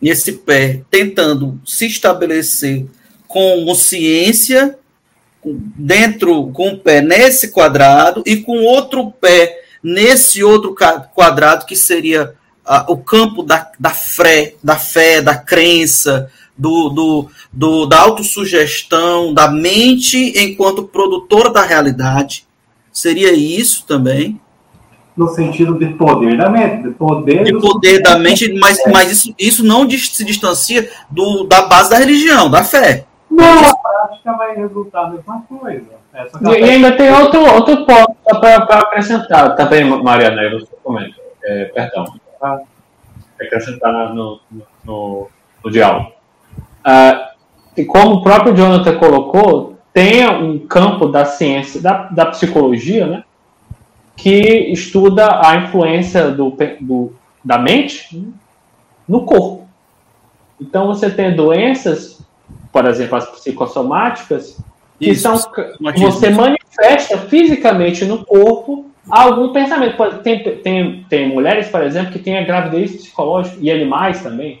[0.00, 2.86] nesse pé, tentando se estabelecer
[3.26, 4.78] com ciência
[5.42, 10.74] dentro com o pé nesse quadrado e com outro pé nesse outro
[11.14, 12.34] quadrado que seria
[12.88, 16.30] o campo da, da fé, da fé, da crença,
[16.60, 22.46] do, do, do, da autossugestão, da mente enquanto produtora da realidade.
[22.92, 24.38] Seria isso também?
[25.16, 26.82] No sentido de poder da mente.
[26.82, 31.62] De poder, de poder da mente, mas, mas isso, isso não se distancia do, da
[31.62, 33.06] base da religião, da fé.
[33.30, 36.00] Não, a prática vai resultar a mesma coisa.
[36.42, 41.14] E, e, ainda tem outro, outro ponto para acrescentar também, Mariana, aí você comenta.
[41.42, 42.04] É, perdão.
[42.38, 42.62] Para
[43.40, 45.28] acrescentar no, no, no,
[45.64, 46.19] no diálogo.
[46.84, 47.32] Ah,
[47.76, 53.24] e como o próprio Jonathan colocou, tem um campo da ciência, da, da psicologia, né,
[54.16, 57.12] que estuda a influência do, do,
[57.44, 58.28] da mente
[59.08, 59.66] no corpo.
[60.60, 62.20] Então você tem doenças
[62.72, 64.58] por exemplo, as psicossomáticas,
[64.98, 65.36] que Isso, são
[65.96, 69.96] você manifesta fisicamente no corpo algum pensamento.
[70.22, 74.60] Tem, tem, tem mulheres, por exemplo, que têm a gravidez psicológica, e animais também.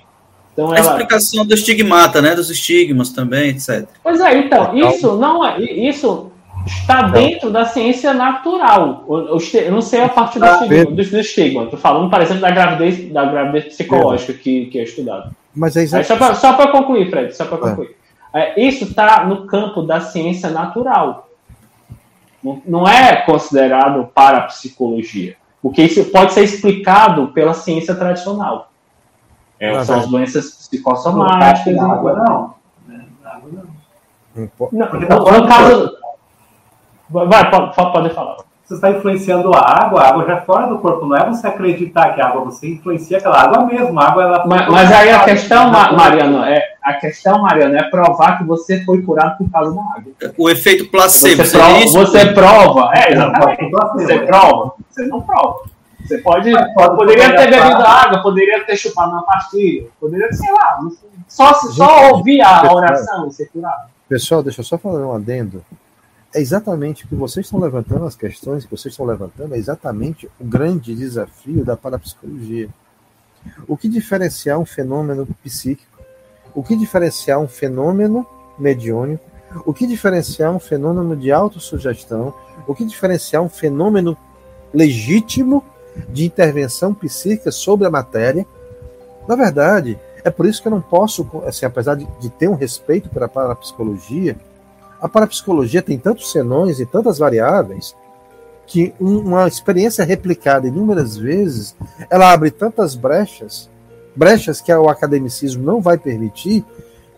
[0.60, 0.76] Então, ela...
[0.76, 2.34] A explicação do estigmata, né?
[2.34, 3.86] Dos estigmas também, etc.
[4.02, 5.60] Pois é, então, então isso não é.
[5.60, 6.30] Isso
[6.66, 9.04] está dentro da ciência natural.
[9.08, 11.64] Eu não sei a parte do, ah, estigma, do, do estigma.
[11.64, 15.30] Estou falando, por exemplo, da gravidez, da gravidez psicológica que, que é estudada.
[15.54, 16.38] Mas é exatamente...
[16.38, 17.60] Só para concluir, Fred, só para é.
[17.60, 17.96] concluir.
[18.32, 21.28] É, isso está no campo da ciência natural.
[22.64, 25.36] Não é considerado para psicologia.
[25.62, 28.69] Porque isso pode ser explicado pela ciência tradicional.
[29.60, 31.76] É, são as doenças psicossomáticas.
[31.76, 32.54] Não, água não.
[33.24, 34.48] Água não.
[34.72, 35.96] não, não no caso.
[37.10, 38.36] Vai, pode, pode falar
[38.70, 41.44] você está influenciando a água, a água já é fora do corpo, não é você
[41.44, 44.46] acreditar que a água, você influencia aquela água mesmo, a água ela...
[44.46, 49.02] Mas, mas aí a questão, Mariano, é, a questão, Mariano, é provar que você foi
[49.02, 50.12] curado por causa da água.
[50.38, 55.62] O efeito placebo, você, prova, você prova, é, exatamente, você prova, você não prova.
[56.04, 60.78] Você pode, pode poderia ter bebido água, poderia ter chupado uma pastilha, poderia, sei lá,
[61.28, 63.90] só, só ouvir a oração e ser curado.
[64.08, 65.64] Pessoal, deixa eu só fazer um adendo
[66.34, 70.30] é exatamente o que vocês estão levantando, as questões que vocês estão levantando, é exatamente
[70.38, 72.68] o grande desafio da parapsicologia.
[73.66, 75.98] O que diferenciar um fenômeno psíquico?
[76.54, 78.26] O que diferenciar um fenômeno
[78.58, 79.24] mediúnico?
[79.66, 82.32] O que diferenciar um fenômeno de autossugestão?
[82.66, 84.16] O que diferenciar um fenômeno
[84.72, 85.64] legítimo
[86.08, 88.46] de intervenção psíquica sobre a matéria?
[89.28, 92.54] Na verdade, é por isso que eu não posso, assim, apesar de, de ter um
[92.54, 94.36] respeito pela parapsicologia,
[95.00, 97.94] a parapsicologia tem tantos senões e tantas variáveis
[98.66, 101.74] que uma experiência replicada inúmeras vezes,
[102.08, 103.68] ela abre tantas brechas,
[104.14, 106.64] brechas que o academicismo não vai permitir,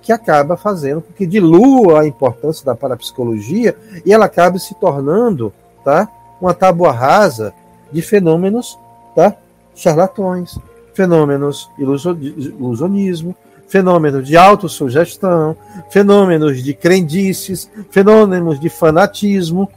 [0.01, 5.53] que acaba fazendo com que dilua a importância da parapsicologia e ela acabe se tornando,
[5.85, 6.09] tá,
[6.41, 7.53] uma tábua rasa
[7.93, 8.79] de fenômenos,
[9.15, 9.37] tá,
[9.75, 10.59] charlatões,
[10.95, 13.35] fenômenos ilusionismo,
[13.69, 15.57] fenômenos de autossugestão,
[15.91, 19.69] fenômenos de crendices, fenômenos de fanatismo.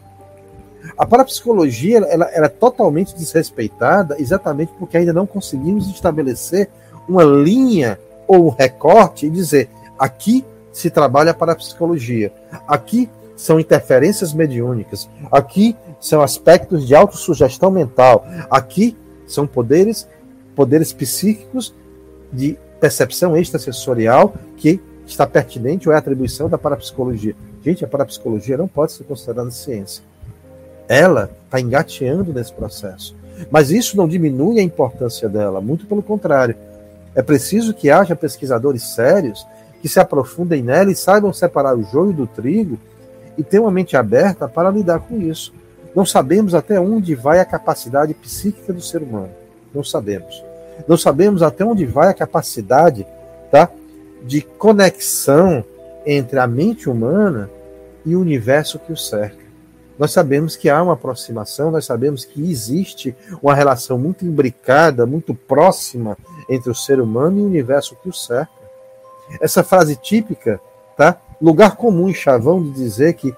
[0.98, 6.70] A parapsicologia ela, ela é totalmente desrespeitada exatamente porque ainda não conseguimos estabelecer
[7.08, 7.98] uma linha
[8.28, 12.34] ou um recorte e dizer aqui se trabalha a parapsicologia,
[12.68, 18.96] aqui são interferências mediúnicas, aqui são aspectos de autossugestão mental, aqui
[19.28, 20.08] são poderes
[20.56, 21.74] poderes psíquicos
[22.32, 27.36] de percepção extrasensorial que está pertinente ou é atribuição da parapsicologia.
[27.64, 30.04] Gente, a parapsicologia não pode ser considerada ciência.
[30.88, 33.16] Ela está engateando nesse processo.
[33.52, 36.56] Mas isso não diminui a importância dela, muito pelo contrário.
[37.14, 39.46] É preciso que haja pesquisadores sérios
[39.82, 42.80] que se aprofundem nela e saibam separar o joio do trigo
[43.38, 45.54] e tenham a mente aberta para lidar com isso.
[45.96, 49.32] Não sabemos até onde vai a capacidade psíquica do ser humano.
[49.74, 50.44] Não sabemos.
[50.88, 53.08] Não sabemos até onde vai a capacidade
[53.50, 53.70] tá,
[54.24, 55.64] de conexão
[56.06, 57.50] entre a mente humana
[58.06, 59.46] e o universo que o cerca.
[59.98, 65.34] Nós sabemos que há uma aproximação, nós sabemos que existe uma relação muito imbricada, muito
[65.34, 66.18] próxima
[66.50, 68.52] entre o ser humano e o universo que o cerca.
[69.40, 70.60] Essa frase típica,
[70.98, 71.18] tá?
[71.42, 73.34] Lugar comum em Chavão de dizer que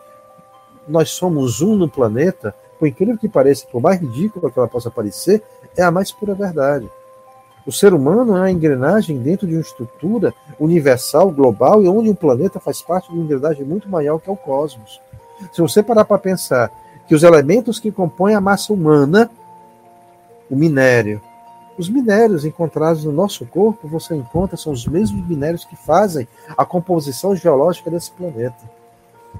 [0.87, 4.89] nós somos um no planeta, por incrível que pareça, por mais ridícula que ela possa
[4.89, 5.43] parecer,
[5.75, 6.89] é a mais pura verdade.
[7.65, 12.15] O ser humano é uma engrenagem dentro de uma estrutura universal, global, e onde o
[12.15, 15.01] planeta faz parte de uma engrenagem muito maior que é o cosmos.
[15.51, 16.71] Se você parar para pensar
[17.07, 19.29] que os elementos que compõem a massa humana,
[20.49, 21.21] o minério,
[21.77, 26.27] os minérios encontrados no nosso corpo, você encontra, são os mesmos minérios que fazem
[26.57, 28.76] a composição geológica desse planeta.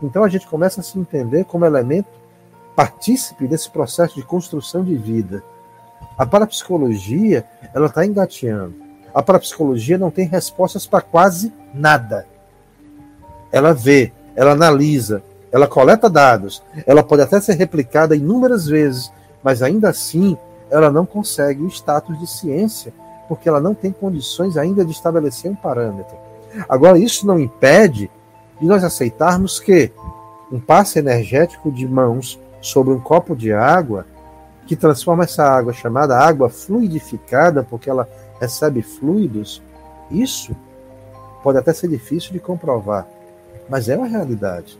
[0.02, 2.10] Então a gente começa a se entender como elemento
[2.76, 5.44] partícipe desse processo de construção de vida.
[6.18, 8.76] A parapsicologia, ela está engateando.
[9.14, 12.28] A parapsicologia não tem respostas para quase nada.
[13.52, 19.11] Ela vê, ela analisa, ela coleta dados, ela pode até ser replicada inúmeras vezes,
[19.41, 20.38] mas ainda assim
[20.69, 22.94] ela não consegue o status de ciência,
[23.28, 26.15] porque ela não tem condições ainda de estabelecer um parâmetro.
[26.68, 28.10] Agora, isso não impede
[28.60, 29.92] de nós aceitarmos que
[30.52, 34.06] um passe energético de mãos sobre um copo de água,
[34.66, 38.08] que transforma essa água chamada água fluidificada, porque ela
[38.40, 39.62] recebe fluidos,
[40.12, 40.56] isso
[41.44, 43.08] pode até ser difícil de comprovar,
[43.70, 44.78] mas é uma realidade.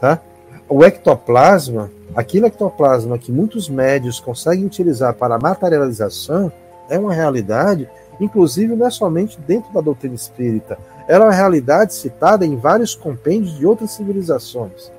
[0.00, 0.20] Tá?
[0.68, 6.52] O ectoplasma, aquele ectoplasma que muitos médios conseguem utilizar para a materialização,
[6.88, 7.88] é uma realidade,
[8.20, 10.78] inclusive não é somente dentro da doutrina espírita,
[11.10, 14.92] ela é uma realidade citada em vários compêndios de outras civilizações.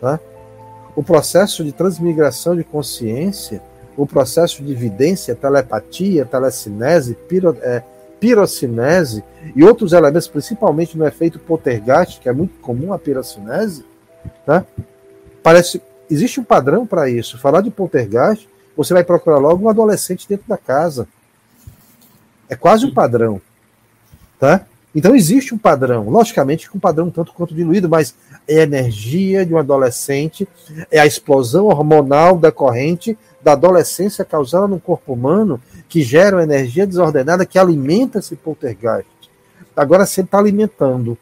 [0.00, 0.18] Tá?
[0.96, 3.62] O processo de transmigração de consciência,
[3.98, 7.82] o processo de evidência, telepatia, telecinese, piro, é,
[8.18, 9.22] pirocinese
[9.54, 13.84] e outros elementos, principalmente no efeito poltergeist, que é muito comum a pirocinese,
[14.46, 14.64] Tá?
[15.42, 17.38] Parece, existe um padrão para isso.
[17.38, 21.06] Falar de poltergeist, você vai procurar logo um adolescente dentro da casa.
[22.48, 23.40] É quase um padrão.
[24.38, 24.66] Tá?
[24.94, 28.14] Então existe um padrão, logicamente um padrão tanto quanto diluído, mas
[28.46, 30.48] é a energia de um adolescente,
[30.90, 36.86] é a explosão hormonal decorrente da adolescência causada no corpo humano que gera uma energia
[36.86, 39.08] desordenada que alimenta esse poltergeist.
[39.76, 41.16] Agora, se ele está alimentando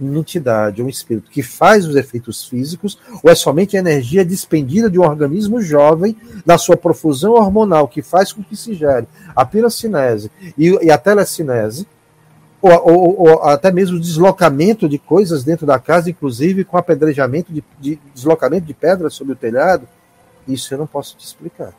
[0.00, 4.88] uma entidade, um espírito que faz os efeitos físicos, ou é somente a energia despendida
[4.88, 6.16] de um organismo jovem
[6.46, 10.96] na sua profusão hormonal que faz com que se gere a pirocinese e, e a
[10.96, 11.86] telecinese,
[12.60, 17.62] ou, ou, ou, até mesmo deslocamento de coisas dentro da casa, inclusive com apedrejamento de,
[17.78, 19.86] de deslocamento de pedras sobre o telhado,
[20.46, 21.72] isso eu não posso te explicar.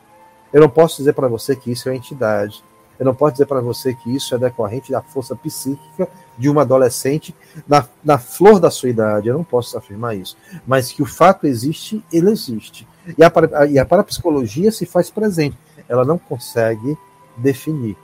[0.54, 2.64] Eu não posso dizer para você que isso é entidade.
[3.00, 6.08] Eu não posso dizer para você que isso é decorrente da força psíquica
[6.38, 7.34] de uma adolescente
[7.68, 9.30] na, na flor da sua idade.
[9.30, 10.36] Eu não posso afirmar isso.
[10.68, 12.88] Mas que o fato existe, ele existe.
[13.18, 13.32] E a,
[13.68, 15.58] e a parapsicologia se faz presente.
[15.88, 16.98] Ela não consegue
[17.38, 17.98] definir,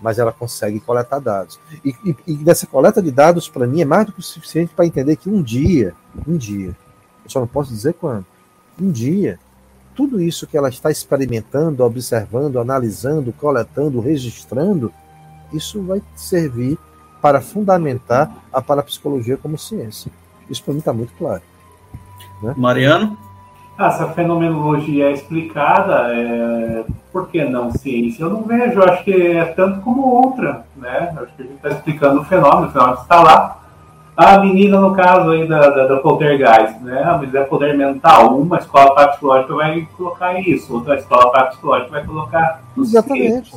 [0.00, 1.58] mas ela consegue coletar dados.
[1.84, 4.72] E, e, e dessa coleta de dados, para mim, é mais do que o suficiente
[4.74, 5.94] para entender que um dia,
[6.26, 6.76] um dia,
[7.24, 8.24] eu só não posso dizer quando,
[8.80, 9.38] um dia,
[9.94, 14.92] tudo isso que ela está experimentando, observando, analisando, coletando, registrando,
[15.52, 16.78] isso vai servir
[17.20, 20.10] para fundamentar a parapsicologia como ciência.
[20.48, 21.42] Isso para mim está muito claro.
[22.42, 22.54] Né?
[22.56, 23.18] Mariano?
[23.78, 26.84] Ah, essa fenomenologia é explicada, é...
[27.12, 28.24] por que não ciência?
[28.24, 31.14] Eu não vejo, eu acho que é tanto como outra, né?
[31.16, 33.58] Acho que a gente está explicando o fenômeno, o fenômeno está lá,
[34.16, 37.04] a menina, no caso aí da, da, da poltergeist, né?
[37.20, 38.36] Mas é poder mental.
[38.36, 43.54] Uma escola psicológica vai colocar isso, outra escola psicológica vai colocar Exatamente.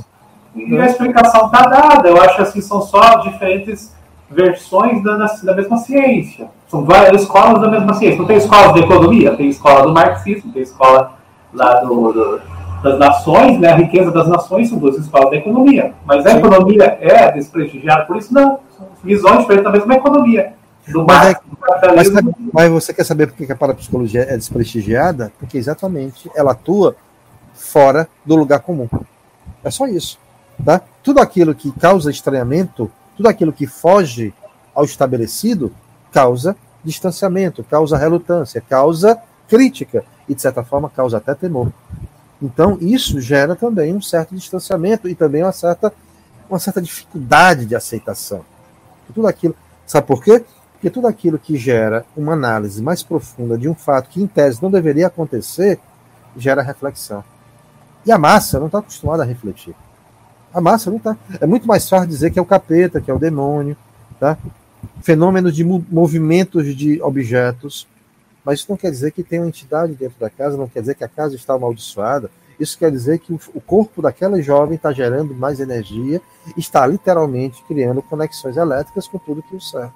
[0.56, 2.10] E a explicação está dada.
[2.10, 3.91] Eu acho assim, são só diferentes
[4.32, 6.49] versões da, da mesma ciência.
[6.68, 8.20] São várias escolas da mesma ciência.
[8.20, 11.14] Não tem escola de economia, tem escola do marxismo, tem escola
[11.53, 12.41] lá do, do
[12.82, 13.74] das nações, né?
[13.74, 15.94] A riqueza das nações são duas escolas da economia.
[16.03, 18.34] Mas a economia é desprestigiada por isso?
[18.34, 18.60] Não
[19.03, 20.53] visões diferentes da mesma economia.
[20.88, 22.10] Do mas, é, mas,
[22.52, 25.32] mas, você quer saber por que a parapsicologia é desprestigiada?
[25.40, 26.95] Porque exatamente ela atua
[27.53, 28.90] fora do lugar comum.
[29.64, 30.20] É só isso.
[30.64, 30.82] Tá?
[31.03, 34.34] Tudo aquilo que causa estranhamento, tudo aquilo que foge
[34.74, 35.72] ao estabelecido,
[36.12, 41.72] causa distanciamento, causa relutância, causa crítica e, de certa forma, causa até temor.
[42.42, 45.94] Então, isso gera também um certo distanciamento e também uma certa,
[46.50, 48.44] uma certa dificuldade de aceitação
[49.12, 49.56] tudo aquilo.
[49.86, 50.44] Sabe por quê?
[50.74, 54.62] Porque tudo aquilo que gera uma análise mais profunda de um fato que, em tese,
[54.62, 55.80] não deveria acontecer,
[56.36, 57.24] gera reflexão.
[58.06, 59.76] E a massa não está acostumada a refletir.
[60.53, 61.15] A massa não está.
[61.40, 63.76] É muito mais fácil dizer que é o capeta, que é o demônio,
[64.19, 64.38] tá?
[65.02, 67.88] Fenômenos de movimentos de objetos,
[68.44, 70.95] mas isso não quer dizer que tem uma entidade dentro da casa, não quer dizer
[70.95, 72.30] que a casa está amaldiçoada.
[72.60, 76.22] Isso quer dizer que o corpo daquela jovem está gerando mais energia,
[76.56, 79.94] está literalmente criando conexões elétricas com tudo que o cerca.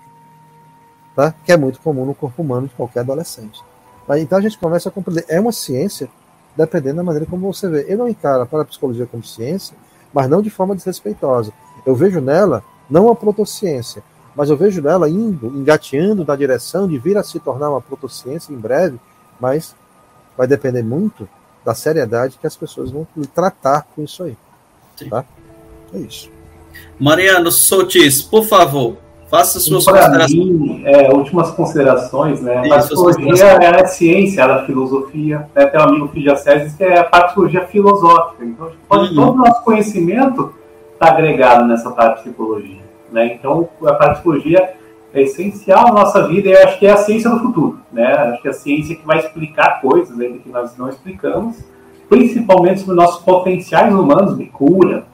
[1.15, 1.33] Tá?
[1.45, 3.61] Que é muito comum no corpo humano de qualquer adolescente.
[4.07, 5.25] Mas, então a gente começa a compreender.
[5.27, 6.09] É uma ciência,
[6.55, 7.85] dependendo da maneira como você vê.
[7.87, 9.75] Eu não encaro a parapsicologia como ciência,
[10.15, 11.51] mas não de forma desrespeitosa.
[11.85, 14.01] Eu vejo nela não a protociência,
[14.33, 18.53] mas eu vejo nela indo, engateando na direção de vir a se tornar uma protociência
[18.53, 18.97] em breve,
[19.37, 19.75] mas
[20.37, 21.27] vai depender muito
[21.65, 24.37] da seriedade que as pessoas vão tratar com isso aí.
[25.09, 25.25] Tá?
[25.93, 26.29] É isso.
[26.97, 28.95] Mariano Sotis, por favor,
[29.29, 30.33] faça suas considerações.
[30.33, 32.71] Mim, é, últimas considerações, né?
[32.71, 35.49] a psicologia é a ciência, ela é filosofia.
[35.55, 35.65] Né?
[35.65, 38.45] Tem um amigo de César que é a psicologia filosófica.
[38.45, 39.15] Então, pode, uhum.
[39.15, 40.53] todo o nosso conhecimento
[40.93, 42.81] está agregado nessa parte de psicologia.
[43.11, 43.33] Né?
[43.33, 44.73] Então, a psicologia
[45.13, 47.79] é essencial na nossa vida e eu acho que é a ciência do futuro.
[47.91, 48.05] Né?
[48.05, 51.57] Acho que é a ciência que vai explicar coisas ainda que nós não explicamos,
[52.09, 55.05] principalmente sobre nossos potenciais humanos de cura,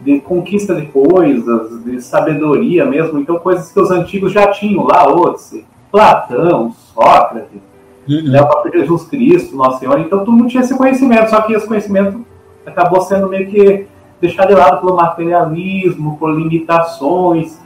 [0.00, 3.18] de conquista de coisas, de sabedoria mesmo.
[3.18, 7.60] Então, coisas que os antigos já tinham, Laozi, Platão, Sócrates,
[8.08, 8.30] uhum.
[8.30, 9.98] né, o próprio Jesus Cristo, Nosso Senhor.
[10.00, 12.24] Então, todo mundo tinha esse conhecimento, só que esse conhecimento
[12.64, 13.86] acabou sendo meio que
[14.20, 17.58] deixado de lado pelo materialismo, por limitações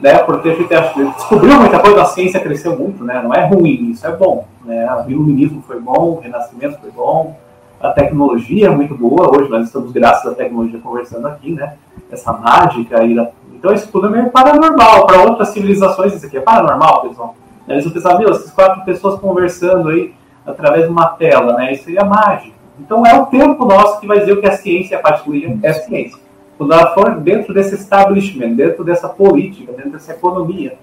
[0.00, 4.06] né, por ter descobriu muita coisa, a ciência cresceu muito, né, não é ruim, isso
[4.06, 7.36] é bom, né, o iluminismo foi bom, o renascimento foi bom,
[7.80, 11.74] a tecnologia é muito boa, hoje nós estamos, graças à tecnologia, conversando aqui, né,
[12.10, 13.16] essa mágica aí,
[13.54, 17.34] então isso tudo é meio paranormal, para outras civilizações isso aqui é paranormal, pessoal,
[17.66, 20.12] eles vão pensar, meu, essas quatro pessoas conversando aí,
[20.46, 24.20] através de uma tela, né, isso seria mágico, então é o tempo nosso que vai
[24.20, 26.18] dizer o que a ciência, a partilha é ciência.
[26.56, 30.76] Quando ela for dentro desse establishment, dentro dessa política, dentro dessa economia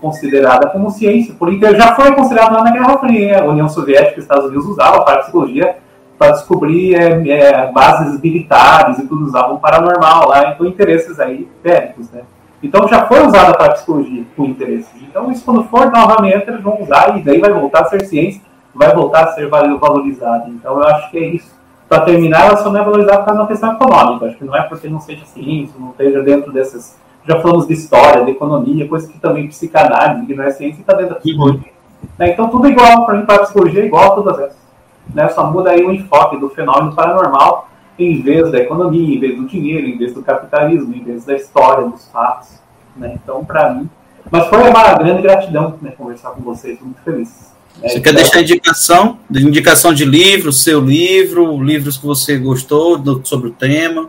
[0.00, 3.40] considerada como ciência, porque já foi considerado lá na Guerra Fria.
[3.40, 5.76] A União Soviética e os Estados Unidos usavam a psicologia
[6.18, 12.10] para descobrir é, é, bases militares e tudo, usavam paranormal lá, então interesses aí bélicos,
[12.10, 12.22] né?
[12.62, 14.90] Então já foi usada a psicologia com interesses.
[15.02, 18.40] Então isso quando for novamente eles vão usar e daí vai voltar a ser ciência,
[18.74, 20.50] vai voltar a ser valorizado.
[20.50, 21.54] Então eu acho que é isso
[21.88, 24.26] para terminar, ela só não é valorizada por causa da questão econômica.
[24.26, 26.96] Acho que não é porque não seja ciência, não esteja dentro dessas.
[27.26, 30.94] Já falamos de história, de economia, coisa que também psicanálise, que não é ciência, está
[30.94, 31.72] dentro da psicologia.
[32.18, 32.30] Né?
[32.30, 34.63] Então, tudo igual, para mim, para a psicologia é igual a todas essas.
[35.12, 35.28] Né?
[35.28, 37.68] Só muda aí o enfoque do fenômeno paranormal
[37.98, 41.34] em vez da economia, em vez do dinheiro, em vez do capitalismo, em vez da
[41.34, 42.60] história, dos fatos.
[42.96, 43.16] Né?
[43.22, 43.88] Então, para mim.
[44.30, 47.52] Mas foi uma grande gratidão né, conversar com vocês, muito feliz.
[47.82, 49.18] É, você quer então- deixar indicação?
[49.30, 54.08] Indicação de livro, seu livro, livros que você gostou do, sobre o tema?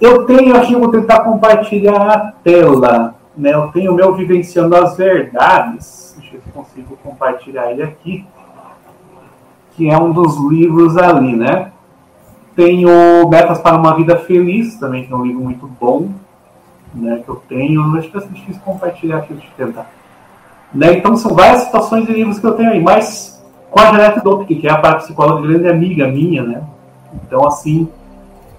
[0.00, 3.14] Eu tenho, acho que eu vou tentar compartilhar a tela.
[3.36, 3.54] Né?
[3.54, 6.14] Eu tenho o meu Vivenciando as Verdades.
[6.18, 8.24] Deixa eu ver se consigo compartilhar ele aqui.
[9.76, 11.72] Que é um dos livros ali, né?
[12.54, 16.08] Tenho Metas para uma Vida Feliz, também que é um livro muito bom.
[16.94, 17.96] Né, que eu tenho.
[17.96, 19.90] Acho que é difícil compartilhar aqui, deixa eu tentar.
[20.72, 20.98] Né?
[20.98, 23.34] Então são várias situações de livros que eu tenho aí, mas
[23.74, 26.62] com a Janete Dopke, que é a parapsicóloga grande amiga minha, né?
[27.12, 27.88] Então, assim.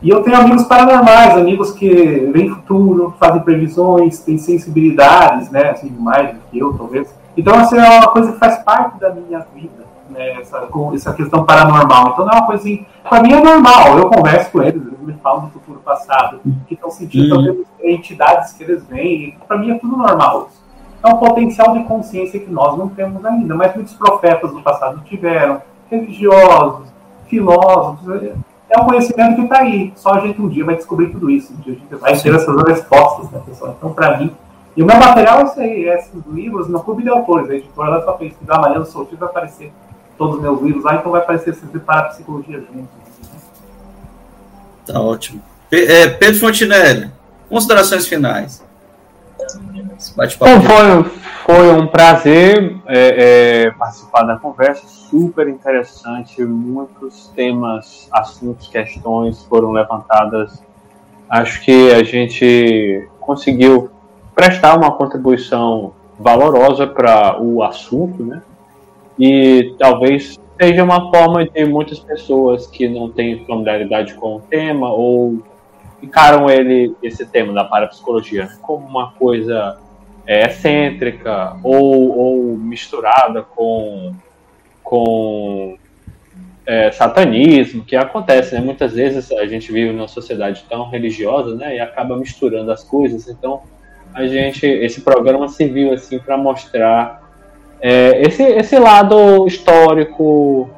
[0.02, 1.90] E eu tenho amigos paranormais, amigos que
[2.34, 5.70] veem futuro, fazem previsões, têm sensibilidades, né?
[5.70, 7.16] Assim, mais do que eu, talvez.
[7.38, 10.40] Então, assim, é uma coisa que faz parte da minha vida, né?
[10.42, 12.10] Essa, essa questão paranormal.
[12.10, 12.86] Então, não é uma coisa assim.
[13.08, 16.74] Para mim é normal, eu converso com eles, eles me falam do futuro passado, que
[16.74, 17.64] estão sentindo uhum.
[17.84, 19.38] entidades que eles veem.
[19.48, 20.66] Para mim é tudo normal isso
[21.06, 25.02] é um potencial de consciência que nós não temos ainda, mas muitos profetas do passado
[25.06, 26.88] tiveram, religiosos,
[27.28, 28.32] filósofos,
[28.68, 31.54] é um conhecimento que está aí, só a gente um dia vai descobrir tudo isso,
[31.54, 33.76] um dia a gente vai ter essas respostas, né, pessoal?
[33.78, 34.36] Então, para mim,
[34.76, 37.56] e o meu material é isso aí, é esses livros no Clube de Autores, a
[37.56, 39.72] editora lá só pesquisar amanhã no Soltinho vai aparecer
[40.18, 43.06] todos os meus livros lá, então vai aparecer esses de parapsicologia juntos.
[44.86, 45.42] Tá ótimo.
[45.72, 47.12] É, Pedro Fontinelli,
[47.50, 48.64] considerações finais.
[50.40, 51.04] Bom, foi,
[51.46, 59.72] foi um prazer é, é, participar da conversa, super interessante, muitos temas, assuntos, questões foram
[59.72, 60.64] levantadas.
[61.30, 63.90] Acho que a gente conseguiu
[64.34, 68.42] prestar uma contribuição valorosa para o assunto, né?
[69.18, 74.92] E talvez seja uma forma de muitas pessoas que não têm familiaridade com o tema
[74.92, 75.44] ou
[76.02, 79.78] encaram ele esse tema da parapsicologia como uma coisa
[80.26, 84.14] é, excêntrica ou, ou misturada com,
[84.84, 85.78] com
[86.66, 88.62] é, satanismo, que acontece, né?
[88.62, 91.76] Muitas vezes a gente vive numa sociedade tão religiosa, né?
[91.76, 93.28] E acaba misturando as coisas.
[93.28, 93.62] Então,
[94.14, 97.25] a gente, esse programa serviu assim para mostrar
[97.82, 100.70] é, esse, esse lado histórico,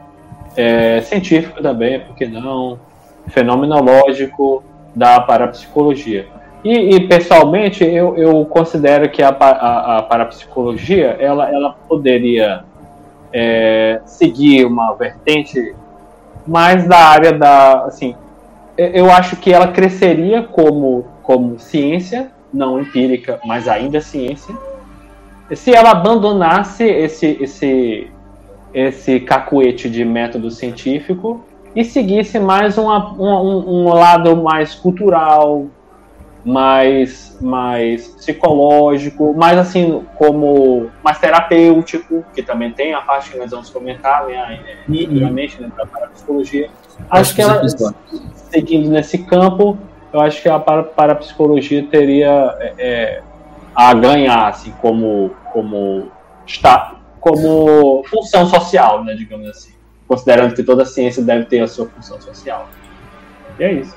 [0.56, 2.80] é, científico também, por que não,
[3.28, 4.64] fenomenológico
[4.96, 6.28] da parapsicologia.
[6.64, 12.64] E, e pessoalmente, eu, eu considero que a, a, a parapsicologia ela, ela poderia
[13.32, 15.76] é, seguir uma vertente
[16.46, 17.84] mais da área da.
[17.86, 18.16] Assim,
[18.78, 24.56] eu acho que ela cresceria como, como ciência, não empírica, mas ainda ciência,
[25.56, 28.12] se ela abandonasse esse, esse,
[28.74, 31.44] esse cacuete de método científico
[31.76, 35.68] e seguisse mais uma, um, um lado mais cultural,
[36.44, 43.52] mais, mais psicológico, mais assim, como mais terapêutico, que também tem a parte que nós
[43.52, 46.70] vamos comentar, né, futuramente, né, para a psicologia.
[47.10, 47.62] Acho que ela,
[48.34, 49.78] seguindo nesse campo,
[50.14, 53.24] eu acho que a parapsicologia teria é, é,
[53.78, 56.12] a ganhar, assim, como, como,
[56.48, 59.70] está, como função social, né, digamos assim,
[60.08, 62.68] considerando que toda ciência deve ter a sua função social.
[63.60, 63.96] E é isso.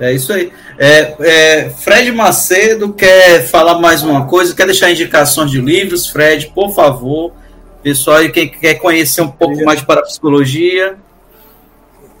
[0.00, 0.50] É isso aí.
[0.78, 6.50] É, é, Fred Macedo quer falar mais uma coisa, quer deixar indicações de livros, Fred,
[6.54, 7.34] por favor.
[7.82, 10.96] Pessoal, quem quer conhecer um pouco mais de parapsicologia.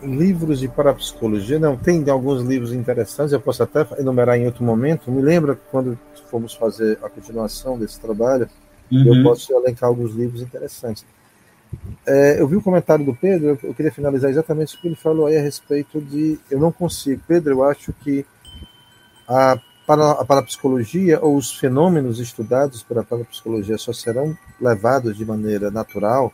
[0.02, 5.10] Livros de parapsicologia, não, tem alguns livros interessantes, eu posso até enumerar em outro momento.
[5.10, 5.98] Me lembra quando
[6.30, 8.48] fomos fazer a continuação desse trabalho,
[8.90, 9.14] uhum.
[9.14, 11.04] eu posso elencar alguns livros interessantes.
[12.06, 15.26] É, eu vi o comentário do Pedro, eu, queria finalizar exatamente o que ele falou
[15.26, 16.38] aí a respeito de.
[16.50, 17.22] Eu não consigo.
[17.26, 18.24] Pedro, eu acho que
[19.28, 25.70] a, para, a parapsicologia ou os fenômenos estudados pela parapsicologia só serão levados de maneira
[25.70, 26.32] natural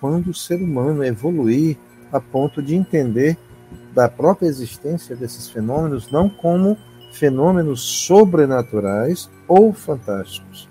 [0.00, 1.76] quando o ser humano evoluir
[2.12, 3.36] a ponto de entender
[3.94, 6.76] da própria existência desses fenômenos não como
[7.12, 10.68] fenômenos sobrenaturais ou fantásticos.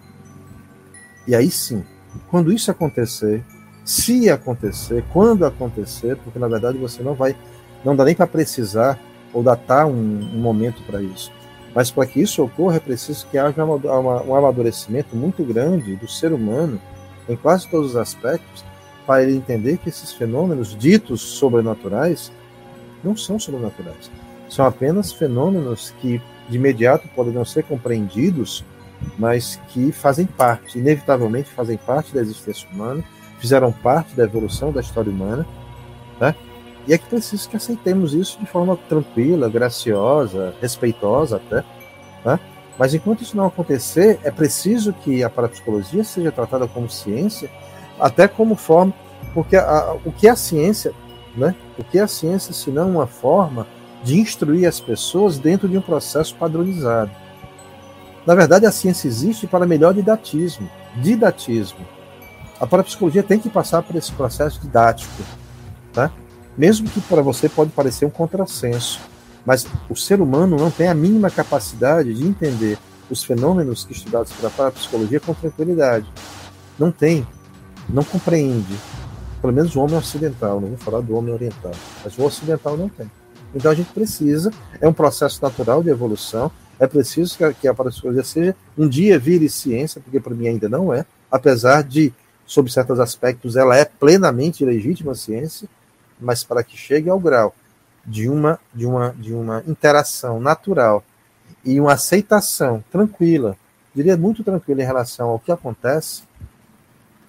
[1.28, 1.84] E aí sim,
[2.30, 3.44] quando isso acontecer,
[3.84, 7.36] se acontecer, quando acontecer, porque na verdade você não vai,
[7.84, 9.00] não dá nem para precisar
[9.34, 11.32] ou datar um, um momento para isso.
[11.74, 15.96] Mas para que isso ocorra, é preciso que haja uma, uma, um amadurecimento muito grande
[15.98, 16.80] do ser humano,
[17.28, 18.64] em quase todos os aspectos,
[19.06, 22.32] para ele entender que esses fenômenos ditos sobrenaturais
[23.04, 24.10] não são sobrenaturais.
[24.50, 28.64] São apenas fenômenos que de imediato podem não ser compreendidos,
[29.18, 33.04] mas que fazem parte, inevitavelmente fazem parte da existência humana
[33.40, 35.46] fizeram parte da evolução da história humana,
[36.20, 36.36] né?
[36.88, 41.64] E é que preciso que aceitemos isso de forma tranquila, graciosa, respeitosa até,
[42.24, 42.40] né?
[42.78, 47.50] Mas enquanto isso não acontecer, é preciso que a parapsicologia seja tratada como ciência,
[48.00, 48.94] até como forma,
[49.34, 50.94] porque a, a, o que é a ciência,
[51.36, 51.56] né?
[51.78, 53.68] O que é a ciência se não uma forma
[54.04, 57.12] de instruir as pessoas dentro de um processo padronizado?
[58.26, 61.86] Na verdade, a ciência existe para melhor didatismo, didatismo,
[62.60, 65.12] a parapsicologia tem que passar por esse processo didático,
[65.92, 66.12] tá?
[66.58, 69.02] Mesmo que para você pode parecer um contrassenso,
[69.46, 72.78] mas o ser humano não tem a mínima capacidade de entender
[73.10, 76.08] os fenômenos estudados pela parapsicologia com tranquilidade.
[76.80, 77.28] Não tem,
[77.90, 78.76] não compreende.
[79.42, 82.90] Pelo menos o homem ocidental, não vou falar do homem oriental, mas o ocidental não
[82.90, 83.10] tem.
[83.54, 84.52] Então a gente precisa,
[84.82, 89.48] é um processo natural de evolução, é preciso que a parapsicologia seja, um dia vire
[89.48, 92.12] ciência, porque para mim ainda não é, apesar de
[92.46, 95.68] sob certos aspectos, ela é plenamente legítima ciência,
[96.20, 97.56] mas para que chegue ao grau
[98.06, 101.04] de uma, de uma, de uma interação natural
[101.64, 103.58] e uma aceitação tranquila,
[103.94, 106.24] diria muito tranquila em relação ao que acontece,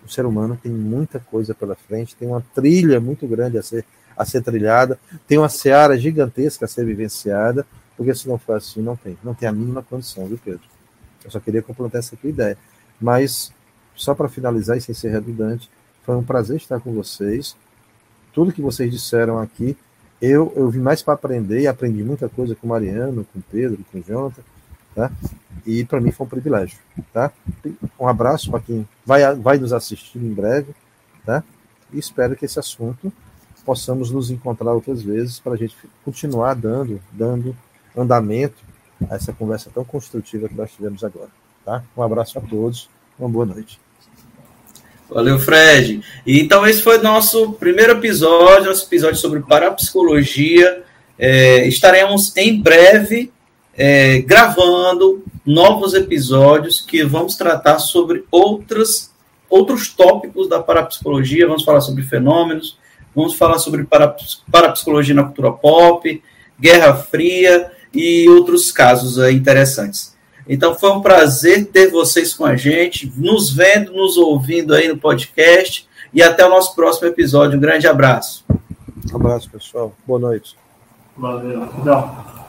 [0.06, 3.84] o ser humano tem muita coisa pela frente, tem uma trilha muito grande a ser,
[4.16, 7.66] a ser trilhada, tem uma seara gigantesca a ser vivenciada,
[7.96, 10.62] porque se não for assim, não tem, não tem a mínima condição, viu, Pedro?
[11.24, 12.56] Eu só queria complementar essa tua ideia.
[13.00, 13.52] Mas
[13.94, 15.70] só para finalizar e sem ser redundante,
[16.02, 17.56] foi um prazer estar com vocês.
[18.32, 19.76] Tudo que vocês disseram aqui,
[20.20, 23.42] eu, eu vim mais para aprender e aprendi muita coisa com o Mariano, com o
[23.50, 24.42] Pedro, com o Jonathan,
[24.96, 25.12] tá?
[25.66, 26.78] E para mim foi um privilégio,
[27.12, 27.30] tá?
[28.00, 30.74] Um abraço para quem vai, vai nos assistir em breve,
[31.24, 31.44] tá?
[31.92, 33.12] E espero que esse assunto
[33.64, 37.54] possamos nos encontrar outras vezes para a gente continuar dando, dando
[37.96, 38.56] andamento
[39.10, 41.30] a essa conversa tão construtiva que nós tivemos agora,
[41.64, 41.82] tá?
[41.96, 43.78] Um abraço a todos, uma boa noite.
[45.10, 46.02] Valeu, Fred.
[46.24, 50.84] E, então, esse foi nosso primeiro episódio, nosso episódio sobre parapsicologia.
[51.18, 53.32] É, estaremos em breve
[53.76, 59.12] é, gravando novos episódios que vamos tratar sobre outras,
[59.48, 61.46] outros tópicos da parapsicologia.
[61.46, 62.78] Vamos falar sobre fenômenos,
[63.16, 63.88] Vamos falar sobre
[64.52, 66.22] parapsicologia na cultura pop,
[66.60, 70.14] Guerra Fria e outros casos interessantes.
[70.46, 74.98] Então foi um prazer ter vocês com a gente, nos vendo, nos ouvindo aí no
[74.98, 77.56] podcast e até o nosso próximo episódio.
[77.56, 78.44] Um grande abraço.
[79.10, 79.94] Um abraço, pessoal.
[80.06, 80.54] Boa noite.
[81.16, 81.66] Valeu.
[81.82, 82.45] Não.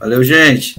[0.00, 0.76] Valeu, gente.